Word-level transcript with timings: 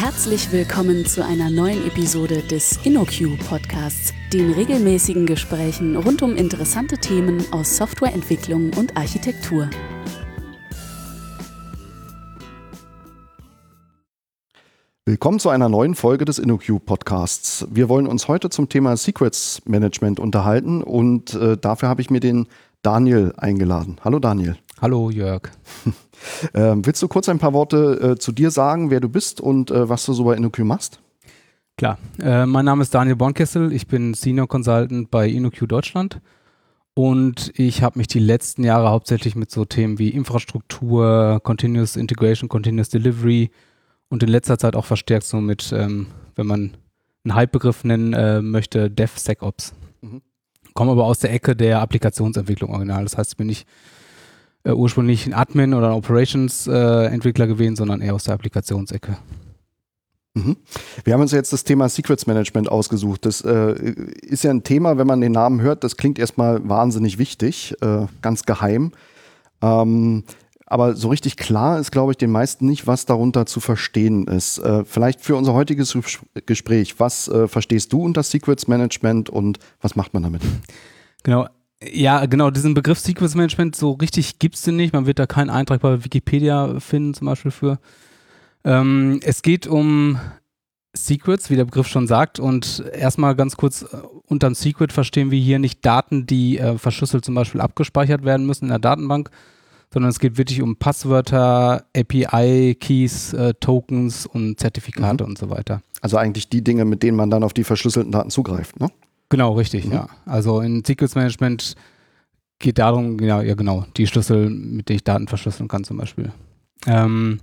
Herzlich 0.00 0.52
willkommen 0.52 1.06
zu 1.06 1.24
einer 1.24 1.50
neuen 1.50 1.84
Episode 1.84 2.42
des 2.42 2.78
InnoQ 2.86 3.36
Podcasts, 3.48 4.14
den 4.32 4.52
regelmäßigen 4.52 5.26
Gesprächen 5.26 5.96
rund 5.96 6.22
um 6.22 6.36
interessante 6.36 6.98
Themen 6.98 7.44
aus 7.50 7.76
Softwareentwicklung 7.76 8.70
und 8.76 8.96
Architektur. 8.96 9.68
Willkommen 15.04 15.40
zu 15.40 15.48
einer 15.48 15.68
neuen 15.68 15.96
Folge 15.96 16.24
des 16.24 16.38
InnoQ 16.38 16.86
Podcasts. 16.86 17.66
Wir 17.68 17.88
wollen 17.88 18.06
uns 18.06 18.28
heute 18.28 18.50
zum 18.50 18.68
Thema 18.68 18.96
Secrets 18.96 19.62
Management 19.64 20.20
unterhalten 20.20 20.80
und 20.84 21.34
äh, 21.34 21.56
dafür 21.56 21.88
habe 21.88 22.02
ich 22.02 22.10
mir 22.10 22.20
den 22.20 22.46
Daniel 22.82 23.32
eingeladen. 23.36 23.96
Hallo 24.04 24.20
Daniel. 24.20 24.56
Hallo 24.80 25.10
Jörg. 25.10 25.42
ähm, 26.54 26.86
willst 26.86 27.02
du 27.02 27.08
kurz 27.08 27.28
ein 27.28 27.40
paar 27.40 27.52
Worte 27.52 28.12
äh, 28.12 28.18
zu 28.18 28.30
dir 28.30 28.52
sagen, 28.52 28.90
wer 28.90 29.00
du 29.00 29.08
bist 29.08 29.40
und 29.40 29.72
äh, 29.72 29.88
was 29.88 30.04
du 30.06 30.12
so 30.12 30.24
bei 30.24 30.36
InnoQ 30.36 30.60
machst? 30.60 31.00
Klar, 31.76 31.98
äh, 32.22 32.46
mein 32.46 32.64
Name 32.64 32.82
ist 32.82 32.94
Daniel 32.94 33.16
Bornkessel, 33.16 33.72
ich 33.72 33.88
bin 33.88 34.14
Senior 34.14 34.46
Consultant 34.46 35.10
bei 35.10 35.28
InnoQ 35.28 35.66
Deutschland 35.66 36.20
und 36.94 37.52
ich 37.56 37.82
habe 37.82 37.98
mich 37.98 38.06
die 38.06 38.20
letzten 38.20 38.62
Jahre 38.62 38.90
hauptsächlich 38.90 39.34
mit 39.34 39.50
so 39.50 39.64
Themen 39.64 39.98
wie 39.98 40.10
Infrastruktur, 40.10 41.40
Continuous 41.42 41.96
Integration, 41.96 42.48
Continuous 42.48 42.88
Delivery 42.88 43.50
und 44.10 44.22
in 44.22 44.28
letzter 44.28 44.58
Zeit 44.58 44.76
auch 44.76 44.84
verstärkt 44.84 45.26
so 45.26 45.40
mit, 45.40 45.72
ähm, 45.72 46.06
wenn 46.36 46.46
man 46.46 46.76
einen 47.24 47.34
Hype-Begriff 47.34 47.82
nennen 47.82 48.12
äh, 48.12 48.42
möchte, 48.42 48.90
DevSecOps. 48.90 49.74
Mhm. 50.02 50.22
Komme 50.74 50.92
aber 50.92 51.04
aus 51.04 51.18
der 51.18 51.32
Ecke 51.32 51.56
der 51.56 51.80
Applikationsentwicklung 51.80 52.70
original. 52.70 53.02
Das 53.02 53.18
heißt, 53.18 53.32
ich 53.32 53.36
bin 53.36 53.48
nicht 53.48 53.66
äh, 54.64 54.72
ursprünglich 54.72 55.26
ein 55.26 55.34
Admin 55.34 55.74
oder 55.74 55.88
ein 55.88 55.94
Operations-Entwickler 55.94 57.44
äh, 57.44 57.48
gewesen, 57.48 57.76
sondern 57.76 58.00
eher 58.00 58.14
aus 58.14 58.24
der 58.24 58.34
Applikationsecke. 58.34 59.16
Mhm. 60.34 60.56
Wir 61.04 61.14
haben 61.14 61.20
uns 61.20 61.32
jetzt 61.32 61.52
das 61.52 61.64
Thema 61.64 61.88
Secrets 61.88 62.26
Management 62.26 62.70
ausgesucht. 62.70 63.26
Das 63.26 63.40
äh, 63.40 63.72
ist 64.22 64.44
ja 64.44 64.50
ein 64.50 64.62
Thema, 64.62 64.98
wenn 64.98 65.06
man 65.06 65.20
den 65.20 65.32
Namen 65.32 65.60
hört, 65.60 65.84
das 65.84 65.96
klingt 65.96 66.18
erstmal 66.18 66.68
wahnsinnig 66.68 67.18
wichtig, 67.18 67.74
äh, 67.80 68.06
ganz 68.22 68.44
geheim. 68.44 68.92
Ähm, 69.62 70.24
aber 70.70 70.94
so 70.96 71.08
richtig 71.08 71.38
klar 71.38 71.78
ist, 71.78 71.90
glaube 71.92 72.12
ich, 72.12 72.18
den 72.18 72.30
meisten 72.30 72.66
nicht, 72.66 72.86
was 72.86 73.06
darunter 73.06 73.46
zu 73.46 73.58
verstehen 73.58 74.26
ist. 74.26 74.58
Äh, 74.58 74.84
vielleicht 74.84 75.22
für 75.22 75.34
unser 75.34 75.54
heutiges 75.54 75.96
Gespräch, 76.44 77.00
was 77.00 77.26
äh, 77.28 77.48
verstehst 77.48 77.92
du 77.92 78.02
unter 78.02 78.22
Secrets 78.22 78.68
Management 78.68 79.30
und 79.30 79.58
was 79.80 79.96
macht 79.96 80.12
man 80.12 80.24
damit? 80.24 80.42
Genau, 81.22 81.46
ja, 81.82 82.26
genau, 82.26 82.50
diesen 82.50 82.74
Begriff 82.74 82.98
Sequence 82.98 83.34
Management, 83.34 83.76
so 83.76 83.92
richtig 83.92 84.38
gibt 84.38 84.56
es 84.56 84.62
den 84.62 84.76
nicht. 84.76 84.92
Man 84.92 85.06
wird 85.06 85.18
da 85.18 85.26
keinen 85.26 85.50
Eintrag 85.50 85.80
bei 85.80 86.04
Wikipedia 86.04 86.80
finden, 86.80 87.14
zum 87.14 87.26
Beispiel 87.26 87.50
für. 87.52 87.78
Ähm, 88.64 89.20
es 89.22 89.42
geht 89.42 89.66
um 89.66 90.18
Secrets, 90.92 91.50
wie 91.50 91.56
der 91.56 91.64
Begriff 91.64 91.86
schon 91.86 92.08
sagt. 92.08 92.40
Und 92.40 92.84
erstmal 92.92 93.36
ganz 93.36 93.56
kurz, 93.56 93.82
äh, 93.82 93.86
unterm 94.26 94.54
Secret 94.54 94.92
verstehen 94.92 95.30
wir 95.30 95.38
hier 95.38 95.60
nicht 95.60 95.84
Daten, 95.86 96.26
die 96.26 96.58
äh, 96.58 96.78
verschlüsselt 96.78 97.24
zum 97.24 97.34
Beispiel 97.34 97.60
abgespeichert 97.60 98.24
werden 98.24 98.46
müssen 98.46 98.64
in 98.64 98.70
der 98.70 98.80
Datenbank, 98.80 99.30
sondern 99.92 100.10
es 100.10 100.18
geht 100.18 100.36
wirklich 100.36 100.60
um 100.62 100.76
Passwörter, 100.76 101.84
API-Keys, 101.96 103.34
äh, 103.34 103.54
Tokens 103.60 104.26
und 104.26 104.58
Zertifikate 104.58 105.24
mhm. 105.24 105.30
und 105.30 105.38
so 105.38 105.48
weiter. 105.48 105.82
Also 106.00 106.16
eigentlich 106.16 106.48
die 106.48 106.62
Dinge, 106.62 106.84
mit 106.84 107.02
denen 107.04 107.16
man 107.16 107.30
dann 107.30 107.44
auf 107.44 107.52
die 107.52 107.64
verschlüsselten 107.64 108.12
Daten 108.12 108.30
zugreift, 108.30 108.80
ne? 108.80 108.88
Genau, 109.28 109.52
richtig, 109.52 109.86
mhm. 109.86 109.92
ja. 109.92 110.08
Also 110.24 110.60
in 110.60 110.84
Secrets 110.84 111.14
Management 111.14 111.74
geht 112.58 112.78
darum, 112.78 113.18
ja, 113.20 113.42
ja, 113.42 113.54
genau, 113.54 113.84
die 113.96 114.06
Schlüssel, 114.06 114.50
mit 114.50 114.88
denen 114.88 114.96
ich 114.96 115.04
Daten 115.04 115.28
verschlüsseln 115.28 115.68
kann 115.68 115.84
zum 115.84 115.96
Beispiel. 115.96 116.32
Ähm, 116.86 117.40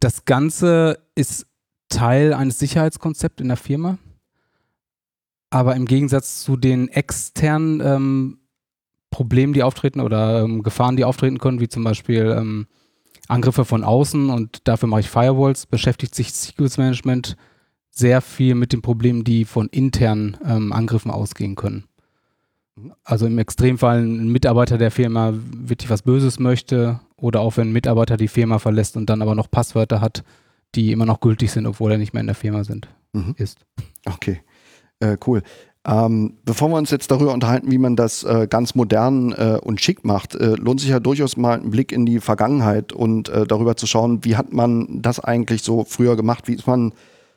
das 0.00 0.24
Ganze 0.24 0.98
ist 1.14 1.46
Teil 1.88 2.32
eines 2.32 2.58
Sicherheitskonzepts 2.58 3.40
in 3.40 3.48
der 3.48 3.56
Firma, 3.56 3.98
aber 5.50 5.76
im 5.76 5.86
Gegensatz 5.86 6.42
zu 6.42 6.56
den 6.56 6.88
externen 6.88 7.80
ähm, 7.80 8.38
Problemen, 9.10 9.52
die 9.52 9.62
auftreten 9.62 10.00
oder 10.00 10.42
ähm, 10.42 10.62
Gefahren, 10.62 10.96
die 10.96 11.04
auftreten 11.04 11.38
können, 11.38 11.60
wie 11.60 11.68
zum 11.68 11.84
Beispiel 11.84 12.34
ähm, 12.38 12.66
Angriffe 13.28 13.64
von 13.64 13.84
außen 13.84 14.30
und 14.30 14.66
dafür 14.66 14.88
mache 14.88 15.00
ich 15.00 15.10
Firewalls, 15.10 15.66
beschäftigt 15.66 16.14
sich 16.14 16.32
Secrets 16.32 16.78
Management 16.78 17.36
sehr 17.90 18.20
viel 18.20 18.54
mit 18.54 18.72
den 18.72 18.82
Problemen, 18.82 19.24
die 19.24 19.44
von 19.44 19.68
internen 19.68 20.36
ähm, 20.44 20.72
Angriffen 20.72 21.10
ausgehen 21.10 21.56
können. 21.56 21.84
Also 23.04 23.26
im 23.26 23.38
Extremfall 23.38 24.02
ein 24.02 24.28
Mitarbeiter 24.28 24.78
der 24.78 24.90
Firma 24.90 25.34
wirklich 25.34 25.90
was 25.90 26.02
Böses 26.02 26.38
möchte 26.38 27.00
oder 27.16 27.40
auch 27.40 27.56
wenn 27.56 27.68
ein 27.68 27.72
Mitarbeiter 27.72 28.16
die 28.16 28.28
Firma 28.28 28.58
verlässt 28.58 28.96
und 28.96 29.10
dann 29.10 29.22
aber 29.22 29.34
noch 29.34 29.50
Passwörter 29.50 30.00
hat, 30.00 30.24
die 30.74 30.92
immer 30.92 31.04
noch 31.04 31.20
gültig 31.20 31.50
sind, 31.50 31.66
obwohl 31.66 31.92
er 31.92 31.98
nicht 31.98 32.14
mehr 32.14 32.22
in 32.22 32.26
der 32.26 32.36
Firma 32.36 32.64
sind, 32.64 32.88
mhm. 33.12 33.34
ist. 33.36 33.58
Okay, 34.06 34.40
äh, 35.00 35.16
cool. 35.26 35.42
Ähm, 35.86 36.36
bevor 36.44 36.68
wir 36.68 36.76
uns 36.76 36.90
jetzt 36.90 37.10
darüber 37.10 37.32
unterhalten, 37.32 37.70
wie 37.70 37.78
man 37.78 37.96
das 37.96 38.22
äh, 38.22 38.46
ganz 38.48 38.74
modern 38.74 39.32
äh, 39.32 39.58
und 39.62 39.80
schick 39.80 40.04
macht, 40.04 40.34
äh, 40.34 40.54
lohnt 40.56 40.80
sich 40.80 40.90
ja 40.90 41.00
durchaus 41.00 41.38
mal 41.38 41.58
ein 41.58 41.70
Blick 41.70 41.90
in 41.90 42.04
die 42.04 42.20
Vergangenheit 42.20 42.92
und 42.92 43.30
äh, 43.30 43.46
darüber 43.46 43.76
zu 43.76 43.86
schauen, 43.86 44.24
wie 44.24 44.36
hat 44.36 44.52
man 44.52 45.00
das 45.00 45.20
eigentlich 45.20 45.62
so 45.62 45.84
früher 45.84 46.16
gemacht, 46.16 46.48
wie 46.48 46.54
ist 46.54 46.66
man 46.66 46.92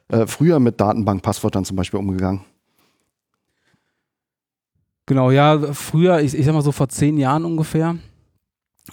äh, 0.09 0.27
früher 0.27 0.59
mit 0.59 0.79
Datenbankpasswörtern 0.79 1.65
zum 1.65 1.77
Beispiel 1.77 1.99
umgegangen? 1.99 2.41
Genau, 5.05 5.31
ja, 5.31 5.73
früher, 5.73 6.21
ich, 6.21 6.33
ich 6.33 6.45
sag 6.45 6.53
mal 6.53 6.61
so 6.61 6.71
vor 6.71 6.87
zehn 6.87 7.17
Jahren 7.17 7.43
ungefähr, 7.43 7.97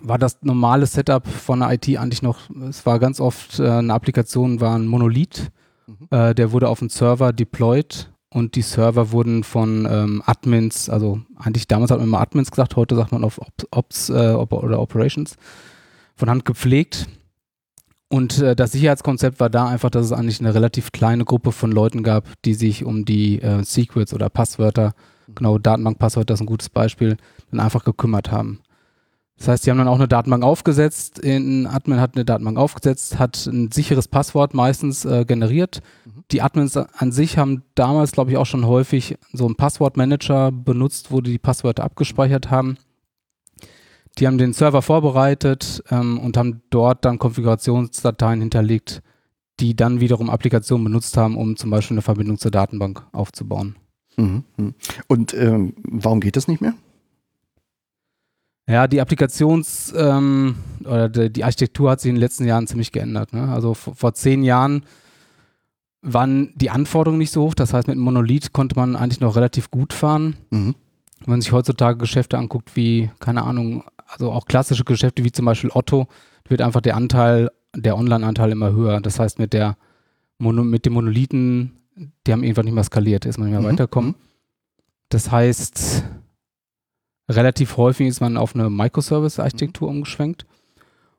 war 0.02 0.18
das 0.18 0.38
normale 0.42 0.86
Setup 0.86 1.26
von 1.26 1.60
der 1.60 1.72
IT 1.72 1.88
eigentlich 1.96 2.22
noch, 2.22 2.50
es 2.68 2.84
war 2.84 2.98
ganz 2.98 3.20
oft 3.20 3.60
äh, 3.60 3.68
eine 3.68 3.94
Applikation, 3.94 4.60
war 4.60 4.74
ein 4.76 4.86
Monolith, 4.86 5.50
mhm. 5.86 6.08
äh, 6.10 6.34
der 6.34 6.52
wurde 6.52 6.68
auf 6.68 6.80
dem 6.80 6.88
Server 6.88 7.32
deployed 7.32 8.10
und 8.30 8.56
die 8.56 8.62
Server 8.62 9.12
wurden 9.12 9.44
von 9.44 9.86
ähm, 9.88 10.22
Admins, 10.26 10.88
also 10.88 11.20
eigentlich 11.36 11.68
damals 11.68 11.90
hat 11.92 11.98
man 11.98 12.08
immer 12.08 12.20
Admins 12.20 12.50
gesagt, 12.50 12.76
heute 12.76 12.96
sagt 12.96 13.12
man 13.12 13.22
auf 13.22 13.40
Ops 13.70 14.10
äh, 14.10 14.32
oder 14.32 14.80
Operations, 14.80 15.36
von 16.16 16.28
Hand 16.28 16.44
gepflegt 16.44 17.08
und 18.12 18.40
äh, 18.40 18.56
das 18.56 18.72
Sicherheitskonzept 18.72 19.38
war 19.38 19.50
da 19.50 19.68
einfach, 19.68 19.88
dass 19.88 20.04
es 20.04 20.12
eigentlich 20.12 20.40
eine 20.40 20.52
relativ 20.52 20.90
kleine 20.90 21.24
Gruppe 21.24 21.52
von 21.52 21.70
Leuten 21.70 22.02
gab, 22.02 22.24
die 22.44 22.54
sich 22.54 22.84
um 22.84 23.04
die 23.04 23.40
äh, 23.40 23.62
Secrets 23.62 24.12
oder 24.12 24.28
Passwörter, 24.28 24.94
mhm. 25.28 25.34
genau 25.36 25.58
Datenbankpasswörter 25.58 26.34
ist 26.34 26.40
ein 26.40 26.46
gutes 26.46 26.70
Beispiel, 26.70 27.16
dann 27.52 27.60
einfach 27.60 27.84
gekümmert 27.84 28.32
haben. 28.32 28.60
Das 29.38 29.46
heißt, 29.46 29.64
die 29.64 29.70
haben 29.70 29.78
dann 29.78 29.88
auch 29.88 29.94
eine 29.94 30.08
Datenbank 30.08 30.42
aufgesetzt, 30.42 31.24
ein 31.24 31.68
Admin 31.68 32.00
hat 32.00 32.16
eine 32.16 32.24
Datenbank 32.24 32.58
aufgesetzt, 32.58 33.20
hat 33.20 33.46
ein 33.46 33.70
sicheres 33.70 34.08
Passwort 34.08 34.54
meistens 34.54 35.04
äh, 35.04 35.24
generiert. 35.24 35.80
Mhm. 36.04 36.24
Die 36.32 36.42
Admins 36.42 36.76
an 36.76 37.12
sich 37.12 37.38
haben 37.38 37.62
damals, 37.76 38.10
glaube 38.10 38.32
ich, 38.32 38.36
auch 38.38 38.44
schon 38.44 38.66
häufig 38.66 39.18
so 39.32 39.46
einen 39.46 39.54
Passwortmanager 39.54 40.50
benutzt, 40.50 41.12
wo 41.12 41.20
die 41.20 41.30
die 41.30 41.38
Passwörter 41.38 41.84
abgespeichert 41.84 42.50
haben. 42.50 42.76
Die 44.18 44.26
haben 44.26 44.38
den 44.38 44.52
Server 44.52 44.82
vorbereitet 44.82 45.82
ähm, 45.90 46.18
und 46.18 46.36
haben 46.36 46.62
dort 46.70 47.04
dann 47.04 47.18
Konfigurationsdateien 47.18 48.40
hinterlegt, 48.40 49.02
die 49.60 49.76
dann 49.76 50.00
wiederum 50.00 50.30
Applikationen 50.30 50.84
benutzt 50.84 51.16
haben, 51.16 51.36
um 51.36 51.56
zum 51.56 51.70
Beispiel 51.70 51.94
eine 51.94 52.02
Verbindung 52.02 52.38
zur 52.38 52.50
Datenbank 52.50 53.02
aufzubauen. 53.12 53.76
Mhm. 54.16 54.44
mhm. 54.56 54.74
Und 55.06 55.34
ähm, 55.34 55.74
warum 55.84 56.20
geht 56.20 56.36
das 56.36 56.48
nicht 56.48 56.60
mehr? 56.60 56.74
Ja, 58.68 58.86
die 58.86 59.02
Applikations- 59.02 59.92
ähm, 59.96 60.54
oder 60.84 61.08
die 61.08 61.42
Architektur 61.42 61.90
hat 61.90 62.00
sich 62.00 62.08
in 62.08 62.14
den 62.14 62.20
letzten 62.20 62.44
Jahren 62.44 62.66
ziemlich 62.66 62.92
geändert. 62.92 63.32
Ne? 63.32 63.48
Also 63.52 63.74
vor 63.74 64.14
zehn 64.14 64.44
Jahren 64.44 64.84
waren 66.02 66.52
die 66.54 66.70
Anforderungen 66.70 67.18
nicht 67.18 67.32
so 67.32 67.42
hoch. 67.42 67.54
Das 67.54 67.74
heißt, 67.74 67.88
mit 67.88 67.96
einem 67.96 68.04
Monolith 68.04 68.52
konnte 68.52 68.76
man 68.76 68.96
eigentlich 68.96 69.20
noch 69.20 69.36
relativ 69.36 69.70
gut 69.70 69.92
fahren. 69.92 70.36
Mhm. 70.50 70.74
Wenn 71.20 71.30
man 71.32 71.40
sich 71.40 71.52
heutzutage 71.52 71.98
Geschäfte 71.98 72.38
anguckt, 72.38 72.76
wie, 72.76 73.10
keine 73.18 73.42
Ahnung, 73.42 73.84
also 74.10 74.32
auch 74.32 74.46
klassische 74.46 74.84
Geschäfte 74.84 75.24
wie 75.24 75.32
zum 75.32 75.44
Beispiel 75.44 75.70
Otto, 75.72 76.08
wird 76.48 76.62
einfach 76.62 76.80
der 76.80 76.96
Anteil, 76.96 77.50
der 77.74 77.96
Online-Anteil 77.96 78.50
immer 78.50 78.72
höher. 78.72 79.00
Das 79.00 79.18
heißt, 79.18 79.38
mit 79.38 79.52
der 79.52 79.76
Mono, 80.38 80.64
mit 80.64 80.86
dem 80.86 80.94
Monolithen, 80.94 81.78
die 82.26 82.32
haben 82.32 82.42
irgendwann 82.42 82.64
nicht 82.64 82.74
mehr 82.74 82.84
skaliert, 82.84 83.24
ist 83.24 83.38
man 83.38 83.48
nicht 83.48 83.58
mehr 83.58 83.68
mhm. 83.68 83.72
weiterkommen. 83.72 84.14
Das 85.10 85.30
heißt, 85.30 86.04
relativ 87.28 87.76
häufig 87.76 88.08
ist 88.08 88.20
man 88.20 88.36
auf 88.36 88.54
eine 88.54 88.70
Microservice-Architektur 88.70 89.88
mhm. 89.88 89.98
umgeschwenkt. 89.98 90.46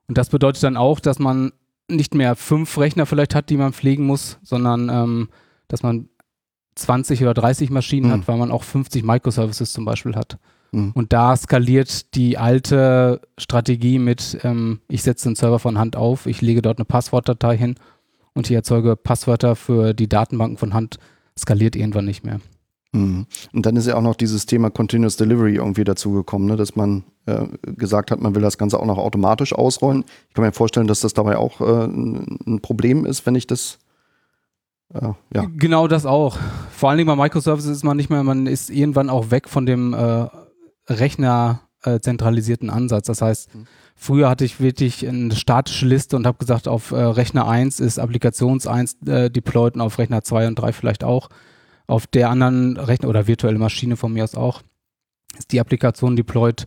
Und 0.07 0.17
das 0.17 0.29
bedeutet 0.29 0.63
dann 0.63 0.77
auch, 0.77 0.99
dass 0.99 1.19
man 1.19 1.53
nicht 1.89 2.15
mehr 2.15 2.35
fünf 2.35 2.77
Rechner 2.77 3.05
vielleicht 3.05 3.35
hat, 3.35 3.49
die 3.49 3.57
man 3.57 3.73
pflegen 3.73 4.05
muss, 4.05 4.39
sondern 4.43 4.89
ähm, 4.89 5.29
dass 5.67 5.83
man 5.83 6.09
20 6.75 7.21
oder 7.21 7.33
30 7.33 7.69
Maschinen 7.69 8.07
mhm. 8.07 8.13
hat, 8.13 8.27
weil 8.27 8.37
man 8.37 8.51
auch 8.51 8.63
50 8.63 9.03
Microservices 9.03 9.73
zum 9.73 9.85
Beispiel 9.85 10.15
hat. 10.15 10.37
Mhm. 10.71 10.91
Und 10.93 11.13
da 11.13 11.35
skaliert 11.35 12.15
die 12.15 12.37
alte 12.37 13.21
Strategie 13.37 13.99
mit, 13.99 14.39
ähm, 14.43 14.79
ich 14.87 15.03
setze 15.03 15.29
den 15.29 15.35
Server 15.35 15.59
von 15.59 15.77
Hand 15.77 15.95
auf, 15.95 16.25
ich 16.25 16.41
lege 16.41 16.61
dort 16.61 16.77
eine 16.77 16.85
Passwortdatei 16.85 17.57
hin 17.57 17.75
und 18.33 18.49
ich 18.49 18.55
erzeuge 18.55 18.95
Passwörter 18.95 19.55
für 19.55 19.93
die 19.93 20.07
Datenbanken 20.07 20.57
von 20.57 20.73
Hand, 20.73 20.97
skaliert 21.37 21.75
irgendwann 21.75 22.05
nicht 22.05 22.23
mehr. 22.23 22.39
Mhm. 22.93 23.25
Und 23.53 23.65
dann 23.65 23.75
ist 23.75 23.87
ja 23.87 23.95
auch 23.95 24.01
noch 24.01 24.15
dieses 24.15 24.45
Thema 24.45 24.69
Continuous 24.69 25.17
Delivery 25.17 25.55
irgendwie 25.55 25.83
dazugekommen, 25.83 26.47
ne? 26.47 26.55
dass 26.55 26.75
man 26.75 27.03
äh, 27.25 27.45
gesagt 27.63 28.11
hat, 28.11 28.21
man 28.21 28.35
will 28.35 28.41
das 28.41 28.57
Ganze 28.57 28.79
auch 28.79 28.85
noch 28.85 28.97
automatisch 28.97 29.53
ausrollen. 29.53 30.05
Ich 30.29 30.33
kann 30.33 30.43
mir 30.43 30.51
vorstellen, 30.51 30.87
dass 30.87 31.01
das 31.01 31.13
dabei 31.13 31.37
auch 31.37 31.61
äh, 31.61 31.85
ein 31.85 32.59
Problem 32.61 33.05
ist, 33.05 33.25
wenn 33.25 33.35
ich 33.35 33.47
das 33.47 33.79
äh, 34.93 35.13
ja. 35.33 35.45
Genau 35.55 35.87
das 35.87 36.05
auch. 36.05 36.37
Vor 36.71 36.89
allen 36.89 36.97
Dingen 36.97 37.07
bei 37.07 37.15
Microservices 37.15 37.77
ist 37.77 37.83
man 37.83 37.95
nicht 37.95 38.09
mehr, 38.09 38.23
man 38.23 38.45
ist 38.45 38.69
irgendwann 38.69 39.09
auch 39.09 39.31
weg 39.31 39.47
von 39.47 39.65
dem 39.65 39.93
äh, 39.93 40.27
Rechner 40.99 41.61
äh, 41.83 41.99
zentralisierten 41.99 42.69
Ansatz. 42.69 43.07
Das 43.07 43.21
heißt, 43.21 43.55
mhm. 43.55 43.65
früher 43.95 44.29
hatte 44.29 44.45
ich 44.45 44.59
wirklich 44.59 45.07
eine 45.07 45.35
statische 45.35 45.85
Liste 45.85 46.15
und 46.15 46.27
habe 46.27 46.37
gesagt, 46.37 46.67
auf 46.67 46.91
äh, 46.91 47.01
Rechner 47.01 47.47
1 47.47 47.79
ist 47.79 47.99
Applikations 47.99 48.67
1 48.67 48.97
äh, 49.07 49.29
deployed 49.29 49.75
und 49.75 49.81
auf 49.81 49.97
Rechner 49.97 50.23
2 50.23 50.47
und 50.47 50.55
3 50.55 50.73
vielleicht 50.73 51.03
auch. 51.03 51.29
Auf 51.87 52.07
der 52.07 52.29
anderen 52.29 52.77
Rechner 52.77 53.09
oder 53.09 53.27
virtuelle 53.27 53.59
Maschine 53.59 53.97
von 53.97 54.13
mir 54.13 54.23
aus 54.23 54.35
auch 54.35 54.61
ist 55.37 55.51
die 55.51 55.59
Applikation 55.59 56.15
deployed. 56.15 56.65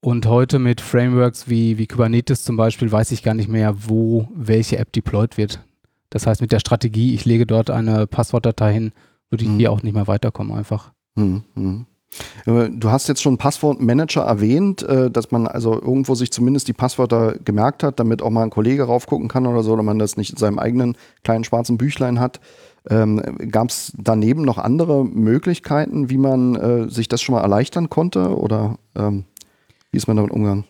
Und 0.00 0.26
heute 0.26 0.58
mit 0.58 0.80
Frameworks 0.80 1.48
wie, 1.48 1.78
wie 1.78 1.86
Kubernetes 1.86 2.44
zum 2.44 2.56
Beispiel 2.56 2.92
weiß 2.92 3.10
ich 3.10 3.22
gar 3.22 3.34
nicht 3.34 3.48
mehr, 3.48 3.74
wo 3.88 4.28
welche 4.34 4.78
App 4.78 4.92
deployed 4.92 5.36
wird. 5.36 5.64
Das 6.10 6.26
heißt, 6.26 6.40
mit 6.40 6.52
der 6.52 6.60
Strategie, 6.60 7.14
ich 7.14 7.24
lege 7.24 7.46
dort 7.46 7.70
eine 7.70 8.06
Passwortdatei 8.06 8.72
hin, 8.72 8.92
würde 9.30 9.44
ich 9.44 9.50
mhm. 9.50 9.58
hier 9.58 9.72
auch 9.72 9.82
nicht 9.82 9.94
mehr 9.94 10.06
weiterkommen 10.06 10.56
einfach. 10.56 10.92
Mhm. 11.16 11.86
Äh, 12.46 12.70
du 12.70 12.90
hast 12.90 13.08
jetzt 13.08 13.22
schon 13.22 13.38
Passwortmanager 13.38 14.22
erwähnt, 14.22 14.82
äh, 14.82 15.10
dass 15.10 15.30
man 15.30 15.46
also 15.46 15.74
irgendwo 15.74 16.14
sich 16.14 16.32
zumindest 16.32 16.68
die 16.68 16.72
Passwörter 16.72 17.36
gemerkt 17.44 17.82
hat, 17.82 18.00
damit 18.00 18.22
auch 18.22 18.30
mal 18.30 18.44
ein 18.44 18.50
Kollege 18.50 18.84
raufgucken 18.84 19.28
kann 19.28 19.46
oder 19.46 19.62
so, 19.62 19.72
oder 19.72 19.82
man 19.82 19.98
das 19.98 20.16
nicht 20.16 20.30
in 20.30 20.36
seinem 20.36 20.58
eigenen 20.58 20.96
kleinen 21.24 21.44
schwarzen 21.44 21.78
Büchlein 21.78 22.20
hat. 22.20 22.40
Ähm, 22.88 23.20
Gab 23.50 23.70
es 23.70 23.92
daneben 23.96 24.42
noch 24.42 24.58
andere 24.58 25.04
Möglichkeiten, 25.04 26.08
wie 26.08 26.18
man 26.18 26.54
äh, 26.54 26.88
sich 26.88 27.08
das 27.08 27.20
schon 27.20 27.34
mal 27.34 27.42
erleichtern 27.42 27.90
konnte? 27.90 28.36
Oder 28.36 28.78
ähm, 28.94 29.24
wie 29.90 29.98
ist 29.98 30.06
man 30.06 30.16
damit 30.16 30.30
umgegangen? 30.30 30.64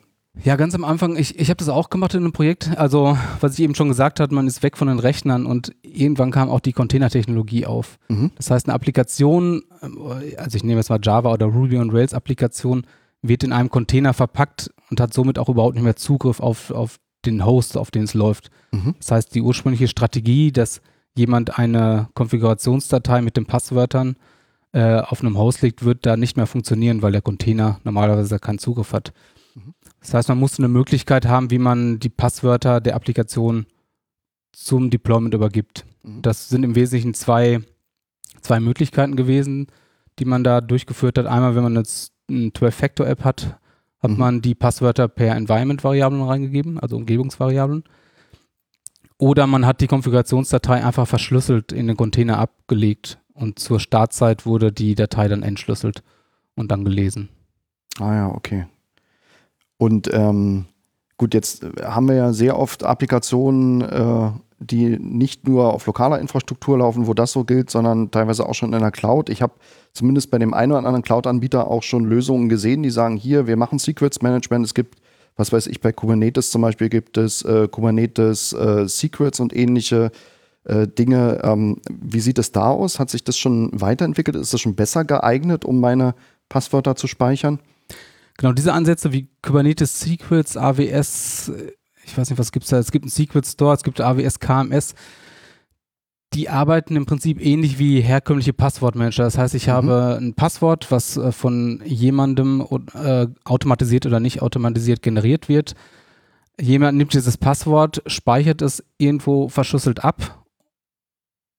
Ja, 0.44 0.56
ganz 0.56 0.74
am 0.74 0.84
Anfang, 0.84 1.16
ich, 1.16 1.38
ich 1.38 1.48
habe 1.48 1.56
das 1.56 1.68
auch 1.68 1.90
gemacht 1.90 2.14
in 2.14 2.20
einem 2.20 2.32
Projekt. 2.32 2.76
Also, 2.76 3.16
was 3.40 3.54
ich 3.54 3.60
eben 3.60 3.74
schon 3.74 3.88
gesagt 3.88 4.20
habe, 4.20 4.34
man 4.34 4.46
ist 4.46 4.62
weg 4.62 4.76
von 4.76 4.88
den 4.88 4.98
Rechnern 4.98 5.46
und 5.46 5.74
irgendwann 5.82 6.30
kam 6.30 6.50
auch 6.50 6.60
die 6.60 6.72
Containertechnologie 6.72 7.66
auf. 7.66 7.98
Mhm. 8.08 8.30
Das 8.36 8.50
heißt, 8.50 8.66
eine 8.66 8.74
Applikation, 8.74 9.62
äh, 9.80 10.36
also 10.36 10.56
ich 10.56 10.64
nehme 10.64 10.78
jetzt 10.78 10.90
mal 10.90 11.00
Java 11.02 11.32
oder 11.32 11.46
Ruby 11.46 11.78
on 11.78 11.90
Rails 11.90 12.14
Applikation, 12.14 12.86
wird 13.22 13.44
in 13.44 13.52
einem 13.52 13.70
Container 13.70 14.12
verpackt 14.12 14.70
und 14.90 15.00
hat 15.00 15.14
somit 15.14 15.38
auch 15.38 15.48
überhaupt 15.48 15.74
nicht 15.74 15.84
mehr 15.84 15.96
Zugriff 15.96 16.40
auf, 16.40 16.70
auf 16.70 16.98
den 17.24 17.44
Host, 17.44 17.76
auf 17.76 17.90
den 17.90 18.04
es 18.04 18.14
läuft. 18.14 18.50
Mhm. 18.72 18.94
Das 18.98 19.10
heißt, 19.10 19.34
die 19.34 19.42
ursprüngliche 19.42 19.88
Strategie, 19.88 20.52
dass 20.52 20.80
jemand 21.16 21.58
eine 21.58 22.08
Konfigurationsdatei 22.14 23.22
mit 23.22 23.36
den 23.36 23.46
Passwörtern 23.46 24.16
äh, 24.72 25.00
auf 25.00 25.22
einem 25.22 25.38
Host 25.38 25.62
legt, 25.62 25.84
wird 25.84 26.04
da 26.06 26.16
nicht 26.16 26.36
mehr 26.36 26.46
funktionieren, 26.46 27.02
weil 27.02 27.12
der 27.12 27.22
Container 27.22 27.80
normalerweise 27.84 28.38
keinen 28.38 28.58
Zugriff 28.58 28.92
hat. 28.92 29.12
Das 30.00 30.14
heißt, 30.14 30.28
man 30.28 30.38
muss 30.38 30.58
eine 30.58 30.68
Möglichkeit 30.68 31.26
haben, 31.26 31.50
wie 31.50 31.58
man 31.58 31.98
die 31.98 32.08
Passwörter 32.08 32.80
der 32.80 32.94
Applikation 32.94 33.66
zum 34.52 34.90
Deployment 34.90 35.34
übergibt. 35.34 35.84
Mhm. 36.02 36.22
Das 36.22 36.48
sind 36.48 36.62
im 36.62 36.74
Wesentlichen 36.74 37.14
zwei, 37.14 37.60
zwei 38.40 38.60
Möglichkeiten 38.60 39.16
gewesen, 39.16 39.66
die 40.18 40.24
man 40.24 40.44
da 40.44 40.60
durchgeführt 40.60 41.18
hat. 41.18 41.26
Einmal, 41.26 41.56
wenn 41.56 41.62
man 41.62 41.76
jetzt 41.76 42.12
eine 42.28 42.48
12-Factor-App 42.48 43.24
hat, 43.24 43.58
hat 44.00 44.10
mhm. 44.10 44.18
man 44.18 44.42
die 44.42 44.54
Passwörter 44.54 45.08
per 45.08 45.36
Environment-Variablen 45.36 46.22
reingegeben, 46.22 46.78
also 46.78 46.96
Umgebungsvariablen. 46.96 47.84
Oder 49.18 49.46
man 49.46 49.64
hat 49.64 49.80
die 49.80 49.86
Konfigurationsdatei 49.86 50.84
einfach 50.84 51.08
verschlüsselt 51.08 51.72
in 51.72 51.86
den 51.86 51.96
Container 51.96 52.38
abgelegt 52.38 53.18
und 53.32 53.58
zur 53.58 53.80
Startzeit 53.80 54.44
wurde 54.44 54.72
die 54.72 54.94
Datei 54.94 55.28
dann 55.28 55.42
entschlüsselt 55.42 56.02
und 56.54 56.70
dann 56.70 56.84
gelesen. 56.84 57.30
Ah 57.98 58.14
ja, 58.14 58.28
okay. 58.28 58.66
Und 59.78 60.10
ähm, 60.12 60.66
gut, 61.18 61.34
jetzt 61.34 61.66
haben 61.82 62.08
wir 62.08 62.14
ja 62.14 62.32
sehr 62.32 62.58
oft 62.58 62.84
Applikationen, 62.84 63.82
äh, 63.82 64.30
die 64.58 64.98
nicht 64.98 65.46
nur 65.46 65.74
auf 65.74 65.86
lokaler 65.86 66.18
Infrastruktur 66.18 66.78
laufen, 66.78 67.06
wo 67.06 67.14
das 67.14 67.32
so 67.32 67.44
gilt, 67.44 67.70
sondern 67.70 68.10
teilweise 68.10 68.48
auch 68.48 68.54
schon 68.54 68.72
in 68.72 68.80
der 68.80 68.90
Cloud. 68.90 69.28
Ich 69.28 69.42
habe 69.42 69.52
zumindest 69.92 70.30
bei 70.30 70.38
dem 70.38 70.54
einen 70.54 70.72
oder 70.72 70.78
anderen 70.78 71.02
Cloud-Anbieter 71.02 71.70
auch 71.70 71.82
schon 71.82 72.04
Lösungen 72.04 72.48
gesehen, 72.48 72.82
die 72.82 72.90
sagen, 72.90 73.16
hier, 73.16 73.46
wir 73.46 73.56
machen 73.56 73.78
Secrets 73.78 74.22
Management. 74.22 74.64
Es 74.64 74.72
gibt, 74.72 74.96
was 75.36 75.52
weiß 75.52 75.66
ich, 75.66 75.80
bei 75.80 75.92
Kubernetes 75.92 76.50
zum 76.50 76.62
Beispiel 76.62 76.88
gibt 76.88 77.18
es 77.18 77.42
äh, 77.42 77.68
Kubernetes 77.68 78.54
äh, 78.54 78.88
Secrets 78.88 79.40
und 79.40 79.54
ähnliche 79.54 80.10
äh, 80.64 80.88
Dinge. 80.88 81.40
Ähm, 81.42 81.76
wie 81.90 82.20
sieht 82.20 82.38
es 82.38 82.52
da 82.52 82.70
aus? 82.70 82.98
Hat 82.98 83.10
sich 83.10 83.24
das 83.24 83.36
schon 83.36 83.70
weiterentwickelt? 83.78 84.36
Ist 84.36 84.54
das 84.54 84.60
schon 84.60 84.74
besser 84.74 85.04
geeignet, 85.04 85.66
um 85.66 85.80
meine 85.80 86.14
Passwörter 86.48 86.96
zu 86.96 87.08
speichern? 87.08 87.58
Genau, 88.38 88.52
diese 88.52 88.72
Ansätze 88.72 89.12
wie 89.12 89.28
Kubernetes 89.42 90.00
Secrets, 90.00 90.56
AWS, 90.56 91.52
ich 92.04 92.16
weiß 92.16 92.30
nicht, 92.30 92.38
was 92.38 92.52
gibt 92.52 92.64
es 92.64 92.70
da? 92.70 92.78
Es 92.78 92.92
gibt 92.92 93.04
einen 93.04 93.10
Secret 93.10 93.46
Store, 93.46 93.74
es 93.74 93.82
gibt 93.82 94.00
AWS 94.00 94.38
KMS. 94.40 94.94
Die 96.34 96.48
arbeiten 96.48 96.96
im 96.96 97.06
Prinzip 97.06 97.40
ähnlich 97.40 97.78
wie 97.78 98.00
herkömmliche 98.00 98.52
Passwortmanager. 98.52 99.24
Das 99.24 99.38
heißt, 99.38 99.54
ich 99.54 99.68
mhm. 99.68 99.72
habe 99.72 100.18
ein 100.20 100.34
Passwort, 100.34 100.90
was 100.90 101.16
äh, 101.16 101.32
von 101.32 101.80
jemandem 101.84 102.66
äh, 102.94 103.26
automatisiert 103.44 104.06
oder 104.06 104.20
nicht 104.20 104.42
automatisiert 104.42 105.02
generiert 105.02 105.48
wird. 105.48 105.74
Jemand 106.60 106.98
nimmt 106.98 107.14
dieses 107.14 107.36
Passwort, 107.36 108.02
speichert 108.06 108.62
es 108.62 108.82
irgendwo 108.98 109.48
verschlüsselt 109.48 110.04
ab 110.04 110.44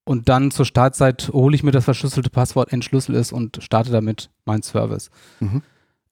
und 0.08 0.30
dann 0.30 0.52
zur 0.52 0.66
Startzeit 0.66 1.30
hole 1.34 1.54
ich 1.54 1.64
mir 1.64 1.72
das 1.72 1.84
verschlüsselte 1.84 2.30
Passwort, 2.30 2.72
entschlüssel 2.72 3.14
es 3.16 3.34
und 3.34 3.62
starte 3.62 3.92
damit 3.92 4.30
meinen 4.46 4.64
Service. 4.64 5.10
Mhm. 5.42 5.62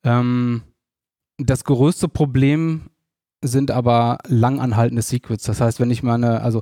Ähm, 0.05 0.61
das 1.37 1.65
größte 1.65 2.07
Problem 2.07 2.89
sind 3.41 3.71
aber 3.71 4.19
langanhaltende 4.27 5.01
Secrets. 5.01 5.43
Das 5.43 5.59
heißt, 5.59 5.79
wenn 5.79 5.91
ich 5.91 6.03
meine, 6.03 6.41
also 6.41 6.61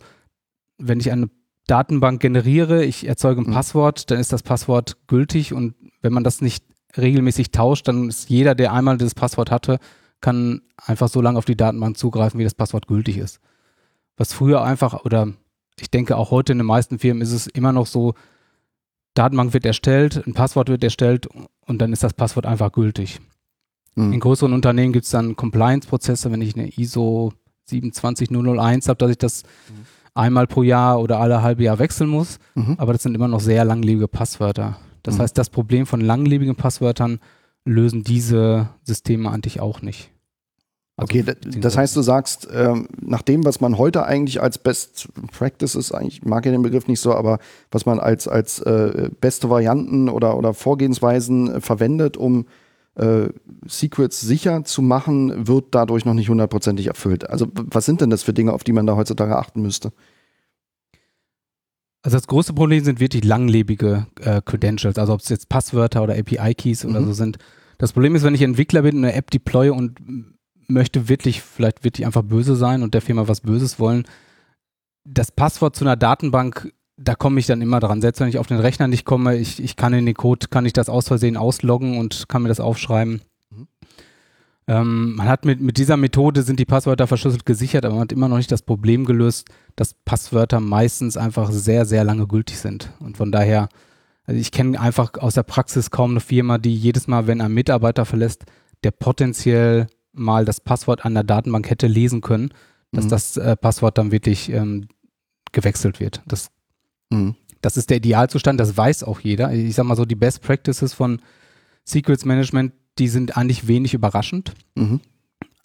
wenn 0.79 0.99
ich 0.99 1.11
eine 1.11 1.29
Datenbank 1.67 2.21
generiere, 2.21 2.83
ich 2.83 3.07
erzeuge 3.07 3.41
ein 3.41 3.47
mhm. 3.47 3.53
Passwort, 3.53 4.09
dann 4.09 4.19
ist 4.19 4.33
das 4.33 4.43
Passwort 4.43 4.97
gültig 5.07 5.53
und 5.53 5.75
wenn 6.01 6.13
man 6.13 6.23
das 6.23 6.41
nicht 6.41 6.65
regelmäßig 6.97 7.51
tauscht, 7.51 7.87
dann 7.87 8.09
ist 8.09 8.29
jeder, 8.29 8.55
der 8.55 8.73
einmal 8.73 8.97
dieses 8.97 9.15
Passwort 9.15 9.51
hatte, 9.51 9.79
kann 10.19 10.61
einfach 10.77 11.07
so 11.07 11.21
lange 11.21 11.37
auf 11.37 11.45
die 11.45 11.57
Datenbank 11.57 11.97
zugreifen, 11.97 12.39
wie 12.39 12.43
das 12.43 12.53
Passwort 12.53 12.87
gültig 12.87 13.17
ist. 13.17 13.39
Was 14.17 14.33
früher 14.33 14.63
einfach, 14.63 15.05
oder 15.05 15.33
ich 15.79 15.89
denke 15.89 16.17
auch 16.17 16.31
heute 16.31 16.51
in 16.51 16.59
den 16.59 16.67
meisten 16.67 16.99
Firmen 16.99 17.21
ist 17.21 17.31
es 17.31 17.47
immer 17.47 17.71
noch 17.71 17.87
so, 17.87 18.13
Datenbank 19.15 19.53
wird 19.53 19.65
erstellt, 19.65 20.25
ein 20.25 20.33
Passwort 20.33 20.69
wird 20.69 20.83
erstellt 20.83 21.27
und 21.65 21.79
dann 21.79 21.93
ist 21.93 22.03
das 22.03 22.13
Passwort 22.13 22.45
einfach 22.45 22.71
gültig. 22.71 23.19
Mhm. 23.95 24.13
In 24.13 24.19
größeren 24.19 24.53
Unternehmen 24.53 24.93
gibt 24.93 25.05
es 25.05 25.11
dann 25.11 25.35
Compliance-Prozesse, 25.35 26.31
wenn 26.31 26.41
ich 26.41 26.55
eine 26.55 26.69
ISO 26.77 27.33
27001 27.65 28.89
habe, 28.89 28.97
dass 28.97 29.11
ich 29.11 29.17
das 29.17 29.43
mhm. 29.43 29.85
einmal 30.13 30.47
pro 30.47 30.63
Jahr 30.63 30.99
oder 30.99 31.19
alle 31.19 31.41
halbe 31.41 31.63
Jahr 31.63 31.79
wechseln 31.79 32.09
muss. 32.09 32.39
Mhm. 32.55 32.75
Aber 32.77 32.93
das 32.93 33.03
sind 33.03 33.15
immer 33.15 33.27
noch 33.27 33.39
sehr 33.39 33.65
langlebige 33.65 34.07
Passwörter. 34.07 34.77
Das 35.03 35.17
mhm. 35.17 35.21
heißt, 35.21 35.37
das 35.37 35.49
Problem 35.49 35.85
von 35.85 36.01
langlebigen 36.01 36.55
Passwörtern 36.55 37.19
lösen 37.65 38.03
diese 38.03 38.69
Systeme 38.83 39.29
eigentlich 39.31 39.61
auch 39.61 39.81
nicht. 39.81 40.09
Also 40.95 41.05
okay, 41.05 41.25
das 41.59 41.75
heißt, 41.75 41.95
du 41.95 42.03
sagst, 42.03 42.47
ähm, 42.53 42.87
nach 43.01 43.23
dem, 43.23 43.43
was 43.45 43.59
man 43.59 43.79
heute 43.79 44.05
eigentlich 44.05 44.41
als 44.41 44.59
Best 44.59 45.09
Practices, 45.31 45.91
eigentlich 45.91 46.23
mag 46.23 46.45
ich 46.45 46.51
den 46.51 46.61
Begriff 46.61 46.87
nicht 46.87 46.99
so, 46.99 47.15
aber 47.15 47.39
was 47.71 47.87
man 47.87 47.99
als, 47.99 48.27
als 48.27 48.59
äh, 48.59 49.09
beste 49.19 49.49
Varianten 49.49 50.07
oder, 50.07 50.37
oder 50.37 50.53
Vorgehensweisen 50.53 51.55
äh, 51.55 51.61
verwendet, 51.61 52.15
um 52.15 52.45
äh, 52.95 53.29
Secrets 53.65 54.21
sicher 54.21 54.63
zu 54.63 54.81
machen, 54.81 55.47
wird 55.47 55.67
dadurch 55.71 56.05
noch 56.05 56.13
nicht 56.13 56.29
hundertprozentig 56.29 56.87
erfüllt. 56.87 57.29
Also 57.29 57.47
was 57.53 57.85
sind 57.85 58.01
denn 58.01 58.09
das 58.09 58.23
für 58.23 58.33
Dinge, 58.33 58.53
auf 58.53 58.63
die 58.63 58.73
man 58.73 58.85
da 58.85 58.95
heutzutage 58.95 59.37
achten 59.37 59.61
müsste? 59.61 59.91
Also 62.03 62.17
das 62.17 62.27
große 62.27 62.53
Problem 62.53 62.83
sind 62.83 62.99
wirklich 62.99 63.23
langlebige 63.23 64.07
äh, 64.19 64.41
Credentials, 64.43 64.97
also 64.97 65.13
ob 65.13 65.21
es 65.21 65.29
jetzt 65.29 65.49
Passwörter 65.49 66.03
oder 66.03 66.17
API-Keys 66.17 66.85
oder 66.85 66.99
mhm. 66.99 67.05
so 67.05 67.13
sind. 67.13 67.37
Das 67.77 67.93
Problem 67.93 68.13
ist, 68.15 68.23
wenn 68.23 68.35
ich 68.35 68.41
Entwickler 68.41 68.81
bin 68.81 68.97
und 68.97 69.05
eine 69.05 69.13
App 69.13 69.31
deploye 69.31 69.71
und 69.71 69.99
möchte 70.67 71.07
wirklich, 71.09 71.41
vielleicht 71.41 71.83
wirklich 71.83 72.05
einfach 72.05 72.23
böse 72.23 72.55
sein 72.55 72.83
und 72.83 72.93
der 72.93 73.01
Firma 73.01 73.27
was 73.27 73.41
Böses 73.41 73.79
wollen, 73.79 74.05
das 75.05 75.31
Passwort 75.31 75.75
zu 75.75 75.85
einer 75.85 75.95
Datenbank 75.95 76.73
da 76.97 77.15
komme 77.15 77.39
ich 77.39 77.47
dann 77.47 77.61
immer 77.61 77.79
dran. 77.79 78.01
Selbst 78.01 78.19
wenn 78.19 78.27
ich 78.27 78.37
auf 78.37 78.47
den 78.47 78.59
Rechner 78.59 78.87
nicht 78.87 79.05
komme, 79.05 79.37
ich, 79.37 79.61
ich 79.61 79.75
kann 79.75 79.93
in 79.93 80.05
den 80.05 80.15
Code, 80.15 80.47
kann 80.49 80.65
ich 80.65 80.73
das 80.73 80.89
aus 80.89 81.07
Versehen 81.07 81.37
ausloggen 81.37 81.97
und 81.97 82.29
kann 82.29 82.43
mir 82.43 82.49
das 82.49 82.59
aufschreiben. 82.59 83.21
Mhm. 83.49 83.67
Ähm, 84.67 85.15
man 85.15 85.27
hat 85.27 85.45
mit, 85.45 85.59
mit 85.59 85.77
dieser 85.77 85.97
Methode 85.97 86.43
sind 86.43 86.59
die 86.59 86.65
Passwörter 86.65 87.07
verschlüsselt 87.07 87.45
gesichert, 87.45 87.85
aber 87.85 87.95
man 87.95 88.03
hat 88.03 88.11
immer 88.11 88.29
noch 88.29 88.37
nicht 88.37 88.51
das 88.51 88.61
Problem 88.61 89.05
gelöst, 89.05 89.47
dass 89.75 89.95
Passwörter 90.05 90.59
meistens 90.59 91.17
einfach 91.17 91.51
sehr, 91.51 91.85
sehr 91.85 92.03
lange 92.03 92.27
gültig 92.27 92.59
sind. 92.59 92.91
Und 92.99 93.17
von 93.17 93.31
daher, 93.31 93.69
also 94.25 94.39
ich 94.39 94.51
kenne 94.51 94.79
einfach 94.79 95.13
aus 95.17 95.33
der 95.33 95.43
Praxis 95.43 95.89
kaum 95.89 96.11
eine 96.11 96.19
Firma, 96.19 96.59
die 96.59 96.75
jedes 96.75 97.07
Mal, 97.07 97.27
wenn 97.27 97.41
ein 97.41 97.53
Mitarbeiter 97.53 98.05
verlässt, 98.05 98.45
der 98.83 98.91
potenziell 98.91 99.87
mal 100.13 100.45
das 100.45 100.61
Passwort 100.61 101.05
an 101.05 101.15
der 101.15 101.23
Datenbank 101.23 101.69
hätte 101.69 101.87
lesen 101.87 102.21
können, 102.21 102.53
dass 102.91 103.05
mhm. 103.05 103.09
das 103.09 103.37
äh, 103.37 103.55
Passwort 103.57 103.97
dann 103.97 104.11
wirklich 104.11 104.49
ähm, 104.49 104.87
gewechselt 105.51 105.99
wird. 105.99 106.21
Das 106.27 106.49
Mhm. 107.13 107.35
Das 107.61 107.77
ist 107.77 107.89
der 107.89 107.97
Idealzustand, 107.97 108.59
das 108.59 108.75
weiß 108.75 109.03
auch 109.03 109.19
jeder. 109.21 109.53
Ich 109.53 109.75
sag 109.75 109.85
mal 109.85 109.95
so, 109.95 110.05
die 110.05 110.15
Best 110.15 110.41
Practices 110.41 110.93
von 110.93 111.21
Secrets 111.85 112.25
Management, 112.25 112.73
die 112.99 113.07
sind 113.07 113.37
eigentlich 113.37 113.67
wenig 113.67 113.93
überraschend. 113.93 114.53
Mhm. 114.75 114.99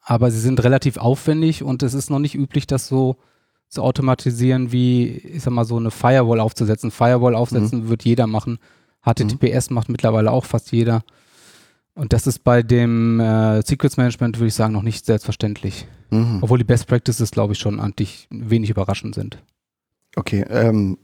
Aber 0.02 0.31
sie 0.31 0.40
sind 0.40 0.62
relativ 0.62 0.97
aufwendig 0.97 1.62
und 1.62 1.83
es 1.83 1.95
ist 1.95 2.09
noch 2.09 2.19
nicht 2.19 2.35
üblich, 2.35 2.67
das 2.67 2.88
so, 2.88 3.17
zu 3.69 3.83
automatisieren, 3.83 4.73
wie, 4.73 5.09
ich 5.09 5.43
sag 5.43 5.52
mal, 5.52 5.64
so 5.64 5.76
eine 5.76 5.90
Firewall 5.90 6.40
aufzusetzen. 6.40 6.90
Firewall 6.90 7.35
aufsetzen 7.35 7.85
mhm. 7.85 7.88
wird 7.88 8.05
jeder 8.05 8.26
machen. 8.26 8.59
HTTPS 9.05 9.71
mhm. 9.71 9.75
macht 9.75 9.88
mittlerweile 9.88 10.31
auch 10.31 10.45
fast 10.45 10.73
jeder. 10.73 11.02
Und 11.95 12.12
das 12.12 12.26
ist 12.26 12.45
bei 12.45 12.62
dem 12.62 13.21
äh, 13.21 13.62
Secrets 13.62 13.97
Management, 13.97 14.38
würde 14.38 14.49
ich 14.49 14.55
sagen, 14.55 14.73
noch 14.73 14.83
nicht 14.83 15.05
selbstverständlich. 15.05 15.87
Mhm. 16.11 16.38
Obwohl 16.40 16.59
die 16.59 16.64
Best 16.64 16.87
Practices, 16.87 17.31
glaube 17.31 17.52
ich, 17.52 17.59
schon 17.59 17.81
eigentlich 17.81 18.26
wenig 18.31 18.71
überraschend 18.71 19.14
sind. 19.14 19.38
Okay, 20.18 20.44
ähm, 20.50 20.98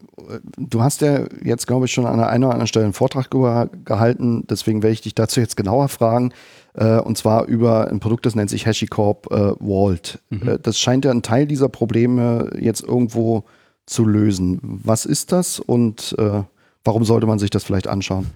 du 0.58 0.82
hast 0.82 1.00
ja 1.00 1.26
jetzt, 1.40 1.68
glaube 1.68 1.86
ich, 1.86 1.92
schon 1.92 2.04
an 2.04 2.18
der 2.18 2.30
einen 2.30 2.42
oder 2.42 2.52
anderen 2.52 2.66
Stelle 2.66 2.84
einen 2.84 2.94
Vortrag 2.94 3.30
gehalten, 3.30 4.44
deswegen 4.50 4.82
werde 4.82 4.92
ich 4.92 5.02
dich 5.02 5.14
dazu 5.14 5.38
jetzt 5.38 5.56
genauer 5.56 5.88
fragen, 5.88 6.32
äh, 6.74 6.98
und 6.98 7.16
zwar 7.16 7.46
über 7.46 7.88
ein 7.88 8.00
Produkt, 8.00 8.26
das 8.26 8.34
nennt 8.34 8.50
sich 8.50 8.66
HashiCorp 8.66 9.30
äh, 9.30 9.54
Vault. 9.64 10.18
Mhm. 10.30 10.48
Äh, 10.48 10.58
das 10.60 10.80
scheint 10.80 11.04
ja 11.04 11.12
einen 11.12 11.22
Teil 11.22 11.46
dieser 11.46 11.68
Probleme 11.68 12.50
jetzt 12.58 12.82
irgendwo 12.82 13.44
zu 13.86 14.04
lösen. 14.04 14.58
Was 14.62 15.06
ist 15.06 15.30
das 15.30 15.60
und 15.60 16.16
äh, 16.18 16.42
warum 16.82 17.04
sollte 17.04 17.28
man 17.28 17.38
sich 17.38 17.50
das 17.50 17.62
vielleicht 17.62 17.86
anschauen? 17.86 18.26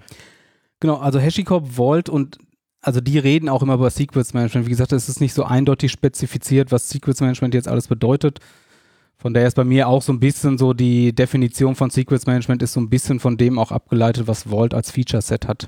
Genau, 0.79 0.95
also 0.95 1.19
HashiCorp 1.19 1.75
Vault 1.75 2.07
und 2.07 2.37
also 2.81 3.01
die 3.01 3.19
reden 3.19 3.49
auch 3.49 3.61
immer 3.61 3.73
über 3.73 3.89
Secrets 3.89 4.33
Management. 4.33 4.65
Wie 4.65 4.71
gesagt, 4.71 4.93
es 4.93 5.09
ist 5.09 5.19
nicht 5.19 5.33
so 5.33 5.43
eindeutig 5.43 5.91
spezifiziert, 5.91 6.71
was 6.71 6.89
Secrets 6.89 7.19
Management 7.19 7.53
jetzt 7.53 7.67
alles 7.67 7.89
bedeutet. 7.89 8.39
Von 9.21 9.33
daher 9.33 9.47
ist 9.47 9.55
bei 9.55 9.65
mir 9.65 9.89
auch 9.89 10.01
so 10.01 10.13
ein 10.13 10.19
bisschen 10.19 10.57
so 10.57 10.73
die 10.73 11.13
Definition 11.13 11.75
von 11.75 11.89
Secrets 11.89 12.25
Management 12.25 12.63
ist 12.63 12.73
so 12.73 12.79
ein 12.79 12.89
bisschen 12.89 13.19
von 13.19 13.35
dem 13.35 13.59
auch 13.59 13.71
abgeleitet, 13.71 14.27
was 14.27 14.43
Vault 14.43 14.73
als 14.73 14.91
Feature 14.91 15.21
Set 15.21 15.47
hat. 15.47 15.67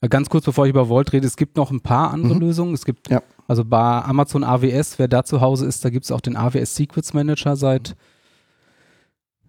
Äh, 0.00 0.08
ganz 0.08 0.28
kurz, 0.28 0.44
bevor 0.44 0.66
ich 0.66 0.70
über 0.70 0.86
Vault 0.86 1.12
rede, 1.12 1.26
es 1.26 1.36
gibt 1.36 1.56
noch 1.56 1.70
ein 1.70 1.80
paar 1.80 2.10
andere 2.10 2.34
mhm. 2.34 2.40
Lösungen. 2.40 2.74
Es 2.74 2.84
gibt 2.84 3.08
ja. 3.08 3.22
also 3.46 3.64
bei 3.64 4.02
Amazon 4.02 4.42
AWS, 4.42 4.98
wer 4.98 5.06
da 5.06 5.24
zu 5.24 5.40
Hause 5.40 5.66
ist, 5.66 5.84
da 5.84 5.90
gibt 5.90 6.04
es 6.04 6.10
auch 6.10 6.20
den 6.20 6.36
AWS 6.36 6.74
Secrets 6.74 7.14
Manager 7.14 7.56
seit 7.56 7.94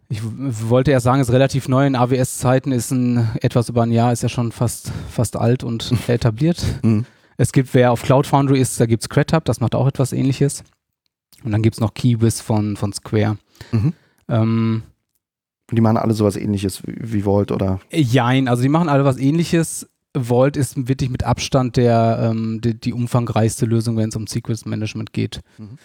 ich 0.09 0.21
wollte 0.23 0.91
ja 0.91 1.01
sagen, 1.01 1.19
es 1.19 1.27
ist 1.27 1.33
relativ 1.33 1.67
neu 1.67 1.85
in 1.85 1.95
AWS-Zeiten, 1.95 2.71
ist 2.71 2.91
ein 2.91 3.29
etwas 3.41 3.67
über 3.67 3.83
ein 3.83 3.91
Jahr, 3.91 4.13
ist 4.13 4.23
ja 4.23 4.29
schon 4.29 4.53
fast, 4.53 4.91
fast 5.09 5.35
alt 5.35 5.65
und 5.65 5.93
etabliert. 6.07 6.63
Mhm. 6.81 7.05
Es 7.35 7.51
gibt, 7.51 7.73
wer 7.73 7.91
auf 7.91 8.03
Cloud 8.03 8.25
Foundry 8.25 8.59
ist, 8.59 8.79
da 8.79 8.85
gibt 8.85 9.03
es 9.03 9.09
CredHub, 9.09 9.43
das 9.43 9.59
macht 9.59 9.75
auch 9.75 9.85
etwas 9.85 10.13
ähnliches. 10.13 10.63
Und 11.43 11.51
dann 11.51 11.61
gibt 11.61 11.75
es 11.75 11.79
noch 11.79 11.93
Keybis 11.93 12.41
von, 12.41 12.75
von 12.77 12.93
Square. 12.93 13.37
Mhm. 13.71 13.93
Ähm, 14.27 14.83
die 15.71 15.81
machen 15.81 15.97
alle 15.97 16.13
sowas 16.13 16.35
ähnliches 16.35 16.81
wie, 16.85 17.23
Vault, 17.23 17.51
oder? 17.51 17.79
Jein, 17.91 18.47
also 18.47 18.63
die 18.63 18.69
machen 18.69 18.89
alle 18.89 19.05
was 19.05 19.17
ähnliches. 19.17 19.87
Vault 20.15 20.57
ist 20.57 20.87
wirklich 20.87 21.09
mit 21.09 21.23
Abstand 21.23 21.77
der, 21.77 22.29
ähm, 22.31 22.61
die, 22.61 22.79
die, 22.79 22.93
umfangreichste 22.93 23.65
Lösung, 23.65 23.97
wenn 23.97 24.09
es 24.09 24.15
um 24.15 24.27
Secrets 24.27 24.65
Management 24.65 25.13
geht. 25.13 25.41
Mhm. 25.57 25.77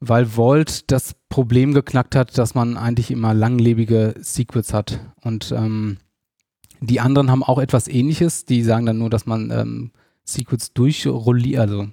Weil 0.00 0.26
Vault 0.26 0.90
das 0.90 1.14
Problem 1.28 1.72
geknackt 1.72 2.14
hat, 2.14 2.36
dass 2.36 2.54
man 2.54 2.76
eigentlich 2.76 3.10
immer 3.10 3.32
langlebige 3.34 4.14
Secrets 4.20 4.72
hat. 4.72 5.00
Und 5.22 5.52
ähm, 5.56 5.98
die 6.80 7.00
anderen 7.00 7.30
haben 7.30 7.42
auch 7.42 7.58
etwas 7.58 7.88
ähnliches. 7.88 8.44
Die 8.44 8.62
sagen 8.62 8.86
dann 8.86 8.98
nur, 8.98 9.10
dass 9.10 9.26
man 9.26 9.50
ähm, 9.50 9.90
Secrets 10.24 10.72
durchrolliert, 10.72 11.60
also 11.60 11.88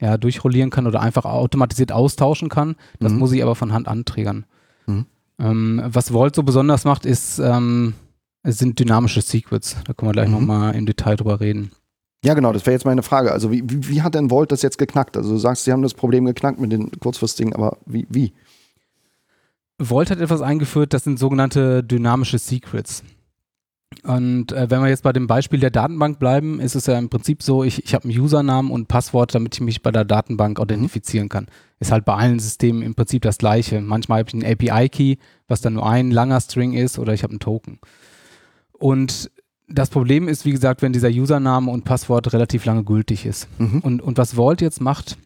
ja, 0.00 0.18
durchrollieren 0.18 0.70
kann 0.70 0.86
oder 0.86 1.00
einfach 1.00 1.24
automatisiert 1.24 1.92
austauschen 1.92 2.48
kann. 2.48 2.76
Das 3.00 3.12
mhm. 3.12 3.18
muss 3.18 3.32
ich 3.32 3.42
aber 3.42 3.54
von 3.54 3.72
Hand 3.72 3.88
anträgern. 3.88 4.44
Mhm. 4.86 5.06
Ähm, 5.38 5.82
was 5.86 6.10
Vault 6.10 6.34
so 6.34 6.42
besonders 6.42 6.84
macht, 6.84 7.06
ist, 7.06 7.38
ähm, 7.38 7.94
es 8.42 8.58
sind 8.58 8.78
dynamische 8.78 9.22
Secrets. 9.22 9.76
Da 9.84 9.92
können 9.92 10.10
wir 10.10 10.12
gleich 10.14 10.28
mhm. 10.28 10.34
nochmal 10.34 10.74
im 10.74 10.86
Detail 10.86 11.16
drüber 11.16 11.40
reden. 11.40 11.72
Ja, 12.24 12.34
genau, 12.34 12.52
das 12.52 12.66
wäre 12.66 12.72
jetzt 12.72 12.84
meine 12.84 13.02
Frage. 13.02 13.32
Also, 13.32 13.52
wie, 13.52 13.62
wie, 13.66 13.88
wie, 13.88 14.02
hat 14.02 14.14
denn 14.14 14.30
Vault 14.30 14.50
das 14.50 14.62
jetzt 14.62 14.78
geknackt? 14.78 15.16
Also, 15.16 15.32
du 15.32 15.38
sagst, 15.38 15.64
sie 15.64 15.72
haben 15.72 15.82
das 15.82 15.94
Problem 15.94 16.24
geknackt 16.24 16.58
mit 16.58 16.72
den 16.72 16.90
kurzfristigen, 16.98 17.54
aber 17.54 17.78
wie? 17.86 18.06
wie? 18.10 18.32
Vault 19.78 20.10
hat 20.10 20.20
etwas 20.20 20.40
eingeführt, 20.40 20.94
das 20.94 21.04
sind 21.04 21.18
sogenannte 21.18 21.84
dynamische 21.84 22.38
Secrets. 22.38 23.02
Und 24.06 24.52
äh, 24.52 24.70
wenn 24.70 24.82
wir 24.82 24.88
jetzt 24.88 25.02
bei 25.02 25.12
dem 25.12 25.26
Beispiel 25.26 25.58
der 25.58 25.70
Datenbank 25.70 26.20
bleiben, 26.20 26.60
ist 26.60 26.76
es 26.76 26.86
ja 26.86 26.96
im 26.96 27.08
Prinzip 27.08 27.42
so, 27.42 27.64
ich, 27.64 27.84
ich 27.84 27.92
habe 27.92 28.08
einen 28.08 28.18
Usernamen 28.18 28.70
und 28.70 28.86
Passwort, 28.86 29.34
damit 29.34 29.56
ich 29.56 29.60
mich 29.60 29.82
bei 29.82 29.90
der 29.90 30.04
Datenbank 30.04 30.60
identifizieren 30.60 31.28
kann. 31.28 31.46
Ist 31.80 31.90
halt 31.90 32.04
bei 32.04 32.14
allen 32.14 32.38
Systemen 32.38 32.82
im 32.82 32.94
Prinzip 32.94 33.22
das 33.22 33.38
gleiche. 33.38 33.80
Manchmal 33.80 34.20
habe 34.20 34.28
ich 34.28 34.34
einen 34.34 34.52
API-Key, 34.52 35.16
was 35.48 35.60
dann 35.60 35.74
nur 35.74 35.88
ein 35.88 36.12
langer 36.12 36.40
String 36.40 36.72
ist, 36.72 37.00
oder 37.00 37.14
ich 37.14 37.24
habe 37.24 37.32
einen 37.32 37.40
Token. 37.40 37.80
Und 38.72 39.30
das 39.68 39.90
Problem 39.90 40.28
ist, 40.28 40.44
wie 40.44 40.52
gesagt, 40.52 40.82
wenn 40.82 40.92
dieser 40.92 41.08
Username 41.08 41.68
und 41.68 41.84
Passwort 41.84 42.32
relativ 42.32 42.64
lange 42.64 42.84
gültig 42.84 43.26
ist. 43.26 43.48
Mhm. 43.58 43.80
Und, 43.80 44.02
und 44.02 44.18
was 44.18 44.36
Vault 44.36 44.60
jetzt 44.60 44.80
macht, 44.80 45.18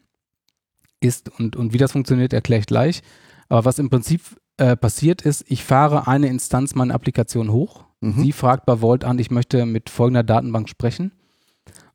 ist, 1.00 1.30
und, 1.38 1.54
und 1.54 1.74
wie 1.74 1.78
das 1.78 1.92
funktioniert, 1.92 2.32
erkläre 2.32 2.60
ich 2.60 2.66
gleich, 2.66 3.02
aber 3.50 3.66
was 3.66 3.78
im 3.78 3.90
Prinzip 3.90 4.22
äh, 4.56 4.74
passiert 4.74 5.20
ist, 5.20 5.44
ich 5.48 5.64
fahre 5.64 6.06
eine 6.06 6.28
Instanz 6.28 6.74
meiner 6.74 6.94
Applikation 6.94 7.52
hoch 7.52 7.89
Mhm. 8.00 8.22
Sie 8.22 8.32
fragt 8.32 8.66
bei 8.66 8.80
Vault 8.80 9.04
an, 9.04 9.18
ich 9.18 9.30
möchte 9.30 9.66
mit 9.66 9.90
folgender 9.90 10.22
Datenbank 10.22 10.68
sprechen. 10.68 11.12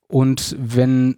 Und 0.07 0.55
wenn 0.59 1.17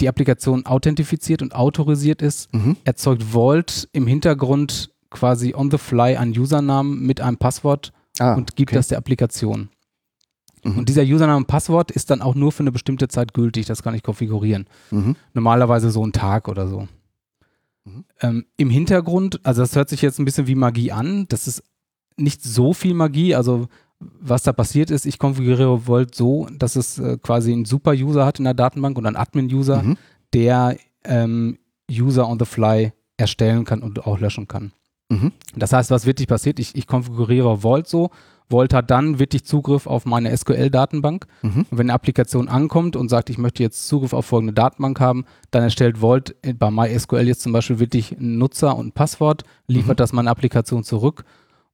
die 0.00 0.08
Applikation 0.08 0.66
authentifiziert 0.66 1.42
und 1.42 1.54
autorisiert 1.54 2.22
ist, 2.22 2.52
mhm. 2.52 2.76
erzeugt 2.84 3.22
Vault 3.22 3.88
im 3.92 4.06
Hintergrund 4.06 4.90
quasi 5.10 5.54
on 5.54 5.70
the 5.70 5.78
fly 5.78 6.16
einen 6.16 6.36
Usernamen 6.38 7.00
mit 7.00 7.20
einem 7.20 7.38
Passwort 7.38 7.92
ah, 8.18 8.34
und 8.34 8.56
gibt 8.56 8.70
okay. 8.70 8.76
das 8.76 8.88
der 8.88 8.98
Applikation. 8.98 9.70
Mhm. 10.64 10.78
Und 10.78 10.88
dieser 10.88 11.02
Username 11.02 11.38
und 11.38 11.46
Passwort 11.46 11.90
ist 11.90 12.10
dann 12.10 12.20
auch 12.20 12.34
nur 12.34 12.52
für 12.52 12.62
eine 12.62 12.72
bestimmte 12.72 13.08
Zeit 13.08 13.32
gültig, 13.32 13.66
das 13.66 13.82
kann 13.82 13.94
ich 13.94 14.02
konfigurieren. 14.02 14.66
Mhm. 14.90 15.16
Normalerweise 15.32 15.90
so 15.90 16.04
ein 16.04 16.12
Tag 16.12 16.48
oder 16.48 16.68
so. 16.68 16.88
Mhm. 17.84 18.04
Ähm, 18.20 18.44
Im 18.56 18.70
Hintergrund, 18.70 19.40
also 19.44 19.62
das 19.62 19.76
hört 19.76 19.88
sich 19.88 20.02
jetzt 20.02 20.18
ein 20.18 20.24
bisschen 20.24 20.46
wie 20.46 20.54
Magie 20.54 20.92
an, 20.92 21.26
das 21.28 21.46
ist 21.46 21.62
nicht 22.20 22.42
so 22.42 22.72
viel 22.72 22.94
Magie. 22.94 23.34
Also 23.34 23.68
was 24.00 24.42
da 24.42 24.52
passiert 24.52 24.90
ist, 24.90 25.06
ich 25.06 25.18
konfiguriere 25.18 25.86
Volt 25.86 26.14
so, 26.14 26.46
dass 26.56 26.76
es 26.76 26.98
äh, 26.98 27.18
quasi 27.20 27.52
einen 27.52 27.64
Super-User 27.64 28.24
hat 28.24 28.38
in 28.38 28.44
der 28.44 28.54
Datenbank 28.54 28.96
und 28.96 29.06
einen 29.06 29.16
Admin-User, 29.16 29.82
mhm. 29.82 29.96
der 30.32 30.76
ähm, 31.04 31.58
User 31.90 32.28
on 32.28 32.38
the 32.38 32.44
fly 32.44 32.92
erstellen 33.16 33.64
kann 33.64 33.82
und 33.82 34.06
auch 34.06 34.20
löschen 34.20 34.46
kann. 34.46 34.72
Mhm. 35.08 35.32
Das 35.56 35.72
heißt, 35.72 35.90
was 35.90 36.06
wirklich 36.06 36.28
passiert, 36.28 36.60
ich, 36.60 36.76
ich 36.76 36.86
konfiguriere 36.86 37.58
Vault 37.58 37.88
so, 37.88 38.10
Vault 38.50 38.72
hat 38.72 38.90
dann 38.90 39.18
wirklich 39.18 39.44
Zugriff 39.44 39.86
auf 39.86 40.06
meine 40.06 40.34
SQL-Datenbank. 40.34 41.26
Mhm. 41.42 41.66
Und 41.70 41.78
wenn 41.78 41.86
eine 41.86 41.94
Applikation 41.94 42.48
ankommt 42.48 42.96
und 42.96 43.08
sagt, 43.08 43.30
ich 43.30 43.36
möchte 43.36 43.62
jetzt 43.62 43.88
Zugriff 43.88 44.12
auf 44.12 44.26
folgende 44.26 44.54
Datenbank 44.54 45.00
haben, 45.00 45.24
dann 45.50 45.64
erstellt 45.64 45.98
Vault 45.98 46.34
bei 46.58 46.70
MySQL 46.70 47.26
jetzt 47.26 47.42
zum 47.42 47.52
Beispiel 47.52 47.78
wirklich 47.78 48.16
einen 48.16 48.38
Nutzer 48.38 48.76
und 48.76 48.88
ein 48.88 48.92
Passwort, 48.92 49.42
liefert 49.66 49.98
mhm. 49.98 50.02
das 50.02 50.12
meine 50.12 50.30
Applikation 50.30 50.84
zurück 50.84 51.24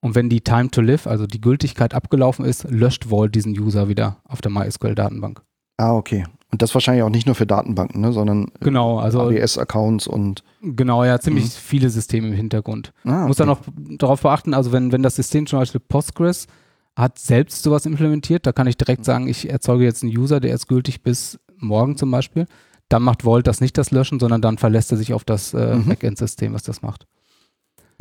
und 0.05 0.15
wenn 0.15 0.29
die 0.29 0.43
Time 0.43 0.71
to 0.71 0.83
Live, 0.83 1.07
also 1.07 1.27
die 1.27 1.41
Gültigkeit 1.41 1.95
abgelaufen 1.95 2.45
ist, 2.45 2.65
löscht 2.69 3.07
Vault 3.07 3.35
diesen 3.35 3.59
User 3.59 3.89
wieder 3.89 4.19
auf 4.29 4.43
der 4.43 4.51
MySQL-Datenbank. 4.51 5.41
Ah, 5.79 5.95
okay. 5.95 6.25
Und 6.53 6.61
das 6.61 6.75
wahrscheinlich 6.75 7.03
auch 7.03 7.09
nicht 7.09 7.25
nur 7.25 7.35
für 7.35 7.47
Datenbanken, 7.47 8.03
ne, 8.03 8.13
sondern 8.13 8.49
genau, 8.61 8.99
also 8.99 9.23
AWS-Accounts 9.23 10.07
und 10.07 10.45
genau, 10.61 11.05
ja, 11.05 11.19
ziemlich 11.21 11.45
mhm. 11.45 11.49
viele 11.49 11.89
Systeme 11.89 12.29
im 12.29 12.35
Hintergrund. 12.35 12.93
Ah, 13.05 13.21
okay. 13.21 13.29
Muss 13.29 13.39
dann 13.39 13.47
noch 13.49 13.63
darauf 13.99 14.21
beachten, 14.21 14.53
also 14.53 14.73
wenn, 14.73 14.93
wenn 14.93 15.03
das 15.03 15.17
System 15.17 15.47
zum 15.47 15.61
Beispiel 15.61 15.81
Postgres 15.81 16.49
hat 16.95 17.19
selbst 17.19 17.63
sowas 17.63 17.87
implementiert, 17.87 18.47
da 18.47 18.53
kann 18.53 18.67
ich 18.67 18.77
direkt 18.77 19.01
mhm. 19.01 19.05
sagen, 19.05 19.29
ich 19.29 19.49
erzeuge 19.49 19.85
jetzt 19.85 20.03
einen 20.03 20.15
User, 20.15 20.39
der 20.39 20.55
ist 20.55 20.69
gültig 20.69 21.03
bis 21.03 21.41
morgen 21.57 21.97
zum 21.97 22.11
Beispiel. 22.11 22.45
Dann 22.91 23.03
macht 23.03 23.23
Vault 23.23 23.47
das 23.47 23.63
nicht 23.63 23.79
das 23.79 23.91
Löschen, 23.91 24.21
sondern 24.21 24.43
dann 24.43 24.59
verlässt 24.59 24.93
er 24.93 24.99
sich 24.99 25.15
auf 25.15 25.25
das 25.25 25.55
äh, 25.55 25.77
mhm. 25.77 25.87
Backend-System, 25.87 26.53
was 26.53 26.63
das 26.63 26.83
macht. 26.83 27.07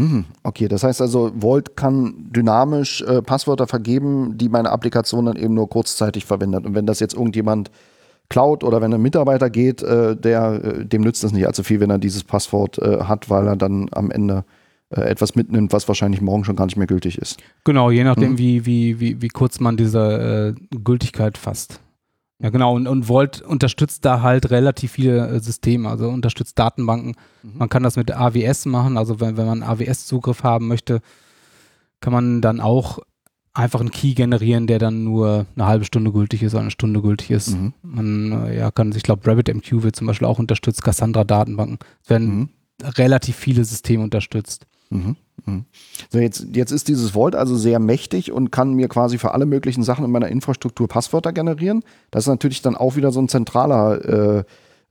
Mhm, 0.03 0.25
okay, 0.43 0.67
das 0.67 0.83
heißt 0.83 1.01
also, 1.01 1.31
Vault 1.39 1.77
kann 1.77 2.13
dynamisch 2.29 3.01
äh, 3.03 3.21
Passwörter 3.21 3.67
vergeben, 3.67 4.37
die 4.37 4.49
meine 4.49 4.69
Applikation 4.69 5.25
dann 5.25 5.37
eben 5.37 5.53
nur 5.53 5.69
kurzzeitig 5.69 6.25
verwendet. 6.25 6.65
Und 6.65 6.75
wenn 6.75 6.85
das 6.85 6.99
jetzt 6.99 7.13
irgendjemand 7.13 7.71
klaut 8.29 8.65
oder 8.65 8.81
wenn 8.81 8.93
ein 8.93 9.01
Mitarbeiter 9.01 9.49
geht, 9.49 9.81
äh, 9.81 10.17
der, 10.17 10.61
äh, 10.61 10.85
dem 10.85 11.03
nützt 11.03 11.23
das 11.23 11.31
nicht 11.31 11.47
allzu 11.47 11.63
viel, 11.63 11.79
wenn 11.79 11.89
er 11.89 11.99
dieses 11.99 12.25
Passwort 12.25 12.79
äh, 12.79 13.03
hat, 13.03 13.29
weil 13.29 13.47
er 13.47 13.55
dann 13.55 13.87
am 13.93 14.11
Ende 14.11 14.43
äh, 14.89 15.01
etwas 15.01 15.35
mitnimmt, 15.35 15.71
was 15.71 15.87
wahrscheinlich 15.87 16.19
morgen 16.19 16.43
schon 16.43 16.57
gar 16.57 16.65
nicht 16.65 16.75
mehr 16.75 16.87
gültig 16.87 17.17
ist. 17.17 17.39
Genau, 17.63 17.89
je 17.89 18.03
nachdem, 18.03 18.33
mhm. 18.33 18.37
wie, 18.37 18.65
wie, 18.65 18.99
wie, 18.99 19.21
wie 19.21 19.29
kurz 19.29 19.61
man 19.61 19.77
diese 19.77 20.55
äh, 20.71 20.77
Gültigkeit 20.83 21.37
fasst. 21.37 21.79
Ja, 22.43 22.49
genau. 22.49 22.75
Und, 22.75 22.87
und 22.87 23.07
Volt 23.07 23.41
unterstützt 23.41 24.03
da 24.03 24.21
halt 24.21 24.51
relativ 24.51 24.91
viele 24.91 25.27
äh, 25.29 25.39
Systeme, 25.39 25.89
also 25.89 26.09
unterstützt 26.09 26.59
Datenbanken. 26.59 27.15
Mhm. 27.41 27.57
Man 27.57 27.69
kann 27.69 27.83
das 27.83 27.95
mit 27.95 28.11
AWS 28.11 28.65
machen, 28.65 28.97
also 28.97 29.21
wenn, 29.21 29.37
wenn 29.37 29.45
man 29.45 29.63
AWS-Zugriff 29.63 30.43
haben 30.43 30.67
möchte, 30.67 30.99
kann 32.01 32.11
man 32.11 32.41
dann 32.41 32.59
auch 32.59 32.99
einfach 33.53 33.79
einen 33.79 33.91
Key 33.91 34.13
generieren, 34.13 34.67
der 34.67 34.77
dann 34.77 35.05
nur 35.05 35.45
eine 35.55 35.65
halbe 35.65 35.85
Stunde 35.85 36.11
gültig 36.11 36.43
ist 36.43 36.53
oder 36.53 36.63
eine 36.63 36.71
Stunde 36.71 37.01
gültig 37.01 37.31
ist. 37.31 37.51
Mhm. 37.51 37.73
Man 37.81 38.47
äh, 38.47 38.57
ja, 38.57 38.71
kann, 38.71 38.91
ich 38.91 39.03
glaube, 39.03 39.25
RabbitMQ 39.25 39.83
wird 39.83 39.95
zum 39.95 40.07
Beispiel 40.07 40.27
auch 40.27 40.39
unterstützt, 40.39 40.83
Cassandra-Datenbanken. 40.83 41.79
Es 42.03 42.09
werden 42.09 42.35
mhm. 42.35 42.49
relativ 42.83 43.37
viele 43.37 43.63
Systeme 43.63 44.03
unterstützt. 44.03 44.65
Mhm. 44.93 45.15
Mhm. 45.45 45.65
So, 46.09 46.19
jetzt, 46.19 46.47
jetzt 46.53 46.71
ist 46.71 46.87
dieses 46.87 47.11
Vault 47.11 47.35
also 47.35 47.55
sehr 47.57 47.79
mächtig 47.79 48.31
und 48.31 48.51
kann 48.51 48.73
mir 48.73 48.87
quasi 48.87 49.17
für 49.17 49.31
alle 49.31 49.45
möglichen 49.45 49.83
Sachen 49.83 50.05
in 50.05 50.11
meiner 50.11 50.29
Infrastruktur 50.29 50.87
Passwörter 50.87 51.33
generieren. 51.33 51.83
Das 52.11 52.25
ist 52.25 52.29
natürlich 52.29 52.61
dann 52.61 52.75
auch 52.75 52.95
wieder 52.95 53.11
so 53.11 53.19
ein 53.19 53.27
zentraler 53.27 54.39
äh, 54.39 54.43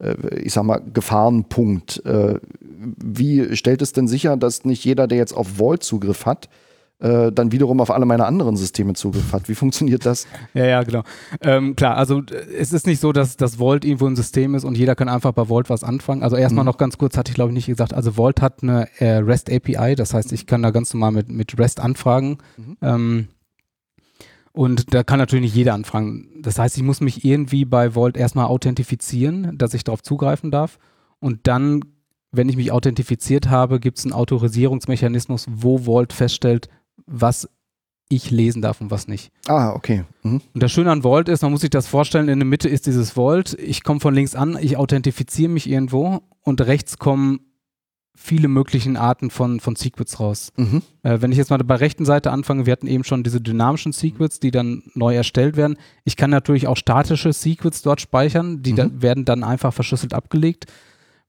äh, 0.03 0.39
ich 0.39 0.53
sag 0.53 0.65
mal, 0.65 0.83
Gefahrenpunkt. 0.93 2.05
Äh, 2.05 2.39
wie 2.69 3.57
stellt 3.57 3.83
es 3.83 3.93
denn 3.93 4.09
sicher, 4.09 4.37
dass 4.37 4.65
nicht 4.65 4.85
jeder, 4.85 5.07
der 5.07 5.19
jetzt 5.19 5.33
auf 5.33 5.59
Vault 5.59 5.83
Zugriff 5.83 6.27
hat, 6.27 6.49
äh, 7.03 7.33
dann 7.33 7.51
wiederum 7.51 7.81
auf 7.81 7.91
alle 7.91 8.07
meine 8.07 8.25
anderen 8.27 8.57
Systeme 8.57 8.95
Zugriff 8.95 9.33
hat. 9.33 9.49
Wie 9.49 9.55
funktioniert 9.55 10.07
das? 10.07 10.27
Ja, 10.55 10.65
ja, 10.67 10.83
genau. 10.83 11.03
Ähm, 11.41 11.75
klar, 11.75 11.97
also 11.97 12.23
es 12.57 12.73
ist 12.73 12.87
nicht 12.87 13.01
so, 13.01 13.13
dass 13.13 13.37
das 13.37 13.57
Vault 13.57 13.85
irgendwo 13.85 14.07
ein 14.07 14.17
System 14.17 14.55
ist 14.55 14.65
und 14.65 14.79
jeder 14.79 14.95
kann 14.95 15.09
einfach 15.09 15.33
bei 15.33 15.47
Vault 15.47 15.69
was 15.69 15.83
anfangen. 15.83 16.23
Also 16.23 16.37
erstmal 16.37 16.65
mhm. 16.65 16.71
noch 16.71 16.79
ganz 16.79 16.99
kurz, 16.99 17.17
hatte 17.17 17.31
ich 17.31 17.35
glaube 17.35 17.51
ich 17.51 17.55
nicht 17.55 17.67
gesagt, 17.67 17.93
also 17.93 18.13
Vault 18.13 18.41
hat 18.41 18.63
eine 18.63 18.89
äh, 18.99 19.17
REST 19.17 19.51
API, 19.51 19.97
das 19.97 20.15
heißt, 20.15 20.33
ich 20.33 20.47
kann 20.47 20.63
da 20.63 20.71
ganz 20.71 20.95
normal 20.95 21.13
mit, 21.13 21.29
mit 21.29 21.59
REST 21.59 21.81
anfragen. 21.81 22.39
Mhm. 22.57 22.77
Ähm, 22.83 23.29
und 24.53 24.95
da 24.95 25.03
kann 25.03 25.19
natürlich 25.19 25.45
nicht 25.45 25.57
jeder 25.57 25.75
anfragen. 25.75 26.29
Das 26.41 26.59
heißt, 26.59 26.77
ich 26.77 26.83
muss 26.83 27.01
mich 27.01 27.25
irgendwie 27.25 27.65
bei 27.65 27.93
Vault 27.93 28.17
erstmal 28.17 28.47
authentifizieren, 28.47 29.57
dass 29.59 29.75
ich 29.75 29.83
darauf 29.83 30.03
zugreifen 30.03 30.51
darf. 30.51 30.79
Und 31.19 31.47
dann, 31.47 31.81
wenn 32.31 32.49
ich 32.49 32.57
mich 32.57 32.71
authentifiziert 32.71 33.49
habe, 33.49 33.81
gibt 33.81 33.99
es 33.99 34.05
einen 34.05 34.13
Autorisierungsmechanismus, 34.13 35.47
wo 35.51 35.79
Vault 35.79 36.13
feststellt, 36.13 36.69
was 37.13 37.49
ich 38.09 38.31
lesen 38.31 38.61
darf 38.61 38.81
und 38.81 38.91
was 38.91 39.09
nicht. 39.09 39.33
Ah, 39.47 39.73
okay. 39.73 40.05
Mhm. 40.23 40.43
Und 40.53 40.63
das 40.63 40.71
Schöne 40.71 40.91
an 40.91 41.03
Vault 41.03 41.29
ist, 41.29 41.43
man 41.43 41.51
muss 41.51 41.63
sich 41.63 41.71
das 41.71 41.87
vorstellen, 41.87 42.29
in 42.29 42.39
der 42.39 42.47
Mitte 42.47 42.69
ist 42.69 42.87
dieses 42.87 43.13
Vault, 43.13 43.55
ich 43.59 43.85
komme 43.85 44.01
von 44.01 44.15
links 44.15 44.35
an, 44.35 44.59
ich 44.61 44.77
authentifiziere 44.77 45.51
mich 45.51 45.69
irgendwo 45.69 46.21
und 46.43 46.61
rechts 46.61 46.99
kommen 46.99 47.41
viele 48.15 48.49
möglichen 48.49 48.97
Arten 48.97 49.31
von, 49.31 49.61
von 49.61 49.75
Secrets 49.77 50.21
raus. 50.21 50.53
Mhm. 50.57 50.83
Äh, 51.03 51.23
wenn 51.23 51.33
ich 51.33 51.39
jetzt 51.39 51.51
mal 51.51 51.57
bei 51.59 51.77
der 51.77 51.81
rechten 51.81 52.05
Seite 52.05 52.31
anfange, 52.31 52.67
wir 52.67 52.73
hatten 52.73 52.87
eben 52.87 53.05
schon 53.05 53.23
diese 53.23 53.41
dynamischen 53.41 53.93
Secrets, 53.93 54.39
die 54.39 54.51
dann 54.51 54.83
neu 54.95 55.15
erstellt 55.17 55.57
werden. 55.57 55.77
Ich 56.05 56.17
kann 56.17 56.31
natürlich 56.31 56.67
auch 56.67 56.77
statische 56.77 57.33
Secrets 57.33 57.81
dort 57.81 58.01
speichern, 58.01 58.63
die 58.63 58.73
mhm. 58.73 58.77
da, 58.77 58.91
werden 58.95 59.25
dann 59.25 59.43
einfach 59.43 59.73
verschlüsselt 59.73 60.13
abgelegt. 60.13 60.67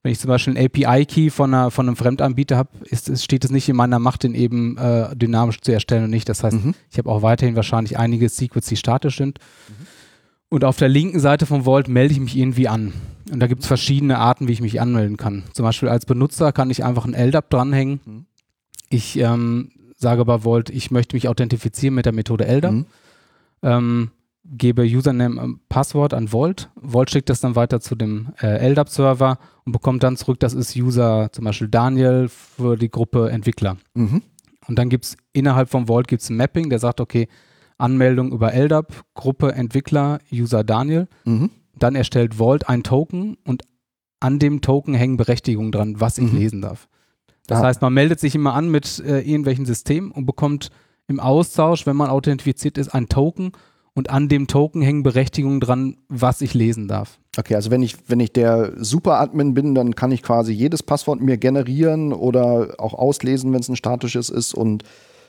Wenn 0.04 0.12
ich 0.12 0.20
zum 0.20 0.28
Beispiel 0.28 0.54
einen 0.54 0.66
API-Key 0.66 1.30
von, 1.30 1.70
von 1.70 1.88
einem 1.88 1.96
Fremdanbieter 1.96 2.58
habe, 2.58 2.68
steht 2.92 3.42
es 3.42 3.50
nicht 3.50 3.70
in 3.70 3.74
meiner 3.74 3.98
Macht, 3.98 4.22
den 4.22 4.34
eben 4.34 4.76
äh, 4.76 5.16
dynamisch 5.16 5.62
zu 5.62 5.72
erstellen 5.72 6.04
und 6.04 6.10
nicht. 6.10 6.28
Das 6.28 6.44
heißt, 6.44 6.62
mhm. 6.62 6.74
ich 6.90 6.98
habe 6.98 7.08
auch 7.10 7.22
weiterhin 7.22 7.56
wahrscheinlich 7.56 7.98
einige 7.98 8.28
Secrets, 8.28 8.66
die 8.66 8.76
statisch 8.76 9.16
sind. 9.16 9.38
Mhm. 9.38 9.86
Und 10.50 10.64
auf 10.64 10.76
der 10.76 10.90
linken 10.90 11.20
Seite 11.20 11.46
vom 11.46 11.64
Vault 11.64 11.88
melde 11.88 12.12
ich 12.12 12.20
mich 12.20 12.36
irgendwie 12.36 12.68
an. 12.68 12.92
Und 13.32 13.40
da 13.40 13.46
gibt 13.46 13.62
es 13.62 13.66
verschiedene 13.66 14.18
Arten, 14.18 14.46
wie 14.46 14.52
ich 14.52 14.60
mich 14.60 14.78
anmelden 14.78 15.16
kann. 15.16 15.44
Zum 15.54 15.64
Beispiel 15.64 15.88
als 15.88 16.04
Benutzer 16.04 16.52
kann 16.52 16.68
ich 16.68 16.84
einfach 16.84 17.06
ein 17.06 17.14
LDAP 17.14 17.48
dranhängen. 17.48 18.00
Mhm. 18.04 18.26
Ich 18.90 19.18
ähm, 19.18 19.70
sage 19.96 20.26
bei 20.26 20.44
Vault, 20.44 20.68
ich 20.68 20.90
möchte 20.90 21.16
mich 21.16 21.28
authentifizieren 21.28 21.94
mit 21.94 22.04
der 22.04 22.12
Methode 22.12 22.44
LDAP. 22.44 22.72
Mhm. 22.72 22.86
Ähm, 23.62 24.10
gebe 24.44 24.82
Username 24.82 25.40
und 25.40 25.68
Passwort 25.68 26.14
an 26.14 26.28
Vault. 26.28 26.70
Vault 26.80 27.10
schickt 27.10 27.30
das 27.30 27.40
dann 27.40 27.56
weiter 27.56 27.80
zu 27.80 27.94
dem 27.94 28.28
äh, 28.40 28.68
LDAP-Server 28.68 29.38
und 29.64 29.72
bekommt 29.72 30.02
dann 30.02 30.16
zurück, 30.16 30.38
das 30.40 30.54
ist 30.54 30.76
User 30.76 31.30
zum 31.32 31.44
Beispiel 31.44 31.68
Daniel 31.68 32.28
für 32.28 32.76
die 32.76 32.90
Gruppe 32.90 33.30
Entwickler. 33.30 33.78
Mhm. 33.94 34.22
Und 34.66 34.78
dann 34.78 34.88
gibt 34.88 35.04
es 35.04 35.16
innerhalb 35.32 35.70
von 35.70 35.86
Vault 35.86 36.08
gibt's 36.08 36.30
ein 36.30 36.36
Mapping, 36.36 36.70
der 36.70 36.78
sagt, 36.78 37.00
okay, 37.00 37.28
Anmeldung 37.78 38.32
über 38.32 38.52
LDAP, 38.54 39.04
Gruppe 39.14 39.52
Entwickler, 39.52 40.20
User 40.32 40.62
Daniel. 40.62 41.08
Mhm. 41.24 41.50
Dann 41.76 41.94
erstellt 41.94 42.34
Vault 42.34 42.68
ein 42.68 42.82
Token 42.82 43.36
und 43.44 43.62
an 44.20 44.38
dem 44.38 44.60
Token 44.60 44.94
hängen 44.94 45.16
Berechtigungen 45.16 45.72
dran, 45.72 46.00
was 46.00 46.18
ich 46.18 46.30
mhm. 46.32 46.38
lesen 46.38 46.62
darf. 46.62 46.88
Das 47.46 47.60
ah. 47.60 47.64
heißt, 47.64 47.82
man 47.82 47.92
meldet 47.92 48.20
sich 48.20 48.34
immer 48.34 48.54
an 48.54 48.70
mit 48.70 49.00
äh, 49.00 49.20
irgendwelchen 49.20 49.66
Systemen 49.66 50.10
und 50.10 50.26
bekommt 50.26 50.70
im 51.08 51.20
Austausch, 51.20 51.84
wenn 51.86 51.96
man 51.96 52.08
authentifiziert 52.08 52.78
ist, 52.78 52.94
ein 52.94 53.08
Token 53.08 53.52
und 53.94 54.10
an 54.10 54.28
dem 54.28 54.46
Token 54.46 54.82
hängen 54.82 55.02
Berechtigungen 55.02 55.60
dran, 55.60 55.96
was 56.08 56.40
ich 56.40 56.52
lesen 56.52 56.88
darf. 56.88 57.18
Okay, 57.36 57.54
also 57.54 57.70
wenn 57.70 57.82
ich, 57.82 57.96
wenn 58.08 58.20
ich 58.20 58.32
der 58.32 58.72
Super-Admin 58.76 59.54
bin, 59.54 59.74
dann 59.74 59.94
kann 59.94 60.12
ich 60.12 60.22
quasi 60.22 60.52
jedes 60.52 60.82
Passwort 60.82 61.20
mir 61.20 61.36
generieren 61.36 62.12
oder 62.12 62.74
auch 62.78 62.94
auslesen, 62.94 63.52
wenn 63.52 63.60
es 63.60 63.68
ein 63.68 63.76
statisches 63.76 64.30
ist. 64.30 64.54
Und 64.54 64.82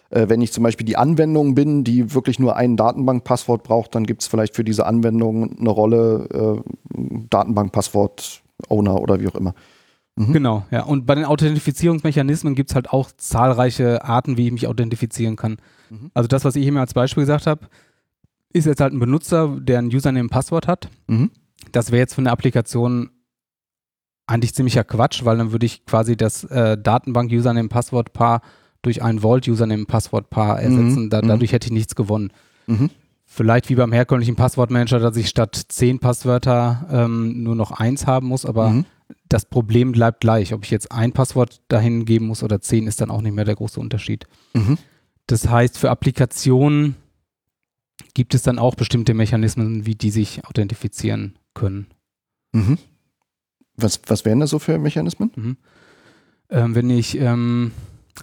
äh, 0.09 0.27
wenn 0.29 0.41
ich 0.41 0.51
zum 0.51 0.63
Beispiel 0.63 0.85
die 0.85 0.97
Anwendung 0.97 1.55
bin, 1.55 1.83
die 1.83 2.13
wirklich 2.13 2.39
nur 2.39 2.55
ein 2.55 2.77
Datenbankpasswort 2.77 3.63
braucht, 3.63 3.95
dann 3.95 4.05
gibt 4.05 4.21
es 4.21 4.27
vielleicht 4.27 4.55
für 4.55 4.63
diese 4.63 4.85
Anwendung 4.85 5.57
eine 5.59 5.69
Rolle 5.69 6.63
äh, 6.63 7.27
Datenbankpasswort-Owner 7.29 8.99
oder 8.99 9.19
wie 9.19 9.27
auch 9.27 9.35
immer. 9.35 9.53
Mhm. 10.15 10.33
Genau, 10.33 10.65
ja. 10.71 10.83
Und 10.83 11.05
bei 11.05 11.15
den 11.15 11.25
Authentifizierungsmechanismen 11.25 12.55
gibt 12.55 12.71
es 12.71 12.75
halt 12.75 12.89
auch 12.89 13.11
zahlreiche 13.17 14.03
Arten, 14.03 14.37
wie 14.37 14.45
ich 14.47 14.51
mich 14.51 14.67
authentifizieren 14.67 15.35
kann. 15.35 15.57
Mhm. 15.89 16.11
Also 16.13 16.27
das, 16.27 16.45
was 16.45 16.55
ich 16.55 16.65
eben 16.65 16.77
als 16.77 16.93
Beispiel 16.93 17.23
gesagt 17.23 17.47
habe, 17.47 17.67
ist 18.55 18.65
jetzt 18.65 18.79
halt 18.79 18.93
ein 18.93 18.99
Benutzer, 18.99 19.57
der 19.59 19.79
ein 19.79 19.87
Username 19.87 20.21
und 20.21 20.29
Passwort 20.29 20.67
hat. 20.67 20.89
Mhm. 21.07 21.29
Das 21.73 21.91
wäre 21.91 21.99
jetzt 21.99 22.15
für 22.15 22.21
eine 22.21 22.31
Applikation 22.31 23.09
eigentlich 24.27 24.55
ziemlicher 24.55 24.85
Quatsch, 24.85 25.25
weil 25.25 25.37
dann 25.37 25.51
würde 25.51 25.65
ich 25.65 25.85
quasi 25.85 26.15
das 26.15 26.45
äh, 26.45 26.77
Datenbank-Username-Passwort-Paar 26.77 28.41
durch 28.81 29.03
ein 29.03 29.19
Vault-Username-Passwort-Paar 29.19 30.61
ersetzen. 30.61 31.05
Mhm. 31.05 31.09
Da, 31.09 31.21
mhm. 31.21 31.27
dadurch 31.27 31.51
hätte 31.51 31.67
ich 31.67 31.73
nichts 31.73 31.95
gewonnen. 31.95 32.31
Mhm. 32.65 32.89
Vielleicht 33.25 33.69
wie 33.69 33.75
beim 33.75 33.91
herkömmlichen 33.91 34.35
Passwortmanager, 34.35 34.99
dass 34.99 35.17
ich 35.17 35.27
statt 35.27 35.61
zehn 35.67 35.99
Passwörter 35.99 36.87
ähm, 36.89 37.43
nur 37.43 37.55
noch 37.55 37.71
eins 37.71 38.07
haben 38.07 38.27
muss, 38.27 38.45
aber 38.45 38.69
mhm. 38.69 38.85
das 39.27 39.45
Problem 39.45 39.91
bleibt 39.91 40.21
gleich. 40.21 40.53
Ob 40.53 40.63
ich 40.63 40.71
jetzt 40.71 40.91
ein 40.93 41.11
Passwort 41.11 41.61
dahin 41.67 42.05
geben 42.05 42.27
muss 42.27 42.41
oder 42.41 42.61
zehn, 42.61 42.87
ist 42.87 43.01
dann 43.01 43.11
auch 43.11 43.21
nicht 43.21 43.35
mehr 43.35 43.45
der 43.45 43.55
große 43.55 43.79
Unterschied. 43.79 44.25
Mhm. 44.53 44.77
Das 45.27 45.49
heißt, 45.49 45.77
für 45.77 45.89
Applikationen 45.89 46.95
gibt 48.15 48.33
es 48.33 48.41
dann 48.41 48.57
auch 48.57 48.73
bestimmte 48.73 49.13
Mechanismen, 49.13 49.85
wie 49.85 49.93
die 49.93 50.09
sich 50.09 50.43
authentifizieren 50.45 51.37
können. 51.53 51.85
Mhm. 52.53 52.79
Was, 53.77 54.01
was 54.07 54.25
wären 54.25 54.39
das 54.39 54.49
so 54.49 54.57
für 54.57 54.79
Mechanismen? 54.79 55.31
Mhm. 55.35 55.57
Ähm, 56.49 56.75
wenn 56.75 56.89
ich 56.89 57.19
ähm, 57.19 57.71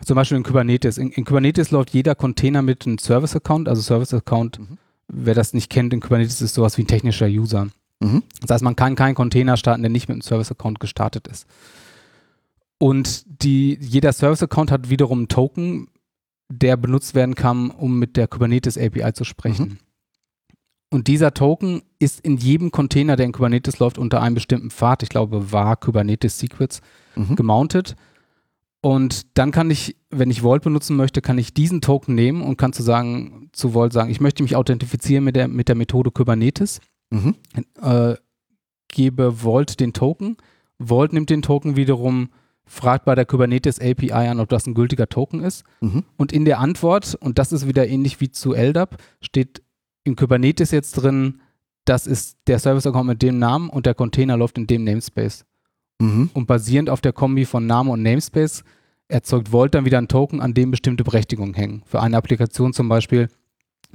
zum 0.04 0.16
Beispiel 0.16 0.38
in 0.38 0.42
Kubernetes, 0.42 0.98
in, 0.98 1.10
in, 1.10 1.24
Kubernetes 1.24 1.70
läuft 1.70 1.90
jeder 1.90 2.14
Container 2.14 2.62
mit 2.62 2.86
einem 2.86 2.98
Service-Account, 2.98 3.68
also 3.68 3.82
Service-Account, 3.82 4.58
mhm. 4.58 4.78
wer 5.08 5.34
das 5.34 5.52
nicht 5.52 5.70
kennt, 5.70 5.92
in 5.92 6.00
Kubernetes 6.00 6.40
ist 6.40 6.54
sowas 6.54 6.78
wie 6.78 6.82
ein 6.82 6.88
technischer 6.88 7.26
User. 7.26 7.68
Mhm. 8.00 8.22
Das 8.40 8.50
heißt, 8.50 8.64
man 8.64 8.76
kann 8.76 8.96
keinen 8.96 9.14
Container 9.14 9.58
starten, 9.58 9.82
der 9.82 9.90
nicht 9.90 10.08
mit 10.08 10.14
einem 10.14 10.22
Service-Account 10.22 10.80
gestartet 10.80 11.28
ist. 11.28 11.46
Und 12.78 13.24
die, 13.44 13.78
jeder 13.80 14.12
Service-Account 14.12 14.72
hat 14.72 14.88
wiederum 14.88 15.20
einen 15.20 15.28
Token, 15.28 15.88
der 16.58 16.76
benutzt 16.76 17.14
werden 17.14 17.34
kann, 17.34 17.70
um 17.70 17.98
mit 17.98 18.16
der 18.16 18.28
Kubernetes 18.28 18.78
API 18.78 19.12
zu 19.12 19.24
sprechen. 19.24 19.68
Mhm. 19.68 19.78
Und 20.90 21.08
dieser 21.08 21.32
Token 21.32 21.82
ist 21.98 22.20
in 22.20 22.36
jedem 22.36 22.70
Container, 22.70 23.16
der 23.16 23.24
in 23.24 23.32
Kubernetes 23.32 23.78
läuft, 23.78 23.96
unter 23.96 24.20
einem 24.20 24.34
bestimmten 24.34 24.70
Pfad, 24.70 25.02
ich 25.02 25.08
glaube, 25.08 25.50
war 25.50 25.76
Kubernetes 25.76 26.38
Secrets, 26.38 26.82
mhm. 27.16 27.34
gemountet. 27.34 27.96
Und 28.82 29.38
dann 29.38 29.52
kann 29.52 29.70
ich, 29.70 29.96
wenn 30.10 30.30
ich 30.30 30.42
Vault 30.42 30.62
benutzen 30.62 30.96
möchte, 30.96 31.22
kann 31.22 31.38
ich 31.38 31.54
diesen 31.54 31.80
Token 31.80 32.14
nehmen 32.14 32.42
und 32.42 32.58
kann 32.58 32.72
zu 32.74 32.82
sagen, 32.82 33.48
zu 33.52 33.72
Vault 33.72 33.92
sagen, 33.92 34.10
ich 34.10 34.20
möchte 34.20 34.42
mich 34.42 34.54
authentifizieren 34.54 35.24
mit 35.24 35.36
der, 35.36 35.48
mit 35.48 35.68
der 35.68 35.76
Methode 35.76 36.10
Kubernetes. 36.10 36.80
Mhm. 37.10 37.36
Äh, 37.80 38.16
gebe 38.88 39.42
Vault 39.42 39.80
den 39.80 39.92
Token. 39.94 40.36
Vault 40.78 41.12
nimmt 41.12 41.30
den 41.30 41.42
Token 41.42 41.76
wiederum 41.76 42.28
fragt 42.72 43.04
bei 43.04 43.14
der 43.14 43.26
Kubernetes 43.26 43.78
API 43.78 44.12
an, 44.12 44.40
ob 44.40 44.48
das 44.48 44.66
ein 44.66 44.72
gültiger 44.72 45.06
Token 45.06 45.40
ist. 45.40 45.62
Mhm. 45.82 46.04
Und 46.16 46.32
in 46.32 46.46
der 46.46 46.58
Antwort, 46.58 47.14
und 47.20 47.38
das 47.38 47.52
ist 47.52 47.68
wieder 47.68 47.86
ähnlich 47.86 48.20
wie 48.22 48.30
zu 48.30 48.54
LDAP, 48.54 48.96
steht 49.20 49.62
in 50.04 50.16
Kubernetes 50.16 50.70
jetzt 50.70 50.92
drin, 50.92 51.42
das 51.84 52.06
ist 52.06 52.38
der 52.46 52.58
Service-Account 52.58 53.06
mit 53.06 53.22
dem 53.22 53.38
Namen 53.38 53.68
und 53.68 53.84
der 53.84 53.94
Container 53.94 54.38
läuft 54.38 54.56
in 54.56 54.66
dem 54.66 54.84
Namespace. 54.84 55.44
Mhm. 56.00 56.30
Und 56.32 56.46
basierend 56.46 56.88
auf 56.88 57.02
der 57.02 57.12
Kombi 57.12 57.44
von 57.44 57.66
Name 57.66 57.90
und 57.90 58.02
Namespace 58.02 58.64
erzeugt 59.06 59.50
Vault 59.50 59.74
dann 59.74 59.84
wieder 59.84 59.98
ein 59.98 60.08
Token, 60.08 60.40
an 60.40 60.54
dem 60.54 60.70
bestimmte 60.70 61.04
Berechtigungen 61.04 61.52
hängen. 61.52 61.82
Für 61.84 62.00
eine 62.00 62.16
Applikation 62.16 62.72
zum 62.72 62.88
Beispiel, 62.88 63.28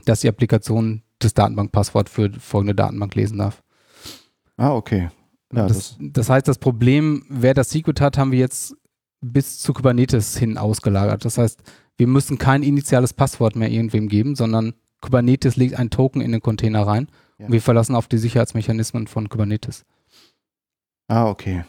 dass 0.05 0.21
die 0.21 0.29
Applikation 0.29 1.01
das 1.17 1.33
Datenbankpasswort 1.33 2.09
für 2.09 2.31
folgende 2.39 2.75
Datenbank 2.75 3.15
lesen 3.15 3.39
darf. 3.39 3.63
Ah, 4.55 4.75
okay. 4.75 5.09
Ja, 5.53 5.67
das, 5.67 5.97
das, 5.97 5.97
das, 5.99 6.29
heißt, 6.29 6.47
das 6.47 6.57
Problem, 6.57 7.23
wer 7.29 7.53
das 7.53 7.69
Secret 7.69 8.01
hat, 8.01 8.17
haben 8.17 8.31
wir 8.31 8.39
jetzt 8.39 8.75
bis 9.21 9.59
zu 9.59 9.73
Kubernetes 9.73 10.37
hin 10.37 10.57
ausgelagert. 10.57 11.25
Das 11.25 11.37
heißt, 11.37 11.61
wir 11.97 12.07
müssen 12.07 12.37
kein 12.37 12.63
initiales 12.63 13.13
Passwort 13.13 13.55
mehr 13.55 13.71
irgendwem 13.71 14.07
geben, 14.07 14.35
sondern 14.35 14.73
Kubernetes 15.01 15.55
legt 15.55 15.75
einen 15.75 15.89
Token 15.89 16.21
in 16.21 16.31
den 16.31 16.41
Container 16.41 16.85
rein 16.85 17.07
ja. 17.39 17.45
und 17.45 17.53
wir 17.53 17.61
verlassen 17.61 17.95
auf 17.95 18.07
die 18.07 18.17
Sicherheitsmechanismen 18.17 19.07
von 19.07 19.29
Kubernetes. 19.29 19.85
Ah, 21.07 21.29
okay. 21.29 21.63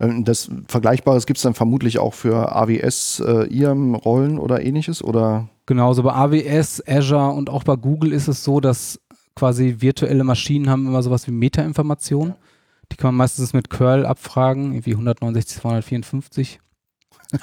Ähm, 0.00 0.24
das 0.24 0.50
Vergleichbares 0.66 1.26
gibt 1.26 1.38
es 1.38 1.42
dann 1.42 1.54
vermutlich 1.54 1.98
auch 1.98 2.14
für 2.14 2.54
AWS, 2.54 3.22
äh, 3.24 3.46
IAM-Rollen 3.46 4.38
oder 4.38 4.62
ähnliches, 4.62 5.04
oder? 5.04 5.48
Genauso 5.66 6.02
bei 6.02 6.12
AWS, 6.12 6.82
Azure 6.86 7.30
und 7.30 7.48
auch 7.48 7.62
bei 7.62 7.76
Google 7.76 8.12
ist 8.12 8.28
es 8.28 8.42
so, 8.42 8.60
dass 8.60 9.00
quasi 9.36 9.76
virtuelle 9.78 10.24
Maschinen 10.24 10.68
haben 10.68 10.86
immer 10.86 11.02
sowas 11.02 11.26
wie 11.26 11.32
Metainformationen. 11.32 12.30
Ja 12.30 12.49
die 12.92 12.96
kann 12.96 13.08
man 13.08 13.16
meistens 13.16 13.52
mit 13.52 13.70
Curl 13.70 14.06
abfragen, 14.06 14.72
irgendwie 14.72 14.92
169, 14.92 15.60
254. 15.60 16.60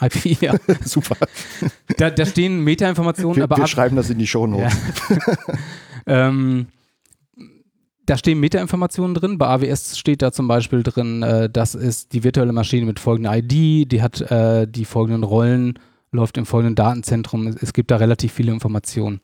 IP, 0.01 0.41
ja. 0.41 0.53
Super. 0.83 1.15
Da, 1.97 2.09
da 2.09 2.25
stehen 2.25 2.63
Metainformationen, 2.63 3.37
wir, 3.37 3.43
aber. 3.45 3.57
Wir 3.57 3.67
schreiben 3.67 3.95
das 3.95 4.09
in 4.09 4.17
die 4.17 4.27
Show 4.27 4.45
Notes. 4.47 4.75
Ja. 5.09 5.17
ähm, 6.27 6.67
da 8.05 8.17
stehen 8.17 8.39
Metainformationen 8.39 9.13
drin. 9.13 9.37
Bei 9.37 9.47
AWS 9.47 9.97
steht 9.97 10.21
da 10.21 10.31
zum 10.31 10.47
Beispiel 10.47 10.83
drin, 10.83 11.23
äh, 11.23 11.49
das 11.49 11.75
ist 11.75 12.13
die 12.13 12.23
virtuelle 12.23 12.53
Maschine 12.53 12.85
mit 12.85 12.99
folgender 12.99 13.37
ID, 13.37 13.91
die 13.91 14.01
hat 14.01 14.21
äh, 14.31 14.67
die 14.67 14.85
folgenden 14.85 15.23
Rollen, 15.23 15.77
läuft 16.11 16.37
im 16.37 16.45
folgenden 16.45 16.75
Datenzentrum. 16.75 17.47
Es, 17.47 17.55
es 17.61 17.73
gibt 17.73 17.91
da 17.91 17.97
relativ 17.97 18.33
viele 18.33 18.51
Informationen. 18.51 19.19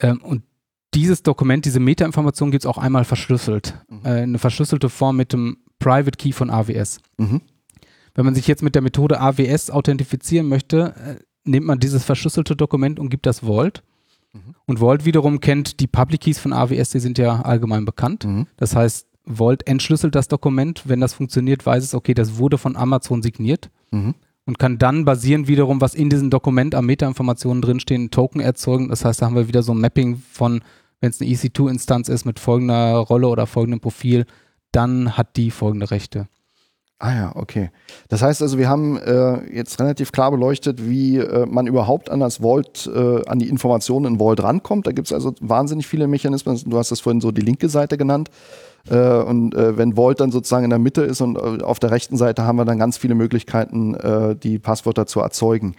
Ähm, 0.00 0.20
und 0.22 0.42
dieses 0.94 1.22
Dokument, 1.22 1.64
diese 1.64 1.80
Metainformation 1.80 2.50
gibt 2.50 2.64
es 2.64 2.66
auch 2.66 2.78
einmal 2.78 3.04
verschlüsselt. 3.04 3.74
Mhm. 3.88 4.00
Äh, 4.04 4.08
eine 4.08 4.38
verschlüsselte 4.38 4.88
Form 4.88 5.16
mit 5.16 5.32
dem 5.32 5.58
Private 5.78 6.16
Key 6.16 6.32
von 6.32 6.50
AWS. 6.50 7.00
Mhm. 7.18 7.42
Wenn 8.14 8.24
man 8.24 8.34
sich 8.34 8.46
jetzt 8.46 8.62
mit 8.62 8.74
der 8.74 8.82
Methode 8.82 9.20
AWS 9.20 9.70
authentifizieren 9.70 10.48
möchte, 10.48 10.94
äh, 10.96 11.16
nimmt 11.44 11.66
man 11.66 11.78
dieses 11.78 12.04
verschlüsselte 12.04 12.56
Dokument 12.56 12.98
und 12.98 13.10
gibt 13.10 13.26
das 13.26 13.40
Vault. 13.40 13.82
Mhm. 14.32 14.54
Und 14.66 14.78
Vault 14.78 15.04
wiederum 15.04 15.40
kennt 15.40 15.80
die 15.80 15.86
Public 15.86 16.22
Keys 16.22 16.38
von 16.38 16.52
AWS, 16.52 16.90
die 16.90 17.00
sind 17.00 17.18
ja 17.18 17.42
allgemein 17.42 17.84
bekannt. 17.84 18.24
Mhm. 18.24 18.46
Das 18.56 18.74
heißt, 18.74 19.06
Vault 19.26 19.66
entschlüsselt 19.66 20.14
das 20.14 20.28
Dokument. 20.28 20.82
Wenn 20.86 21.00
das 21.00 21.14
funktioniert, 21.14 21.66
weiß 21.66 21.84
es, 21.84 21.94
okay, 21.94 22.14
das 22.14 22.38
wurde 22.38 22.58
von 22.58 22.76
Amazon 22.76 23.22
signiert 23.22 23.70
mhm. 23.90 24.14
Und 24.46 24.58
kann 24.58 24.78
dann 24.78 25.04
basierend 25.04 25.48
wiederum, 25.48 25.80
was 25.80 25.94
in 25.94 26.08
diesem 26.08 26.30
Dokument 26.30 26.74
an 26.74 26.86
Metainformationen 26.86 27.60
drinstehen, 27.60 28.10
Token 28.10 28.40
erzeugen. 28.40 28.88
Das 28.88 29.04
heißt, 29.04 29.20
da 29.20 29.26
haben 29.26 29.34
wir 29.34 29.48
wieder 29.48 29.62
so 29.62 29.74
ein 29.74 29.80
Mapping 29.80 30.22
von, 30.32 30.62
wenn 31.00 31.10
es 31.10 31.20
eine 31.20 31.30
EC2-Instanz 31.30 32.08
ist 32.08 32.24
mit 32.24 32.38
folgender 32.38 32.94
Rolle 32.96 33.28
oder 33.28 33.46
folgendem 33.46 33.80
Profil, 33.80 34.24
dann 34.72 35.16
hat 35.16 35.36
die 35.36 35.50
folgende 35.50 35.90
Rechte. 35.90 36.28
Ah 36.98 37.14
ja, 37.14 37.32
okay. 37.34 37.70
Das 38.08 38.22
heißt 38.22 38.40
also, 38.40 38.56
wir 38.56 38.70
haben 38.70 38.96
äh, 38.96 39.54
jetzt 39.54 39.78
relativ 39.80 40.12
klar 40.12 40.30
beleuchtet, 40.30 40.88
wie 40.88 41.18
äh, 41.18 41.44
man 41.44 41.66
überhaupt 41.66 42.08
an 42.08 42.20
das 42.20 42.38
Vault, 42.38 42.90
äh, 42.92 43.22
an 43.26 43.38
die 43.38 43.50
Informationen 43.50 44.14
in 44.14 44.18
Vault 44.18 44.42
rankommt. 44.42 44.86
Da 44.86 44.92
gibt 44.92 45.08
es 45.08 45.12
also 45.12 45.34
wahnsinnig 45.40 45.86
viele 45.86 46.06
Mechanismen. 46.06 46.58
Du 46.64 46.78
hast 46.78 46.90
das 46.90 47.00
vorhin 47.00 47.20
so 47.20 47.32
die 47.32 47.42
linke 47.42 47.68
Seite 47.68 47.98
genannt. 47.98 48.30
Äh, 48.88 49.22
und 49.22 49.54
äh, 49.54 49.76
wenn 49.76 49.96
Vault 49.96 50.20
dann 50.20 50.30
sozusagen 50.30 50.64
in 50.64 50.70
der 50.70 50.78
Mitte 50.78 51.02
ist 51.02 51.20
und 51.20 51.36
äh, 51.36 51.62
auf 51.62 51.78
der 51.78 51.90
rechten 51.90 52.16
Seite 52.16 52.44
haben 52.44 52.56
wir 52.56 52.64
dann 52.64 52.78
ganz 52.78 52.96
viele 52.96 53.14
Möglichkeiten, 53.14 53.96
die 54.42 54.58
Passwörter 54.58 55.06
zu 55.06 55.20
erzeugen. 55.20 55.74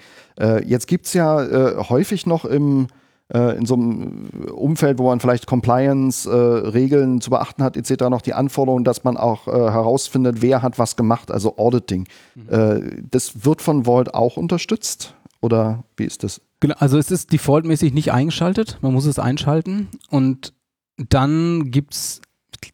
jetzt 0.65 0.87
gibt 0.87 1.05
es 1.05 1.13
ja 1.13 1.87
häufig 1.89 2.25
noch 2.25 2.45
im 2.45 2.87
in 3.29 3.65
so 3.65 3.73
einem 3.73 4.29
Umfeld, 4.53 4.99
wo 4.99 5.07
man 5.07 5.19
vielleicht 5.19 5.47
Compliance-Regeln 5.47 7.17
äh, 7.17 7.19
zu 7.19 7.29
beachten 7.29 7.61
hat, 7.61 7.75
etc., 7.75 8.09
noch 8.09 8.21
die 8.21 8.33
Anforderung, 8.33 8.85
dass 8.85 9.03
man 9.03 9.17
auch 9.17 9.47
äh, 9.47 9.51
herausfindet, 9.51 10.41
wer 10.41 10.61
hat 10.61 10.79
was 10.79 10.95
gemacht, 10.95 11.29
also 11.29 11.57
Auditing. 11.57 12.07
Mhm. 12.35 12.49
Äh, 12.49 13.01
das 13.11 13.43
wird 13.43 13.61
von 13.61 13.85
Vault 13.85 14.13
auch 14.13 14.37
unterstützt? 14.37 15.13
Oder 15.41 15.83
wie 15.97 16.05
ist 16.05 16.23
das? 16.23 16.41
Genau, 16.61 16.75
also 16.79 16.97
es 16.97 17.11
ist 17.11 17.33
defaultmäßig 17.33 17.93
nicht 17.93 18.11
eingeschaltet, 18.11 18.79
man 18.81 18.93
muss 18.93 19.05
es 19.05 19.19
einschalten 19.19 19.89
und 20.09 20.53
dann 20.97 21.69
gibt 21.69 21.93
es 21.93 22.21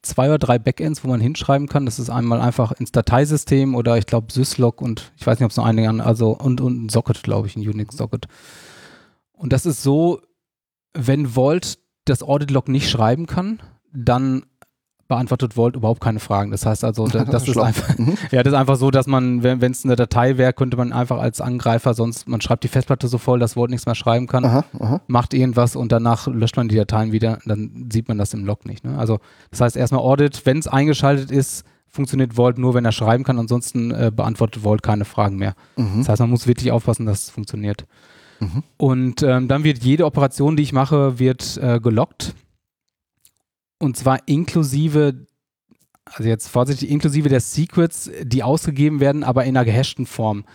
zwei 0.01 0.29
oder 0.29 0.37
drei 0.37 0.59
Backends, 0.59 1.03
wo 1.03 1.09
man 1.09 1.19
hinschreiben 1.19 1.67
kann. 1.67 1.85
Das 1.85 1.99
ist 1.99 2.09
einmal 2.09 2.39
einfach 2.39 2.71
ins 2.71 2.91
Dateisystem 2.91 3.75
oder 3.75 3.97
ich 3.97 4.05
glaube 4.05 4.31
Syslog 4.31 4.81
und 4.81 5.11
ich 5.17 5.27
weiß 5.27 5.39
nicht, 5.39 5.45
ob 5.45 5.51
es 5.51 5.57
noch 5.57 5.65
einige 5.65 5.89
an, 5.89 5.99
also 5.99 6.31
und, 6.31 6.61
und 6.61 6.85
ein 6.85 6.89
Socket, 6.89 7.23
glaube 7.23 7.47
ich, 7.47 7.55
ein 7.55 7.67
Unix-Socket. 7.67 8.27
Und 9.33 9.51
das 9.51 9.65
ist 9.65 9.83
so, 9.83 10.21
wenn 10.93 11.27
Vault 11.27 11.79
das 12.05 12.23
Audit-Log 12.23 12.67
nicht 12.67 12.89
schreiben 12.89 13.27
kann, 13.27 13.61
dann 13.93 14.43
beantwortet 15.07 15.53
Vault 15.55 15.75
überhaupt 15.75 16.01
keine 16.01 16.19
Fragen. 16.19 16.51
Das 16.51 16.65
heißt 16.65 16.83
also, 16.83 17.07
das, 17.07 17.25
das 17.29 17.47
ist 17.47 17.57
einfach, 17.57 17.97
mhm. 17.97 18.17
ja, 18.31 18.41
das 18.41 18.53
ist 18.53 18.59
einfach 18.59 18.77
so, 18.77 18.89
dass 18.89 19.05
man, 19.05 19.43
wenn 19.43 19.61
es 19.61 19.85
eine 19.85 19.95
Datei 19.95 20.37
wäre, 20.37 20.53
könnte 20.53 20.77
man 20.77 20.91
einfach 20.91 21.19
als 21.19 21.41
Angreifer 21.41 21.93
sonst, 21.93 22.27
man 22.27 22.41
schreibt 22.41 22.63
die 22.63 22.67
Festplatte 22.67 23.07
so 23.07 23.17
voll, 23.17 23.39
dass 23.39 23.53
Vault 23.53 23.69
nichts 23.69 23.85
mehr 23.85 23.95
schreiben 23.95 24.27
kann, 24.27 24.45
aha, 24.45 24.65
aha. 24.79 25.01
macht 25.07 25.33
irgendwas 25.33 25.75
und 25.75 25.91
danach 25.91 26.27
löscht 26.27 26.57
man 26.57 26.67
die 26.67 26.75
Dateien 26.75 27.11
wieder, 27.11 27.39
dann 27.45 27.89
sieht 27.91 28.07
man 28.07 28.17
das 28.17 28.33
im 28.33 28.45
Log 28.45 28.65
nicht. 28.65 28.83
Ne? 28.83 28.97
Also, 28.97 29.19
das 29.51 29.61
heißt 29.61 29.77
erstmal 29.77 30.01
Audit, 30.01 30.45
wenn 30.45 30.57
es 30.57 30.67
eingeschaltet 30.67 31.31
ist, 31.31 31.63
funktioniert 31.87 32.33
Vault 32.33 32.57
nur, 32.57 32.73
wenn 32.73 32.85
er 32.85 32.91
schreiben 32.91 33.23
kann, 33.23 33.37
ansonsten 33.37 33.91
äh, 33.91 34.11
beantwortet 34.13 34.63
Vault 34.63 34.81
keine 34.81 35.05
Fragen 35.05 35.37
mehr. 35.37 35.53
Mhm. 35.75 35.99
Das 35.99 36.09
heißt, 36.09 36.21
man 36.21 36.31
muss 36.31 36.47
wirklich 36.47 36.71
aufpassen, 36.71 37.05
dass 37.05 37.25
es 37.25 37.29
funktioniert. 37.29 37.85
Mhm. 38.39 38.63
Und 38.77 39.23
ähm, 39.23 39.47
dann 39.47 39.63
wird 39.63 39.83
jede 39.83 40.05
Operation, 40.05 40.55
die 40.55 40.63
ich 40.63 40.73
mache, 40.73 41.19
wird 41.19 41.57
äh, 41.57 41.79
gelockt. 41.79 42.35
Und 43.79 43.97
zwar 43.97 44.19
inklusive, 44.27 45.25
also 46.05 46.29
jetzt 46.29 46.47
vorsichtig, 46.47 46.89
inklusive 46.89 47.29
der 47.29 47.41
Secrets, 47.41 48.09
die 48.21 48.43
ausgegeben 48.43 48.99
werden, 48.99 49.23
aber 49.23 49.43
in 49.43 49.57
einer 49.57 49.65
gehashten 49.65 50.05
Form. 50.05 50.45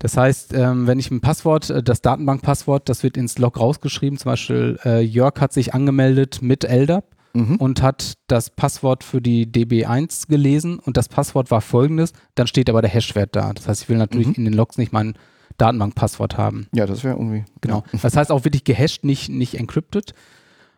Das 0.00 0.16
heißt, 0.16 0.54
ähm, 0.54 0.86
wenn 0.86 0.98
ich 0.98 1.10
ein 1.10 1.20
Passwort, 1.20 1.68
äh, 1.70 1.82
das 1.82 2.00
Datenbankpasswort, 2.00 2.88
das 2.88 3.02
wird 3.02 3.16
ins 3.16 3.38
Log 3.38 3.60
rausgeschrieben, 3.60 4.18
zum 4.18 4.30
Beispiel 4.30 4.78
äh, 4.84 5.00
Jörg 5.00 5.40
hat 5.40 5.52
sich 5.52 5.74
angemeldet 5.74 6.40
mit 6.42 6.64
LDAP 6.64 7.04
mhm. 7.34 7.56
und 7.56 7.82
hat 7.82 8.14
das 8.26 8.50
Passwort 8.50 9.04
für 9.04 9.20
die 9.20 9.46
DB1 9.46 10.28
gelesen 10.28 10.78
und 10.78 10.96
das 10.96 11.08
Passwort 11.08 11.50
war 11.50 11.60
folgendes, 11.60 12.12
dann 12.34 12.46
steht 12.46 12.70
aber 12.70 12.80
der 12.80 12.90
Hashwert 12.90 13.36
da. 13.36 13.52
Das 13.52 13.68
heißt, 13.68 13.82
ich 13.82 13.88
will 13.90 13.98
natürlich 13.98 14.28
mhm. 14.28 14.34
in 14.34 14.44
den 14.46 14.54
Logs 14.54 14.78
nicht 14.78 14.92
meinen 14.92 15.14
Datenbankpasswort 15.60 16.36
haben. 16.38 16.66
Ja, 16.72 16.86
das 16.86 17.04
wäre 17.04 17.16
irgendwie. 17.16 17.44
Genau. 17.60 17.84
Ja. 17.92 17.98
Das 18.02 18.16
heißt 18.16 18.30
auch 18.30 18.44
wirklich 18.44 18.64
gehasht, 18.64 19.04
nicht, 19.04 19.28
nicht 19.28 19.54
encrypted. 19.54 20.14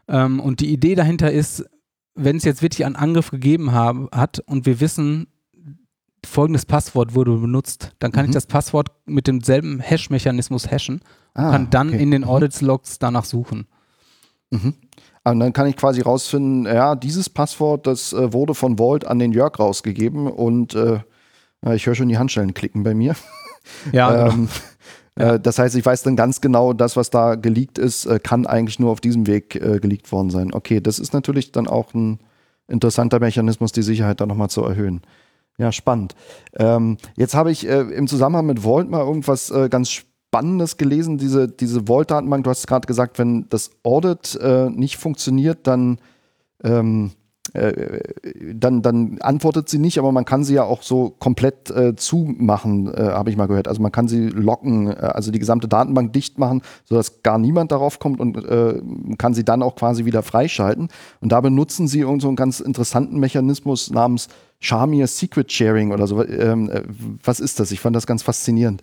Ähm, 0.08 0.40
und 0.40 0.60
die 0.60 0.72
Idee 0.72 0.94
dahinter 0.94 1.30
ist, 1.30 1.64
wenn 2.14 2.36
es 2.36 2.44
jetzt 2.44 2.62
wirklich 2.62 2.84
einen 2.84 2.96
Angriff 2.96 3.30
gegeben 3.30 3.72
haben, 3.72 4.08
hat 4.12 4.40
und 4.40 4.66
wir 4.66 4.80
wissen, 4.80 5.28
folgendes 6.24 6.66
Passwort 6.66 7.14
wurde 7.14 7.36
benutzt, 7.36 7.92
dann 7.98 8.12
kann 8.12 8.24
mhm. 8.24 8.30
ich 8.30 8.34
das 8.34 8.46
Passwort 8.46 8.90
mit 9.06 9.26
demselben 9.26 9.80
Hash-Mechanismus 9.80 10.70
hashen 10.70 11.00
ah, 11.34 11.46
und 11.46 11.52
kann 11.52 11.70
dann 11.70 11.88
okay. 11.88 12.02
in 12.02 12.10
den 12.10 12.22
mhm. 12.22 12.28
Audits-Logs 12.28 12.98
danach 12.98 13.24
suchen. 13.24 13.66
Mhm. 14.50 14.74
Und 15.24 15.40
dann 15.40 15.52
kann 15.52 15.68
ich 15.68 15.76
quasi 15.76 16.00
rausfinden, 16.00 16.66
ja, 16.66 16.96
dieses 16.96 17.30
Passwort, 17.30 17.86
das 17.86 18.12
äh, 18.12 18.32
wurde 18.32 18.54
von 18.54 18.76
Vault 18.76 19.06
an 19.06 19.18
den 19.18 19.32
Jörg 19.32 19.58
rausgegeben 19.58 20.26
und 20.26 20.74
äh, 20.74 21.00
ich 21.74 21.86
höre 21.86 21.94
schon 21.94 22.08
die 22.08 22.18
Handschellen 22.18 22.54
klicken 22.54 22.82
bei 22.82 22.92
mir. 22.92 23.14
Ja, 23.92 24.28
genau. 24.30 24.48
Ja. 25.18 25.34
Äh, 25.34 25.40
das 25.40 25.58
heißt, 25.58 25.76
ich 25.76 25.84
weiß 25.84 26.02
dann 26.02 26.16
ganz 26.16 26.40
genau, 26.40 26.72
das, 26.72 26.96
was 26.96 27.10
da 27.10 27.34
geleakt 27.34 27.78
ist, 27.78 28.06
äh, 28.06 28.18
kann 28.18 28.46
eigentlich 28.46 28.78
nur 28.78 28.90
auf 28.90 29.00
diesem 29.00 29.26
Weg 29.26 29.56
äh, 29.56 29.78
geleakt 29.78 30.10
worden 30.12 30.30
sein. 30.30 30.52
Okay, 30.52 30.80
das 30.80 30.98
ist 30.98 31.12
natürlich 31.12 31.52
dann 31.52 31.66
auch 31.66 31.94
ein 31.94 32.20
interessanter 32.68 33.20
Mechanismus, 33.20 33.72
die 33.72 33.82
Sicherheit 33.82 34.20
dann 34.20 34.28
nochmal 34.28 34.50
zu 34.50 34.62
erhöhen. 34.62 35.02
Ja, 35.58 35.70
spannend. 35.70 36.14
Ähm, 36.56 36.96
jetzt 37.16 37.34
habe 37.34 37.50
ich 37.50 37.68
äh, 37.68 37.80
im 37.80 38.06
Zusammenhang 38.06 38.46
mit 38.46 38.60
Vault 38.60 38.88
mal 38.88 39.04
irgendwas 39.04 39.50
äh, 39.50 39.68
ganz 39.68 39.90
Spannendes 39.90 40.78
gelesen. 40.78 41.18
Diese, 41.18 41.46
diese 41.46 41.86
Vault-Datenbank, 41.86 42.44
du 42.44 42.50
hast 42.50 42.66
gerade 42.66 42.86
gesagt, 42.86 43.18
wenn 43.18 43.48
das 43.50 43.70
Audit 43.82 44.38
äh, 44.40 44.70
nicht 44.70 44.96
funktioniert, 44.96 45.66
dann 45.66 45.98
ähm, 46.64 47.12
äh, 47.54 48.00
dann, 48.54 48.82
dann 48.82 49.18
antwortet 49.20 49.68
sie 49.68 49.78
nicht, 49.78 49.98
aber 49.98 50.12
man 50.12 50.24
kann 50.24 50.44
sie 50.44 50.54
ja 50.54 50.64
auch 50.64 50.82
so 50.82 51.10
komplett 51.18 51.70
äh, 51.70 51.94
zumachen, 51.96 52.92
äh, 52.92 53.02
habe 53.02 53.30
ich 53.30 53.36
mal 53.36 53.46
gehört. 53.46 53.68
Also 53.68 53.82
man 53.82 53.92
kann 53.92 54.08
sie 54.08 54.28
locken, 54.28 54.88
äh, 54.88 54.94
also 54.94 55.30
die 55.30 55.38
gesamte 55.38 55.68
Datenbank 55.68 56.12
dicht 56.12 56.38
machen, 56.38 56.62
sodass 56.84 57.22
gar 57.22 57.38
niemand 57.38 57.72
darauf 57.72 57.98
kommt 57.98 58.20
und 58.20 58.36
äh, 58.44 58.80
kann 59.18 59.34
sie 59.34 59.44
dann 59.44 59.62
auch 59.62 59.76
quasi 59.76 60.04
wieder 60.04 60.22
freischalten. 60.22 60.88
Und 61.20 61.32
da 61.32 61.40
benutzen 61.40 61.88
sie 61.88 62.00
so 62.02 62.28
einen 62.28 62.36
ganz 62.36 62.60
interessanten 62.60 63.18
Mechanismus 63.18 63.90
namens 63.90 64.28
Shamir 64.60 65.06
Secret 65.06 65.52
Sharing 65.52 65.92
oder 65.92 66.06
so. 66.06 66.24
Ähm, 66.24 66.70
äh, 66.70 66.82
was 67.22 67.40
ist 67.40 67.60
das? 67.60 67.70
Ich 67.72 67.80
fand 67.80 67.96
das 67.96 68.06
ganz 68.06 68.22
faszinierend. 68.22 68.82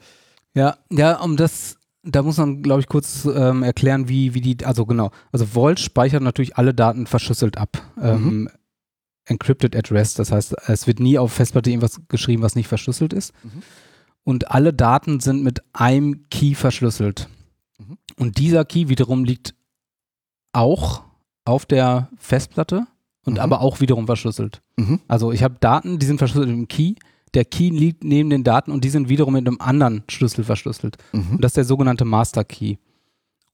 Ja, 0.53 0.77
ja, 0.91 1.19
um 1.21 1.37
das 1.37 1.78
da 2.03 2.23
muss 2.23 2.37
man, 2.37 2.61
glaube 2.61 2.81
ich, 2.81 2.87
kurz 2.87 3.25
ähm, 3.25 3.63
erklären, 3.63 4.07
wie, 4.07 4.33
wie 4.33 4.41
die, 4.41 4.65
also 4.65 4.85
genau, 4.85 5.11
also 5.31 5.45
Vault 5.45 5.79
speichert 5.79 6.23
natürlich 6.23 6.57
alle 6.57 6.73
Daten 6.73 7.07
verschlüsselt 7.07 7.57
ab. 7.57 7.81
Ähm, 8.01 8.21
mhm. 8.21 8.27
Ähm, 8.27 8.49
encrypted 9.25 9.75
at 9.75 9.91
rest, 9.91 10.17
das 10.17 10.31
heißt, 10.31 10.55
es 10.67 10.87
wird 10.87 10.99
nie 10.99 11.19
auf 11.19 11.31
Festplatte 11.31 11.69
irgendwas 11.69 12.01
geschrieben, 12.07 12.41
was 12.41 12.55
nicht 12.55 12.67
verschlüsselt 12.67 13.13
ist. 13.13 13.31
Mhm. 13.43 13.61
Und 14.23 14.51
alle 14.51 14.73
Daten 14.73 15.19
sind 15.19 15.43
mit 15.43 15.61
einem 15.73 16.25
Key 16.29 16.55
verschlüsselt. 16.55 17.29
Mhm. 17.77 17.97
Und 18.17 18.37
dieser 18.37 18.65
Key 18.65 18.89
wiederum 18.89 19.23
liegt 19.23 19.53
auch 20.51 21.03
auf 21.45 21.65
der 21.65 22.09
Festplatte 22.17 22.87
und 23.25 23.33
mhm. 23.33 23.39
aber 23.39 23.61
auch 23.61 23.81
wiederum 23.81 24.07
verschlüsselt. 24.07 24.61
Mhm. 24.77 24.99
Also 25.07 25.31
ich 25.31 25.43
habe 25.43 25.57
Daten, 25.59 25.99
die 25.99 26.05
sind 26.05 26.17
verschlüsselt 26.17 26.49
im 26.49 26.67
Key 26.67 26.95
der 27.33 27.45
Key 27.45 27.69
liegt 27.69 28.03
neben 28.03 28.29
den 28.29 28.43
Daten 28.43 28.71
und 28.71 28.83
die 28.83 28.89
sind 28.89 29.09
wiederum 29.09 29.33
mit 29.33 29.47
einem 29.47 29.59
anderen 29.59 30.03
Schlüssel 30.09 30.43
verschlüsselt. 30.43 30.97
Mhm. 31.13 31.31
Und 31.31 31.43
das 31.43 31.51
ist 31.51 31.57
der 31.57 31.65
sogenannte 31.65 32.05
Master 32.05 32.43
Key. 32.43 32.77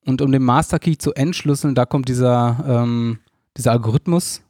Und 0.06 0.22
um 0.22 0.32
den 0.32 0.44
Master 0.44 0.80
Key 0.80 0.98
zu 0.98 1.14
entschlüsseln, 1.14 1.76
da 1.76 1.86
kommt 1.86 2.08
dieser, 2.08 2.64
ähm, 2.68 3.20
dieser 3.58 3.72
Algorithmus, 3.72 4.42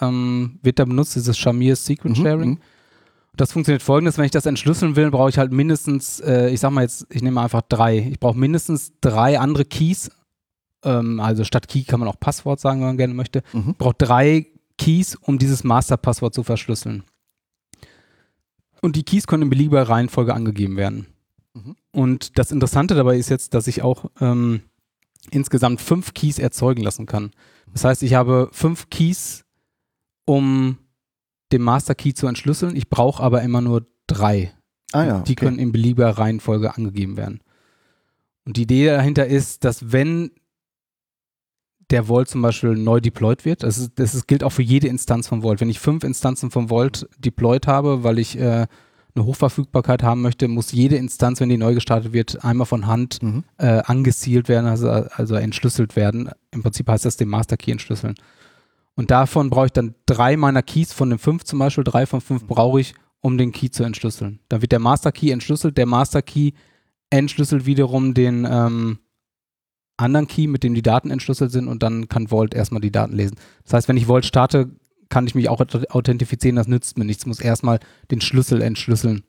ähm, 0.00 0.58
wird 0.62 0.78
da 0.78 0.84
benutzt, 0.84 1.16
dieses 1.16 1.36
Shamir 1.36 1.76
Secret 1.76 2.16
mhm, 2.16 2.22
Sharing. 2.22 2.50
Mhm. 2.50 2.58
Das 3.34 3.52
funktioniert 3.52 3.82
folgendes, 3.82 4.18
wenn 4.18 4.26
ich 4.26 4.30
das 4.30 4.46
entschlüsseln 4.46 4.94
will, 4.94 5.10
brauche 5.10 5.30
ich 5.30 5.38
halt 5.38 5.52
mindestens, 5.52 6.20
äh, 6.20 6.50
ich 6.50 6.60
sag 6.60 6.70
mal 6.70 6.82
jetzt, 6.82 7.06
ich 7.10 7.22
nehme 7.22 7.40
einfach 7.40 7.62
drei. 7.62 7.98
Ich 7.98 8.20
brauche 8.20 8.36
mindestens 8.36 8.92
drei 9.00 9.38
andere 9.38 9.64
Keys. 9.64 10.10
Ähm, 10.84 11.18
also 11.18 11.44
statt 11.44 11.66
Key 11.68 11.82
kann 11.82 12.00
man 12.00 12.08
auch 12.08 12.20
Passwort 12.20 12.60
sagen, 12.60 12.80
wenn 12.80 12.88
man 12.88 12.96
gerne 12.98 13.14
möchte. 13.14 13.42
Mhm. 13.52 13.70
Ich 13.70 13.78
brauche 13.78 13.94
drei 13.96 14.46
Keys, 14.78 15.16
um 15.16 15.38
dieses 15.38 15.64
Master-Passwort 15.64 16.34
zu 16.34 16.42
verschlüsseln. 16.42 17.04
Und 18.82 18.96
die 18.96 19.04
Keys 19.04 19.26
können 19.26 19.44
in 19.44 19.50
beliebiger 19.50 19.88
Reihenfolge 19.88 20.34
angegeben 20.34 20.76
werden. 20.76 21.06
Mhm. 21.54 21.76
Und 21.92 22.38
das 22.38 22.50
Interessante 22.50 22.94
dabei 22.94 23.16
ist 23.16 23.30
jetzt, 23.30 23.54
dass 23.54 23.66
ich 23.66 23.82
auch 23.82 24.10
ähm, 24.20 24.60
insgesamt 25.30 25.80
fünf 25.80 26.12
Keys 26.12 26.38
erzeugen 26.38 26.82
lassen 26.82 27.06
kann. 27.06 27.30
Das 27.72 27.84
heißt, 27.84 28.02
ich 28.02 28.14
habe 28.14 28.50
fünf 28.52 28.90
Keys 28.90 29.44
um 30.24 30.78
den 31.52 31.62
Master 31.62 31.94
Key 31.94 32.12
zu 32.12 32.26
entschlüsseln. 32.26 32.76
Ich 32.76 32.90
brauche 32.90 33.22
aber 33.22 33.42
immer 33.42 33.60
nur 33.60 33.86
drei. 34.06 34.52
Ah 34.92 35.04
ja. 35.04 35.18
Die 35.20 35.32
okay. 35.32 35.46
können 35.46 35.58
in 35.58 35.72
beliebiger 35.72 36.10
Reihenfolge 36.10 36.74
angegeben 36.74 37.16
werden. 37.16 37.40
Und 38.44 38.56
die 38.56 38.62
Idee 38.62 38.86
dahinter 38.86 39.26
ist, 39.26 39.64
dass 39.64 39.92
wenn 39.92 40.32
der 41.92 42.08
Vault 42.08 42.28
zum 42.28 42.42
Beispiel 42.42 42.74
neu 42.74 43.00
deployed 43.00 43.44
wird, 43.44 43.62
das, 43.62 43.78
ist, 43.78 43.92
das 43.96 44.14
ist, 44.14 44.26
gilt 44.26 44.42
auch 44.42 44.52
für 44.52 44.62
jede 44.62 44.88
Instanz 44.88 45.28
von 45.28 45.42
Vault. 45.42 45.60
Wenn 45.60 45.70
ich 45.70 45.78
fünf 45.78 46.02
Instanzen 46.04 46.50
von 46.50 46.68
Vault 46.68 47.08
deployed 47.18 47.66
habe, 47.66 48.02
weil 48.02 48.18
ich 48.18 48.38
äh, 48.38 48.66
eine 49.14 49.26
Hochverfügbarkeit 49.26 50.02
haben 50.02 50.22
möchte, 50.22 50.48
muss 50.48 50.72
jede 50.72 50.96
Instanz, 50.96 51.40
wenn 51.40 51.50
die 51.50 51.58
neu 51.58 51.74
gestartet 51.74 52.12
wird, 52.12 52.44
einmal 52.44 52.66
von 52.66 52.86
Hand 52.86 53.22
Mhm. 53.22 53.44
äh, 53.58 53.82
angesealt 53.84 54.48
werden, 54.48 54.66
also, 54.66 54.88
also 54.88 55.34
entschlüsselt 55.34 55.96
werden. 55.96 56.30
Im 56.50 56.62
Prinzip 56.62 56.88
heißt 56.88 57.04
das 57.04 57.16
den 57.16 57.28
Master 57.28 57.56
Key 57.56 57.70
entschlüsseln. 57.70 58.14
Und 58.94 59.10
davon 59.10 59.50
brauche 59.50 59.66
ich 59.66 59.72
dann 59.72 59.94
drei 60.06 60.36
meiner 60.36 60.62
Keys, 60.62 60.92
von 60.92 61.10
den 61.10 61.18
fünf 61.18 61.44
zum 61.44 61.58
Beispiel, 61.58 61.84
drei 61.84 62.06
von 62.06 62.20
fünf 62.20 62.46
brauche 62.46 62.80
ich, 62.80 62.94
um 63.20 63.38
den 63.38 63.52
Key 63.52 63.70
zu 63.70 63.84
entschlüsseln. 63.84 64.40
Dann 64.48 64.62
wird 64.62 64.72
der 64.72 64.80
Master 64.80 65.12
Key 65.12 65.30
entschlüsselt, 65.30 65.78
der 65.78 65.86
Master 65.86 66.22
Key 66.22 66.52
entschlüsselt 67.10 67.66
wiederum 67.66 68.14
den 68.14 68.46
ähm, 68.50 68.98
anderen 70.02 70.26
Key, 70.26 70.46
mit 70.46 70.62
dem 70.62 70.74
die 70.74 70.82
Daten 70.82 71.10
entschlüsselt 71.10 71.50
sind 71.50 71.68
und 71.68 71.82
dann 71.82 72.08
kann 72.08 72.28
Vault 72.28 72.54
erstmal 72.54 72.80
die 72.80 72.92
Daten 72.92 73.14
lesen. 73.14 73.36
Das 73.64 73.74
heißt, 73.74 73.88
wenn 73.88 73.96
ich 73.96 74.06
Vault 74.06 74.26
starte, 74.26 74.70
kann 75.08 75.26
ich 75.26 75.34
mich 75.34 75.48
auch 75.48 75.60
authentifizieren, 75.60 76.56
das 76.56 76.68
nützt 76.68 76.98
mir 76.98 77.04
nichts. 77.04 77.24
Ich 77.24 77.26
muss 77.26 77.40
erstmal 77.40 77.80
den 78.10 78.20
Schlüssel 78.20 78.62
entschlüsseln, 78.62 79.24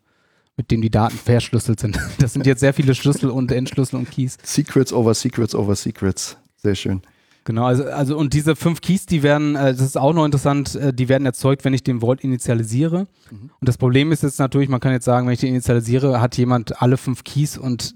mit 0.55 0.71
dem 0.71 0.81
die 0.81 0.89
Daten 0.89 1.17
verschlüsselt 1.17 1.79
sind. 1.79 1.99
Das 2.19 2.33
sind 2.33 2.45
jetzt 2.45 2.61
sehr 2.61 2.73
viele 2.73 2.95
Schlüssel 2.95 3.29
und 3.29 3.51
Entschlüssel 3.51 3.97
und 3.97 4.09
Keys. 4.09 4.37
Secrets 4.43 4.93
over 4.93 5.13
Secrets 5.13 5.53
over 5.53 5.75
Secrets. 5.75 6.37
Sehr 6.55 6.75
schön. 6.75 7.01
Genau, 7.45 7.65
also, 7.65 7.83
also 7.83 8.17
und 8.17 8.33
diese 8.33 8.55
fünf 8.55 8.79
Keys, 8.79 9.05
die 9.05 9.21
werden, 9.21 9.55
äh, 9.55 9.73
das 9.73 9.81
ist 9.81 9.97
auch 9.97 10.13
noch 10.13 10.23
interessant, 10.23 10.75
äh, 10.75 10.93
die 10.93 11.09
werden 11.09 11.25
erzeugt, 11.25 11.65
wenn 11.65 11.73
ich 11.73 11.83
den 11.83 11.99
Vault 11.99 12.21
initialisiere. 12.21 13.07
Mhm. 13.29 13.51
Und 13.59 13.67
das 13.67 13.77
Problem 13.77 14.13
ist 14.13 14.23
jetzt 14.23 14.39
natürlich, 14.39 14.69
man 14.69 14.79
kann 14.79 14.93
jetzt 14.93 15.05
sagen, 15.05 15.27
wenn 15.27 15.33
ich 15.33 15.41
den 15.41 15.49
initialisiere, 15.49 16.21
hat 16.21 16.37
jemand 16.37 16.81
alle 16.81 16.95
fünf 16.95 17.25
Keys 17.25 17.57
und 17.57 17.95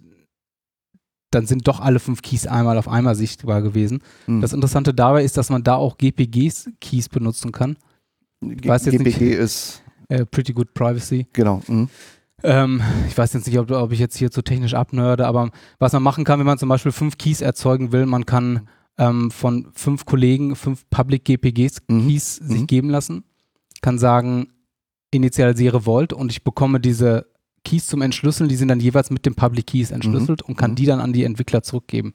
dann 1.32 1.46
sind 1.46 1.68
doch 1.68 1.80
alle 1.80 2.00
fünf 2.00 2.22
Keys 2.22 2.48
einmal 2.48 2.78
auf 2.78 2.88
einmal 2.88 3.16
sichtbar 3.16 3.62
gewesen. 3.62 4.00
Mhm. 4.28 4.42
Das 4.42 4.54
Interessante 4.54 4.94
dabei 4.94 5.24
ist, 5.24 5.38
dass 5.38 5.50
man 5.50 5.64
da 5.64 5.76
auch 5.76 5.98
GPG-Keys 5.98 7.10
benutzen 7.10 7.52
kann. 7.52 7.78
G- 8.42 8.68
weiß 8.70 8.86
jetzt 8.86 8.98
GPG 9.00 9.26
nicht- 9.26 9.34
ist, 9.38 9.82
Äh, 10.10 10.26
Pretty 10.26 10.54
Good 10.54 10.74
Privacy. 10.74 11.28
genau. 11.34 11.62
Mhm. 11.68 11.90
Ähm, 12.44 12.82
ich 13.08 13.18
weiß 13.18 13.34
jetzt 13.34 13.48
nicht, 13.48 13.58
ob, 13.60 13.70
ob 13.72 13.92
ich 13.92 14.00
jetzt 14.00 14.16
hier 14.16 14.30
zu 14.32 14.42
technisch 14.42 14.74
abnörde, 14.76 15.26
aber 15.28 15.50
was 15.80 15.92
man 15.94 16.04
machen 16.04 16.24
kann, 16.24 16.40
wenn 16.40 16.46
man 16.46 16.58
zum 16.60 16.70
Beispiel 16.70 16.92
fünf 16.92 17.18
Keys 17.18 17.42
erzeugen 17.42 17.92
will, 17.92 18.06
man 18.06 18.26
kann 18.26 18.68
ähm, 19.00 19.30
von 19.32 19.68
fünf 19.74 20.06
Kollegen 20.06 20.56
fünf 20.56 20.90
Public 20.90 21.26
GPGs 21.26 21.82
Mhm. 21.88 22.08
Keys 22.08 22.36
sich 22.38 22.62
Mhm. 22.62 22.68
geben 22.68 22.90
lassen, 22.90 23.24
kann 23.82 23.98
sagen, 24.00 24.48
initialisiere 25.12 25.82
Vault 25.86 26.14
und 26.14 26.32
ich 26.32 26.44
bekomme 26.44 26.80
diese 26.80 27.26
Keys 27.68 27.88
zum 27.88 28.02
Entschlüsseln, 28.02 28.50
die 28.50 28.56
sind 28.56 28.70
dann 28.70 28.80
jeweils 28.80 29.10
mit 29.12 29.26
den 29.26 29.36
Public 29.36 29.68
Keys 29.68 29.92
entschlüsselt 29.92 30.42
und 30.42 30.56
kann 30.58 30.72
Mhm. 30.72 30.76
die 30.76 30.86
dann 30.86 31.00
an 31.00 31.14
die 31.14 31.24
Entwickler 31.24 31.62
zurückgeben. 31.64 32.14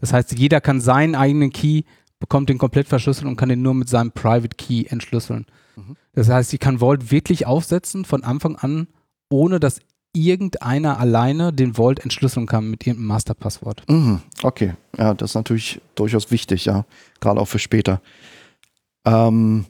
Das 0.00 0.12
heißt, 0.12 0.38
jeder 0.38 0.60
kann 0.60 0.80
seinen 0.80 1.14
eigenen 1.14 1.50
Key, 1.50 1.82
bekommt 2.18 2.48
den 2.48 2.58
komplett 2.58 2.88
verschlüsselt 2.88 3.26
und 3.26 3.36
kann 3.36 3.48
den 3.48 3.62
nur 3.62 3.74
mit 3.74 3.88
seinem 3.88 4.12
Private 4.12 4.56
Key 4.56 4.84
entschlüsseln. 4.88 5.46
Mhm. 5.76 5.96
Das 6.14 6.28
heißt, 6.28 6.52
ich 6.54 6.60
kann 6.60 6.78
Vault 6.80 7.10
wirklich 7.10 7.46
aufsetzen 7.46 8.04
von 8.04 8.22
Anfang 8.24 8.56
an, 8.56 8.86
ohne 9.28 9.58
dass 9.60 9.80
irgendeiner 10.14 10.98
alleine 11.00 11.52
den 11.52 11.74
Vault 11.74 12.00
entschlüsseln 12.00 12.46
kann 12.46 12.70
mit 12.70 12.86
irgendeinem 12.86 13.08
Masterpasswort. 13.08 13.82
Mhm. 13.88 14.20
Okay, 14.42 14.74
ja, 14.98 15.14
das 15.14 15.30
ist 15.30 15.34
natürlich 15.34 15.80
durchaus 15.94 16.30
wichtig, 16.30 16.66
ja, 16.66 16.84
gerade 17.20 17.40
auch 17.40 17.48
für 17.48 17.58
später. 17.58 18.02
Ähm, 19.04 19.64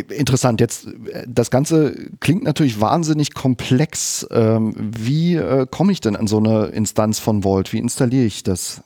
interessant, 0.00 0.60
jetzt, 0.60 0.86
äh, 0.86 1.24
das 1.26 1.50
Ganze 1.50 1.94
klingt 2.20 2.44
natürlich 2.44 2.80
wahnsinnig 2.80 3.34
komplex. 3.34 4.26
Ähm, 4.30 4.74
wie 4.76 5.34
äh, 5.36 5.66
komme 5.70 5.92
ich 5.92 6.00
denn 6.00 6.16
an 6.16 6.26
so 6.26 6.38
eine 6.38 6.66
Instanz 6.66 7.18
von 7.18 7.42
Vault? 7.42 7.72
Wie 7.72 7.78
installiere 7.78 8.24
ich 8.24 8.42
das? 8.42 8.82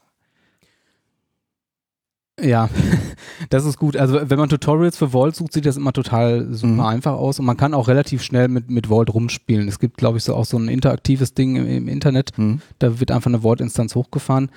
Ja, 2.42 2.70
das 3.50 3.64
ist 3.64 3.78
gut. 3.78 3.96
Also 3.96 4.18
wenn 4.30 4.38
man 4.38 4.48
Tutorials 4.48 4.96
für 4.96 5.10
Vault 5.10 5.36
sucht, 5.36 5.52
sieht 5.52 5.66
das 5.66 5.76
immer 5.76 5.92
total 5.92 6.46
super 6.52 6.72
Mhm. 6.72 6.80
einfach 6.80 7.12
aus 7.12 7.38
und 7.38 7.44
man 7.44 7.56
kann 7.56 7.74
auch 7.74 7.88
relativ 7.88 8.22
schnell 8.22 8.48
mit, 8.48 8.70
mit 8.70 8.86
Vault 8.86 9.12
rumspielen. 9.12 9.68
Es 9.68 9.78
gibt, 9.78 9.98
glaube 9.98 10.18
ich, 10.18 10.24
so 10.24 10.34
auch 10.34 10.46
so 10.46 10.56
ein 10.58 10.68
interaktives 10.68 11.34
Ding 11.34 11.56
im, 11.56 11.66
im 11.66 11.88
Internet. 11.88 12.36
Hm? 12.36 12.60
Da 12.78 12.98
wird 13.00 13.10
einfach 13.10 13.30
eine 13.30 13.42
Vault-Instanz 13.42 13.94
hochgefahren. 13.94 14.50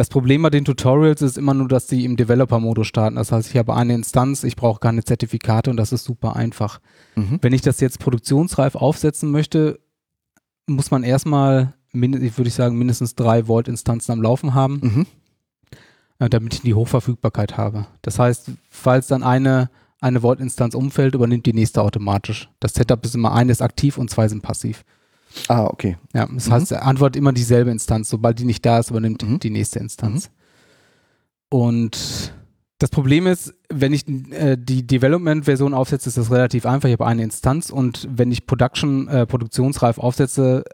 Das 0.00 0.08
Problem 0.08 0.40
bei 0.40 0.48
den 0.48 0.64
Tutorials 0.64 1.20
ist 1.20 1.36
immer 1.36 1.52
nur, 1.52 1.68
dass 1.68 1.86
die 1.86 2.06
im 2.06 2.16
Developer-Modus 2.16 2.86
starten. 2.86 3.16
Das 3.16 3.32
heißt, 3.32 3.50
ich 3.50 3.58
habe 3.58 3.76
eine 3.76 3.92
Instanz, 3.92 4.44
ich 4.44 4.56
brauche 4.56 4.80
keine 4.80 5.04
Zertifikate 5.04 5.68
und 5.68 5.76
das 5.76 5.92
ist 5.92 6.04
super 6.04 6.36
einfach. 6.36 6.80
Mhm. 7.16 7.38
Wenn 7.42 7.52
ich 7.52 7.60
das 7.60 7.80
jetzt 7.80 7.98
produktionsreif 7.98 8.76
aufsetzen 8.76 9.30
möchte, 9.30 9.78
muss 10.66 10.90
man 10.90 11.02
erstmal, 11.02 11.74
würde 11.92 12.48
ich 12.48 12.54
sagen, 12.54 12.78
mindestens 12.78 13.14
drei 13.14 13.44
Vault-Instanzen 13.44 14.12
am 14.12 14.22
Laufen 14.22 14.54
haben, 14.54 14.80
Mhm. 14.82 15.06
äh, 16.18 16.30
damit 16.30 16.54
ich 16.54 16.62
die 16.62 16.72
Hochverfügbarkeit 16.72 17.58
habe. 17.58 17.84
Das 18.00 18.18
heißt, 18.18 18.52
falls 18.70 19.06
dann 19.08 19.22
eine, 19.22 19.68
eine 20.00 20.22
Vault-Instanz 20.22 20.74
umfällt, 20.74 21.14
übernimmt 21.14 21.44
die 21.44 21.52
nächste 21.52 21.82
automatisch. 21.82 22.48
Das 22.58 22.72
Setup 22.72 23.04
ist 23.04 23.16
immer 23.16 23.34
eine 23.34 23.52
ist 23.52 23.60
aktiv 23.60 23.98
und 23.98 24.08
zwei 24.08 24.28
sind 24.28 24.40
passiv. 24.40 24.82
Ah, 25.48 25.64
okay. 25.66 25.96
Ja, 26.14 26.26
das 26.26 26.48
Mhm. 26.48 26.52
heißt, 26.52 26.72
er 26.72 26.84
antwortet 26.86 27.16
immer 27.16 27.32
dieselbe 27.32 27.70
Instanz. 27.70 28.08
Sobald 28.10 28.38
die 28.38 28.44
nicht 28.44 28.64
da 28.66 28.78
ist, 28.78 28.90
übernimmt 28.90 29.22
Mhm. 29.28 29.38
die 29.40 29.50
nächste 29.50 29.78
Instanz. 29.78 30.30
Und 31.48 32.32
das 32.78 32.90
Problem 32.90 33.26
ist, 33.26 33.54
wenn 33.68 33.92
ich 33.92 34.08
äh, 34.08 34.56
die 34.58 34.86
Development-Version 34.86 35.74
aufsetze, 35.74 36.08
ist 36.08 36.18
das 36.18 36.30
relativ 36.30 36.66
einfach. 36.66 36.88
Ich 36.88 36.94
habe 36.94 37.06
eine 37.06 37.22
Instanz 37.22 37.70
und 37.70 38.08
wenn 38.10 38.30
ich 38.32 38.46
Production, 38.46 39.08
äh, 39.08 39.26
produktionsreif 39.26 39.98
aufsetze, 39.98 40.64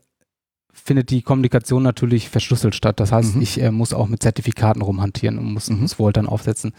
findet 0.73 1.11
die 1.11 1.23
Kommunikation 1.23 1.83
natürlich 1.83 2.29
verschlüsselt 2.29 2.75
statt. 2.75 3.01
Das 3.01 3.11
heißt, 3.11 3.37
Mhm. 3.37 3.43
ich 3.43 3.61
äh, 3.61 3.71
muss 3.71 3.95
auch 3.95 4.09
mit 4.09 4.23
Zertifikaten 4.23 4.83
rumhantieren 4.83 5.39
und 5.39 5.53
muss, 5.55 5.71
Mhm. 5.71 5.81
muss 5.81 5.95
Vault 5.95 6.17
dann 6.19 6.27
aufsetzen. 6.27 6.73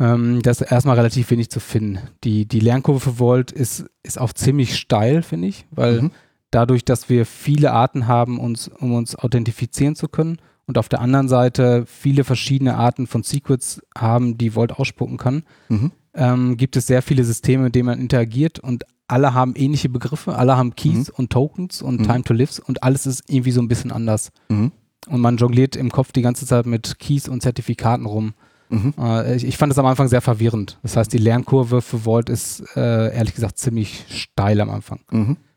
Ähm, 0.00 0.42
das 0.42 0.60
ist 0.60 0.72
erstmal 0.72 0.96
relativ 0.96 1.30
wenig 1.30 1.48
zu 1.48 1.60
finden. 1.60 1.98
Die, 2.24 2.46
die 2.46 2.58
Lernkurve 2.60 2.98
für 3.00 3.18
Vault 3.18 3.52
ist, 3.52 3.84
ist 4.02 4.20
auch 4.20 4.32
ziemlich 4.32 4.76
steil, 4.76 5.22
finde 5.22 5.48
ich, 5.48 5.66
weil 5.70 6.02
Mhm. 6.02 6.10
Dadurch, 6.52 6.84
dass 6.84 7.08
wir 7.08 7.26
viele 7.26 7.72
Arten 7.72 8.06
haben, 8.06 8.38
uns, 8.38 8.68
um 8.68 8.92
uns 8.94 9.16
authentifizieren 9.16 9.96
zu 9.96 10.06
können 10.08 10.38
und 10.66 10.78
auf 10.78 10.88
der 10.88 11.00
anderen 11.00 11.26
Seite 11.28 11.84
viele 11.86 12.22
verschiedene 12.24 12.76
Arten 12.76 13.06
von 13.08 13.22
Secrets 13.24 13.82
haben, 13.98 14.38
die 14.38 14.50
Vault 14.52 14.72
ausspucken 14.72 15.16
kann, 15.16 15.42
Mhm. 15.68 15.90
ähm, 16.14 16.56
gibt 16.56 16.76
es 16.76 16.86
sehr 16.86 17.02
viele 17.02 17.24
Systeme, 17.24 17.64
mit 17.64 17.74
denen 17.74 17.86
man 17.86 17.98
interagiert 18.00 18.60
und 18.60 18.84
alle 19.08 19.34
haben 19.34 19.54
ähnliche 19.56 19.88
Begriffe, 19.88 20.36
alle 20.36 20.56
haben 20.56 20.74
Keys 20.76 21.10
und 21.10 21.30
Tokens 21.30 21.82
und 21.82 22.00
Mhm. 22.00 22.04
Time 22.04 22.22
to 22.22 22.32
Lives 22.34 22.60
und 22.60 22.82
alles 22.82 23.06
ist 23.06 23.24
irgendwie 23.28 23.50
so 23.50 23.60
ein 23.60 23.68
bisschen 23.68 23.90
anders. 23.92 24.30
Mhm. 24.48 24.72
Und 25.08 25.20
man 25.20 25.36
jongliert 25.36 25.74
im 25.76 25.90
Kopf 25.90 26.12
die 26.12 26.22
ganze 26.22 26.46
Zeit 26.46 26.64
mit 26.64 26.98
Keys 27.00 27.28
und 27.28 27.42
Zertifikaten 27.42 28.06
rum. 28.06 28.34
Mhm. 28.70 28.94
Äh, 28.98 29.34
ich, 29.36 29.44
ich 29.44 29.58
fand 29.58 29.70
das 29.70 29.78
am 29.78 29.84
Anfang 29.86 30.08
sehr 30.08 30.20
verwirrend. 30.22 30.78
Das 30.82 30.96
heißt, 30.96 31.12
die 31.12 31.18
Lernkurve 31.18 31.82
für 31.82 31.98
Vault 32.04 32.30
ist 32.30 32.62
äh, 32.76 33.14
ehrlich 33.14 33.34
gesagt 33.34 33.58
ziemlich 33.58 34.06
steil 34.08 34.60
am 34.60 34.70
Anfang. 34.70 35.00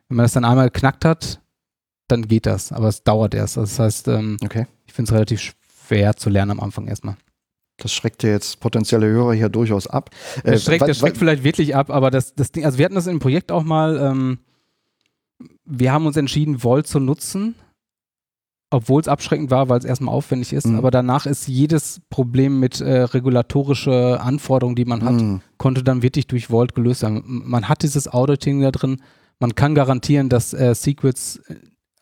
Wenn 0.10 0.18
man 0.18 0.24
das 0.26 0.34
dann 0.34 0.46
einmal 0.46 0.70
geknackt 0.70 1.04
hat, 1.06 1.41
dann 2.08 2.28
geht 2.28 2.46
das, 2.46 2.72
aber 2.72 2.88
es 2.88 3.04
dauert 3.04 3.34
erst. 3.34 3.58
Das 3.58 3.80
heißt, 3.80 4.08
ähm, 4.10 4.38
Okay. 4.44 4.68
ich 4.86 4.94
finde 4.94 5.10
es 5.10 5.13
relativ 5.15 5.56
schwer 5.88 6.15
zu 6.15 6.30
lernen 6.30 6.52
am 6.52 6.60
Anfang 6.60 6.88
erstmal. 6.88 7.18
Das 7.78 7.91
schreckt 7.91 8.24
ja 8.24 8.30
jetzt 8.30 8.60
potenzielle 8.60 9.08
Hörer 9.08 9.34
hier 9.34 9.50
durchaus 9.50 9.88
ab. 9.88 10.10
Äh, 10.44 10.52
Das 10.52 10.63
schreckt, 10.63 10.88
das 10.88 10.98
schreckt 11.00 11.18
vielleicht 11.18 11.44
wirklich 11.44 11.76
ab, 11.76 11.89
aber 11.89 12.10
das, 12.12 12.34
das 12.36 12.52
Ding, 12.52 12.63
also 12.65 12.78
wir 12.78 12.86
hatten 12.86 12.96
das 12.96 13.08
im 13.08 13.20
Projekt 13.20 13.52
auch 13.52 13.63
mal, 13.63 13.98
ähm, 13.98 14.39
wir 15.65 15.91
haben 15.91 16.06
uns 16.06 16.15
entschieden, 16.15 16.63
Volt 16.63 16.88
zu 16.88 17.00
nutzen, 17.00 17.56
obwohl 18.70 19.02
es 19.02 19.08
abschreckend 19.08 19.52
war, 19.52 19.68
weil 19.68 19.80
es 19.80 19.86
erstmal 19.86 20.13
aufwendig 20.13 20.54
ist, 20.54 20.68
Mhm. 20.68 20.78
aber 20.78 20.91
danach 20.91 21.26
ist 21.26 21.48
jedes 21.48 22.02
Problem 22.10 22.60
mit 22.60 22.80
äh, 22.82 23.02
regulatorische 23.02 24.20
Anforderungen, 24.22 24.76
die 24.76 24.86
man 24.86 25.04
hat, 25.04 25.13
Mhm. 25.13 25.41
konnte 25.58 25.84
dann 25.84 26.02
wirklich 26.02 26.28
durch 26.28 26.48
Vault 26.48 26.76
gelöst 26.76 27.02
werden. 27.02 27.24
Man 27.26 27.68
hat 27.68 27.84
dieses 27.84 28.08
Auditing 28.08 28.62
da 28.62 28.72
drin, 28.72 29.02
man 29.39 29.56
kann 29.56 29.76
garantieren, 29.76 30.30
dass 30.30 30.54
äh, 30.54 30.74
Secrets, 30.76 31.38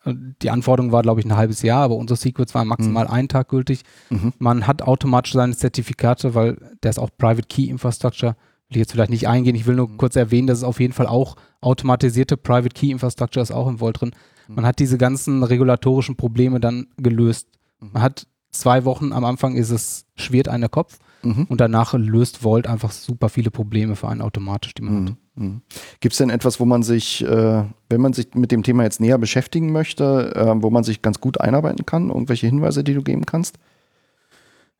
äh, 0.04 0.14
die 0.42 0.50
Anforderung 0.50 0.92
war, 0.92 1.02
glaube 1.02 1.20
ich, 1.20 1.26
ein 1.26 1.36
halbes 1.36 1.62
Jahr, 1.62 1.82
aber 1.82 1.96
unsere 1.96 2.16
Secrets 2.16 2.54
waren 2.54 2.68
maximal 2.68 3.06
einen 3.06 3.28
Tag 3.28 3.48
gültig. 3.48 3.82
Mhm. 4.10 4.32
Man 4.38 4.66
hat 4.66 4.82
automatisch 4.82 5.32
seine 5.32 5.56
Zertifikate, 5.56 6.34
weil 6.34 6.56
der 6.82 6.90
ist 6.90 6.98
auch 6.98 7.10
Private 7.16 7.48
Key 7.48 7.64
Infrastructure. 7.64 8.36
Will 8.68 8.76
ich 8.76 8.80
jetzt 8.80 8.92
vielleicht 8.92 9.10
nicht 9.10 9.28
eingehen. 9.28 9.54
Ich 9.56 9.66
will 9.66 9.76
nur 9.76 9.96
kurz 9.96 10.16
erwähnen, 10.16 10.46
dass 10.46 10.58
es 10.58 10.64
auf 10.64 10.80
jeden 10.80 10.92
Fall 10.92 11.06
auch 11.06 11.36
automatisierte 11.60 12.36
Private 12.36 12.70
Key 12.74 12.90
Infrastructure 12.90 13.42
ist 13.42 13.50
auch 13.52 13.66
im 13.68 13.78
Vault 13.78 14.00
drin. 14.00 14.12
Man 14.48 14.66
hat 14.66 14.78
diese 14.78 14.98
ganzen 14.98 15.42
regulatorischen 15.42 16.16
Probleme 16.16 16.60
dann 16.60 16.88
gelöst. 16.98 17.48
Man 17.80 18.02
hat 18.02 18.26
zwei 18.50 18.84
Wochen 18.84 19.12
am 19.12 19.24
Anfang 19.24 19.54
ist 19.56 19.70
es 19.70 20.06
schwert 20.16 20.48
einer 20.48 20.68
Kopf 20.68 20.98
Mhm. 21.22 21.46
und 21.48 21.60
danach 21.60 21.94
löst 21.94 22.38
Vault 22.42 22.66
einfach 22.66 22.92
super 22.92 23.30
viele 23.30 23.50
Probleme 23.50 23.96
für 23.96 24.08
einen 24.08 24.20
automatisch, 24.20 24.74
die 24.74 24.82
man 24.82 25.08
hat. 25.08 25.16
Mhm. 25.36 25.62
Gibt 26.00 26.12
es 26.12 26.18
denn 26.18 26.30
etwas, 26.30 26.60
wo 26.60 26.64
man 26.64 26.82
sich, 26.82 27.24
äh, 27.24 27.64
wenn 27.88 28.00
man 28.00 28.12
sich 28.12 28.34
mit 28.34 28.52
dem 28.52 28.62
Thema 28.62 28.84
jetzt 28.84 29.00
näher 29.00 29.18
beschäftigen 29.18 29.72
möchte, 29.72 30.32
äh, 30.34 30.62
wo 30.62 30.70
man 30.70 30.84
sich 30.84 31.02
ganz 31.02 31.20
gut 31.20 31.40
einarbeiten 31.40 31.86
kann? 31.86 32.08
Irgendwelche 32.08 32.46
Hinweise, 32.46 32.84
die 32.84 32.94
du 32.94 33.02
geben 33.02 33.26
kannst? 33.26 33.58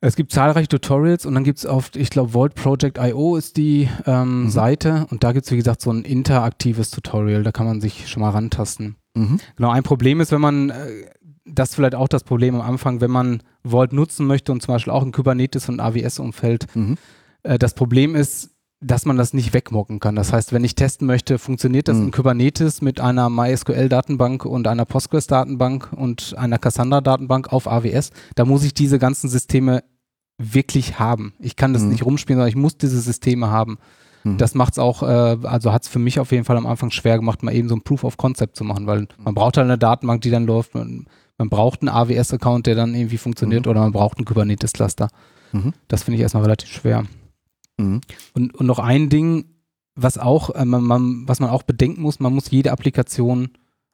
Es 0.01 0.15
gibt 0.15 0.31
zahlreiche 0.31 0.67
Tutorials 0.67 1.25
und 1.25 1.33
dann 1.33 1.43
gibt 1.43 1.59
es 1.59 1.65
auf, 1.65 1.91
ich 1.95 2.09
glaube, 2.09 2.33
Vault 2.33 2.53
Project 2.53 2.99
IO 2.99 3.37
ist 3.37 3.57
die 3.57 3.89
ähm, 4.05 4.43
mhm. 4.43 4.49
Seite 4.49 5.07
und 5.09 5.23
da 5.23 5.31
gibt 5.31 5.45
es, 5.45 5.51
wie 5.51 5.57
gesagt, 5.57 5.81
so 5.81 5.91
ein 5.91 6.03
interaktives 6.03 6.91
Tutorial, 6.91 7.43
da 7.43 7.51
kann 7.51 7.65
man 7.65 7.81
sich 7.81 8.07
schon 8.07 8.21
mal 8.21 8.29
rantasten. 8.29 8.97
Mhm. 9.15 9.39
Genau, 9.55 9.71
ein 9.71 9.83
Problem 9.83 10.21
ist, 10.21 10.31
wenn 10.31 10.41
man, 10.41 10.69
äh, 10.69 11.05
das 11.45 11.69
ist 11.69 11.75
vielleicht 11.75 11.95
auch 11.95 12.07
das 12.07 12.23
Problem 12.23 12.55
am 12.55 12.61
Anfang, 12.61 13.01
wenn 13.01 13.11
man 13.11 13.41
Vault 13.63 13.93
nutzen 13.93 14.27
möchte 14.27 14.51
und 14.51 14.61
zum 14.61 14.73
Beispiel 14.73 14.93
auch 14.93 15.03
in 15.03 15.11
Kubernetes 15.11 15.69
und 15.69 15.79
AWS-Umfeld, 15.79 16.67
mhm. 16.75 16.97
äh, 17.43 17.57
das 17.57 17.73
Problem 17.73 18.15
ist, 18.15 18.54
dass 18.85 19.05
man 19.05 19.17
das 19.17 19.33
nicht 19.33 19.53
wegmocken 19.53 19.99
kann. 19.99 20.15
Das 20.15 20.31
heißt, 20.31 20.53
wenn 20.53 20.63
ich 20.63 20.75
testen 20.75 21.07
möchte, 21.07 21.39
funktioniert 21.39 21.87
das 21.87 21.97
mhm. 21.97 22.05
in 22.05 22.11
Kubernetes 22.11 22.81
mit 22.81 22.99
einer 22.99 23.29
MySQL-Datenbank 23.29 24.45
und 24.45 24.67
einer 24.67 24.85
Postgres-Datenbank 24.85 25.91
und 25.91 26.35
einer 26.37 26.59
Cassandra-Datenbank 26.59 27.51
auf 27.51 27.67
AWS, 27.67 28.11
da 28.35 28.45
muss 28.45 28.63
ich 28.63 28.73
diese 28.73 28.99
ganzen 28.99 29.27
Systeme 29.27 29.83
wirklich 30.37 30.99
haben. 30.99 31.33
Ich 31.39 31.55
kann 31.55 31.73
das 31.73 31.81
mhm. 31.81 31.89
nicht 31.89 32.05
rumspielen, 32.05 32.37
sondern 32.37 32.49
ich 32.49 32.55
muss 32.55 32.77
diese 32.77 32.99
Systeme 33.01 33.49
haben. 33.49 33.77
Mhm. 34.23 34.37
Das 34.37 34.53
macht 34.53 34.73
es 34.73 34.79
auch, 34.79 35.01
äh, 35.01 35.37
also 35.43 35.73
hat 35.73 35.83
es 35.83 35.87
für 35.87 35.99
mich 35.99 36.19
auf 36.19 36.31
jeden 36.31 36.45
Fall 36.45 36.57
am 36.57 36.67
Anfang 36.67 36.91
schwer 36.91 37.17
gemacht, 37.17 37.41
mal 37.41 37.55
eben 37.55 37.69
so 37.69 37.75
ein 37.75 37.81
Proof 37.81 38.03
of 38.03 38.17
Concept 38.17 38.55
zu 38.55 38.63
machen, 38.63 38.85
weil 38.85 39.07
man 39.17 39.31
mhm. 39.31 39.35
braucht 39.35 39.57
halt 39.57 39.65
eine 39.65 39.79
Datenbank, 39.79 40.21
die 40.21 40.29
dann 40.29 40.45
läuft. 40.45 40.75
Man, 40.75 41.07
man 41.37 41.49
braucht 41.49 41.81
einen 41.81 41.89
AWS-Account, 41.89 42.67
der 42.67 42.75
dann 42.75 42.93
irgendwie 42.93 43.17
funktioniert, 43.17 43.65
mhm. 43.65 43.71
oder 43.71 43.79
man 43.81 43.91
braucht 43.91 44.17
einen 44.17 44.25
Kubernetes-Cluster. 44.25 45.09
Mhm. 45.53 45.73
Das 45.87 46.03
finde 46.03 46.17
ich 46.17 46.21
erstmal 46.21 46.43
relativ 46.43 46.69
schwer. 46.69 47.05
Mhm. 47.77 48.01
Und, 48.33 48.55
und 48.55 48.65
noch 48.65 48.79
ein 48.79 49.09
Ding, 49.09 49.45
was 49.95 50.17
auch, 50.17 50.49
äh, 50.51 50.65
man, 50.65 50.83
man, 50.83 51.27
was 51.27 51.39
man 51.39 51.49
auch 51.49 51.63
bedenken 51.63 52.01
muss, 52.01 52.19
man 52.19 52.33
muss 52.33 52.51
jede 52.51 52.71
Applikation 52.71 53.49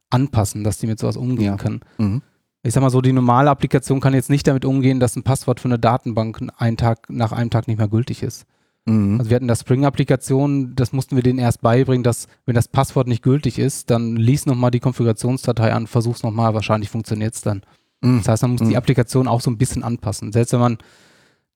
anpassen, 0.10 0.63
dass 0.63 0.78
die 0.78 0.88
mit 0.88 1.00
sowas 1.00 1.17
umgehen 1.17 1.46
ja. 1.46 1.58
kann. 1.58 1.82
Mhm. 1.98 2.22
Ich 2.63 2.74
sag 2.74 2.82
mal 2.82 2.89
so, 2.89 3.02
die 3.02 3.13
normale 3.13 3.50
Applikation 3.50 4.02
kann 4.02 4.13
jetzt 4.13 4.30
nicht 4.30 4.46
damit 4.46 4.65
umgehen, 4.65 5.00
dass 5.00 5.15
ein 5.15 5.24
Passwort 5.24 5.60
für 5.60 5.67
eine 5.67 5.80
Datenbank 5.80 6.41
einen 6.58 6.78
Tag, 6.78 7.10
nach 7.10 7.32
einem 7.32 7.50
Tag 7.50 7.67
nicht 7.67 7.78
mehr 7.78 7.88
gültig 7.88 8.22
ist. 8.22 8.46
Mhm. 8.86 9.17
Also 9.20 9.30
wir 9.30 9.36
hatten 9.36 9.48
das 9.48 9.62
Spring-Applikation, 9.62 10.76
das 10.76 10.94
mussten 10.94 11.15
wir 11.15 11.24
denen 11.24 11.39
erst 11.39 11.62
beibringen, 11.62 12.04
dass 12.04 12.28
wenn 12.46 12.56
das 12.56 12.67
Passwort 12.67 13.08
nicht 13.08 13.24
gültig 13.24 13.58
ist, 13.58 13.89
dann 13.89 14.15
lies 14.15 14.46
nochmal 14.46 14.72
die 14.72 14.80
Konfigurationsdatei 14.80 15.74
an, 15.74 15.88
versuch's 15.88 16.24
nochmal, 16.24 16.54
wahrscheinlich 16.54 16.89
funktioniert 16.89 17.34
es 17.34 17.41
dann. 17.41 17.62
Mhm. 18.02 18.20
Das 18.20 18.28
heißt, 18.28 18.44
man 18.44 18.52
muss 18.52 18.62
die 18.62 18.67
mhm. 18.67 18.76
Applikation 18.76 19.28
auch 19.28 19.41
so 19.41 19.50
ein 19.50 19.58
bisschen 19.58 19.84
anpassen. 19.84 20.32
Selbst 20.32 20.54
wenn 20.54 20.60
man 20.60 20.78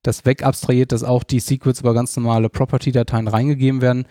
das 0.08 0.26
wegabstrahiert, 0.26 0.92
dass 0.92 1.04
auch 1.04 1.24
die 1.24 1.40
Secrets 1.40 1.82
über 1.82 1.94
ganz 1.94 2.16
normale 2.16 2.50
Property-Dateien 2.50 3.28
reingegeben 3.28 3.82
werden, 3.82 4.06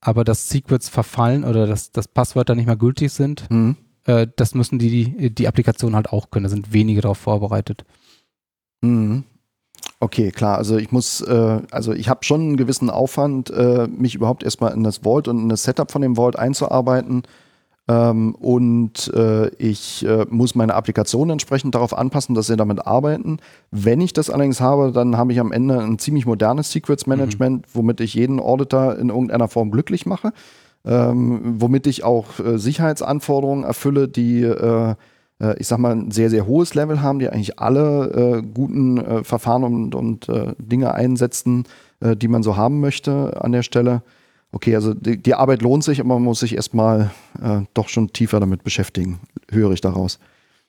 aber 0.00 0.24
dass 0.24 0.48
Secrets 0.48 0.88
verfallen 0.88 1.44
oder 1.44 1.66
dass, 1.66 1.92
dass 1.92 2.08
Passwörter 2.08 2.54
nicht 2.54 2.66
mehr 2.66 2.76
gültig 2.76 3.12
sind, 3.12 3.50
mhm. 3.50 3.76
äh, 4.04 4.26
das 4.36 4.54
müssen 4.54 4.78
die, 4.78 5.34
die 5.34 5.48
Applikationen 5.48 5.96
halt 5.96 6.10
auch 6.10 6.30
können. 6.30 6.44
Da 6.44 6.50
sind 6.50 6.72
wenige 6.72 7.00
darauf 7.00 7.18
vorbereitet. 7.18 7.84
Mhm. 8.80 9.24
Okay, 9.98 10.30
klar. 10.30 10.56
Also 10.56 10.78
ich 10.78 10.92
muss, 10.92 11.20
äh, 11.20 11.60
also 11.70 11.92
ich 11.92 12.08
habe 12.08 12.24
schon 12.24 12.40
einen 12.40 12.56
gewissen 12.56 12.88
Aufwand, 12.88 13.50
äh, 13.50 13.86
mich 13.86 14.14
überhaupt 14.14 14.42
erstmal 14.42 14.72
in 14.72 14.82
das 14.82 14.98
Vault 14.98 15.28
und 15.28 15.38
in 15.42 15.48
das 15.48 15.64
Setup 15.64 15.90
von 15.90 16.02
dem 16.02 16.16
Vault 16.16 16.38
einzuarbeiten. 16.38 17.22
Ähm, 17.90 18.36
und 18.36 19.12
äh, 19.14 19.48
ich 19.56 20.06
äh, 20.06 20.24
muss 20.30 20.54
meine 20.54 20.74
Applikation 20.74 21.28
entsprechend 21.28 21.74
darauf 21.74 21.96
anpassen, 21.96 22.36
dass 22.36 22.46
sie 22.46 22.56
damit 22.56 22.86
arbeiten. 22.86 23.38
Wenn 23.72 24.00
ich 24.00 24.12
das 24.12 24.30
allerdings 24.30 24.60
habe, 24.60 24.92
dann 24.92 25.16
habe 25.16 25.32
ich 25.32 25.40
am 25.40 25.50
Ende 25.50 25.80
ein 25.80 25.98
ziemlich 25.98 26.24
modernes 26.24 26.70
Secrets 26.70 27.08
Management, 27.08 27.62
mhm. 27.62 27.70
womit 27.72 28.00
ich 28.00 28.14
jeden 28.14 28.38
Auditor 28.38 28.96
in 28.96 29.08
irgendeiner 29.08 29.48
Form 29.48 29.72
glücklich 29.72 30.06
mache, 30.06 30.32
ähm, 30.84 31.56
womit 31.58 31.88
ich 31.88 32.04
auch 32.04 32.38
äh, 32.38 32.58
Sicherheitsanforderungen 32.58 33.64
erfülle, 33.64 34.06
die 34.06 34.42
äh, 34.42 34.94
äh, 35.40 35.58
ich 35.58 35.66
sag 35.66 35.78
mal, 35.78 35.92
ein 35.92 36.12
sehr, 36.12 36.30
sehr 36.30 36.46
hohes 36.46 36.74
Level 36.74 37.02
haben, 37.02 37.18
die 37.18 37.28
eigentlich 37.28 37.58
alle 37.58 38.38
äh, 38.38 38.42
guten 38.42 39.24
Verfahren 39.24 39.64
und, 39.64 39.94
und 39.96 40.28
Dinge 40.58 40.94
einsetzen, 40.94 41.64
die 42.02 42.28
man 42.28 42.42
so 42.42 42.56
haben 42.56 42.80
möchte 42.80 43.42
an 43.42 43.52
der 43.52 43.62
Stelle 43.62 44.02
okay, 44.52 44.74
also 44.74 44.94
die, 44.94 45.16
die, 45.16 45.34
Arbeit 45.34 45.62
lohnt 45.62 45.84
sich, 45.84 46.00
aber 46.00 46.14
man 46.14 46.22
muss 46.22 46.40
sich 46.40 46.54
erstmal 46.54 47.10
äh, 47.40 47.62
doch 47.74 47.88
schon 47.88 48.12
tiefer 48.12 48.40
damit 48.40 48.64
beschäftigen, 48.64 49.20
höre 49.50 49.72
ich 49.72 49.80
daraus. 49.80 50.18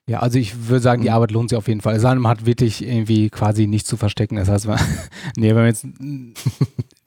Ja, 0.07 0.19
also 0.19 0.39
ich 0.39 0.67
würde 0.67 0.81
sagen, 0.81 1.03
die 1.03 1.09
mhm. 1.09 1.15
Arbeit 1.15 1.31
lohnt 1.31 1.49
sich 1.49 1.57
auf 1.57 1.67
jeden 1.67 1.81
Fall. 1.81 1.95
Es 1.95 2.03
hat 2.03 2.45
wirklich 2.45 2.85
irgendwie 2.85 3.29
quasi 3.29 3.67
nichts 3.67 3.87
zu 3.87 3.97
verstecken. 3.97 4.35
Das 4.35 4.49
heißt, 4.49 4.67
man, 4.67 4.79
nee, 5.37 5.49
wenn 5.49 5.55
man 5.55 5.65
jetzt 5.67 5.85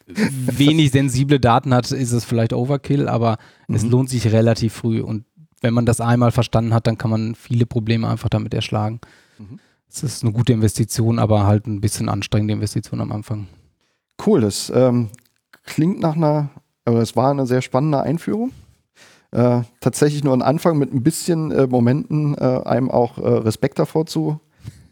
wenig 0.59 0.91
sensible 0.93 1.41
Daten 1.41 1.75
hat, 1.75 1.91
ist 1.91 2.13
es 2.13 2.25
vielleicht 2.25 2.53
Overkill, 2.53 3.09
aber 3.09 3.39
mhm. 3.69 3.75
es 3.75 3.85
lohnt 3.85 4.11
sich 4.11 4.33
relativ 4.33 4.75
früh. 4.75 5.01
Und 5.01 5.25
wenn 5.61 5.75
man 5.75 5.87
das 5.87 6.01
einmal 6.01 6.31
verstanden 6.31 6.73
hat, 6.73 6.87
dann 6.87 6.99
kann 6.99 7.11
man 7.11 7.35
viele 7.35 7.67
Probleme 7.67 8.09
einfach 8.09 8.29
damit 8.29 8.55
erschlagen. 8.55 9.01
Mhm. 9.39 9.59
Es 9.89 10.03
ist 10.03 10.23
eine 10.23 10.33
gute 10.33 10.53
Investition, 10.53 11.19
aber 11.19 11.47
halt 11.47 11.67
ein 11.67 11.81
bisschen 11.81 12.09
anstrengende 12.09 12.55
Investition 12.55 13.01
am 13.01 13.13
Anfang. 13.13 13.47
Cool, 14.25 14.41
das 14.41 14.73
ähm, 14.75 15.11
klingt 15.65 16.01
nach 16.01 16.17
einer 16.17 16.51
aber 16.85 17.01
es 17.01 17.17
war 17.17 17.31
eine 17.31 17.47
sehr 17.47 17.63
spannende 17.63 18.01
Einführung. 18.01 18.53
Äh, 19.35 19.63
tatsächlich 19.81 20.23
nur 20.23 20.35
ein 20.35 20.43
Anfang 20.43 20.79
mit 20.79 20.95
ein 20.95 21.03
bisschen 21.03 21.51
äh, 21.51 21.67
Momenten, 21.67 22.39
äh, 22.39 22.61
einem 22.65 22.89
auch 22.91 23.19
äh, 23.19 23.29
Respekt 23.29 23.79
davor 23.81 24.07
zu 24.07 24.39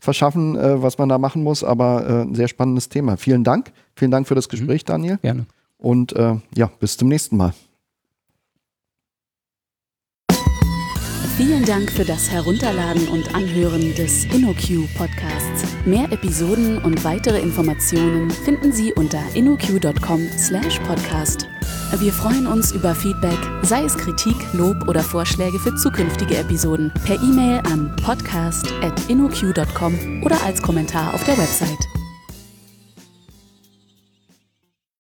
verschaffen, 0.01 0.57
äh, 0.57 0.83
was 0.83 0.99
man 0.99 1.09
da 1.09 1.19
machen 1.19 1.45
muss. 1.45 1.63
Aber 1.63 2.05
äh, 2.05 2.23
ein 2.23 2.35
sehr 2.35 2.49
spannendes 2.49 2.89
Thema. 2.89 3.17
Vielen 3.17 3.45
Dank. 3.45 3.71
Vielen 3.95 4.11
Dank 4.11 4.27
für 4.27 4.35
das 4.35 4.49
mhm. 4.49 4.51
Gespräch, 4.51 4.85
Daniel. 4.85 5.19
Gerne. 5.23 5.47
Und 5.79 6.15
ja, 6.55 6.71
bis 6.79 6.97
zum 6.97 7.09
nächsten 7.09 7.37
Mal. 7.37 7.53
Vielen 11.37 11.65
Dank 11.65 11.91
für 11.91 12.05
das 12.05 12.31
Herunterladen 12.31 13.09
und 13.09 13.35
Anhören 13.35 13.93
des 13.97 14.27
InnoQ 14.27 14.87
Podcasts. 14.97 15.65
Mehr 15.85 16.13
Episoden 16.13 16.79
und 16.79 17.03
weitere 17.03 17.41
Informationen 17.41 18.31
finden 18.31 18.71
Sie 18.71 18.93
unter 18.93 19.21
innoq.com/podcast. 19.35 21.49
Wir 21.99 22.13
freuen 22.13 22.47
uns 22.47 22.73
über 22.73 22.95
Feedback, 22.95 23.39
sei 23.63 23.85
es 23.85 23.97
Kritik, 23.97 24.37
Lob 24.55 24.89
oder 24.89 25.01
Vorschläge 25.01 25.59
für 25.59 25.75
zukünftige 25.75 26.39
Episoden, 26.39 26.91
per 27.05 27.17
E-Mail 27.23 27.61
an 27.71 27.95
podcast@innoq.com 27.97 30.23
oder 30.25 30.43
als 30.43 30.63
Kommentar 30.63 31.13
auf 31.15 31.23
der 31.25 31.37
Website. 31.39 32.02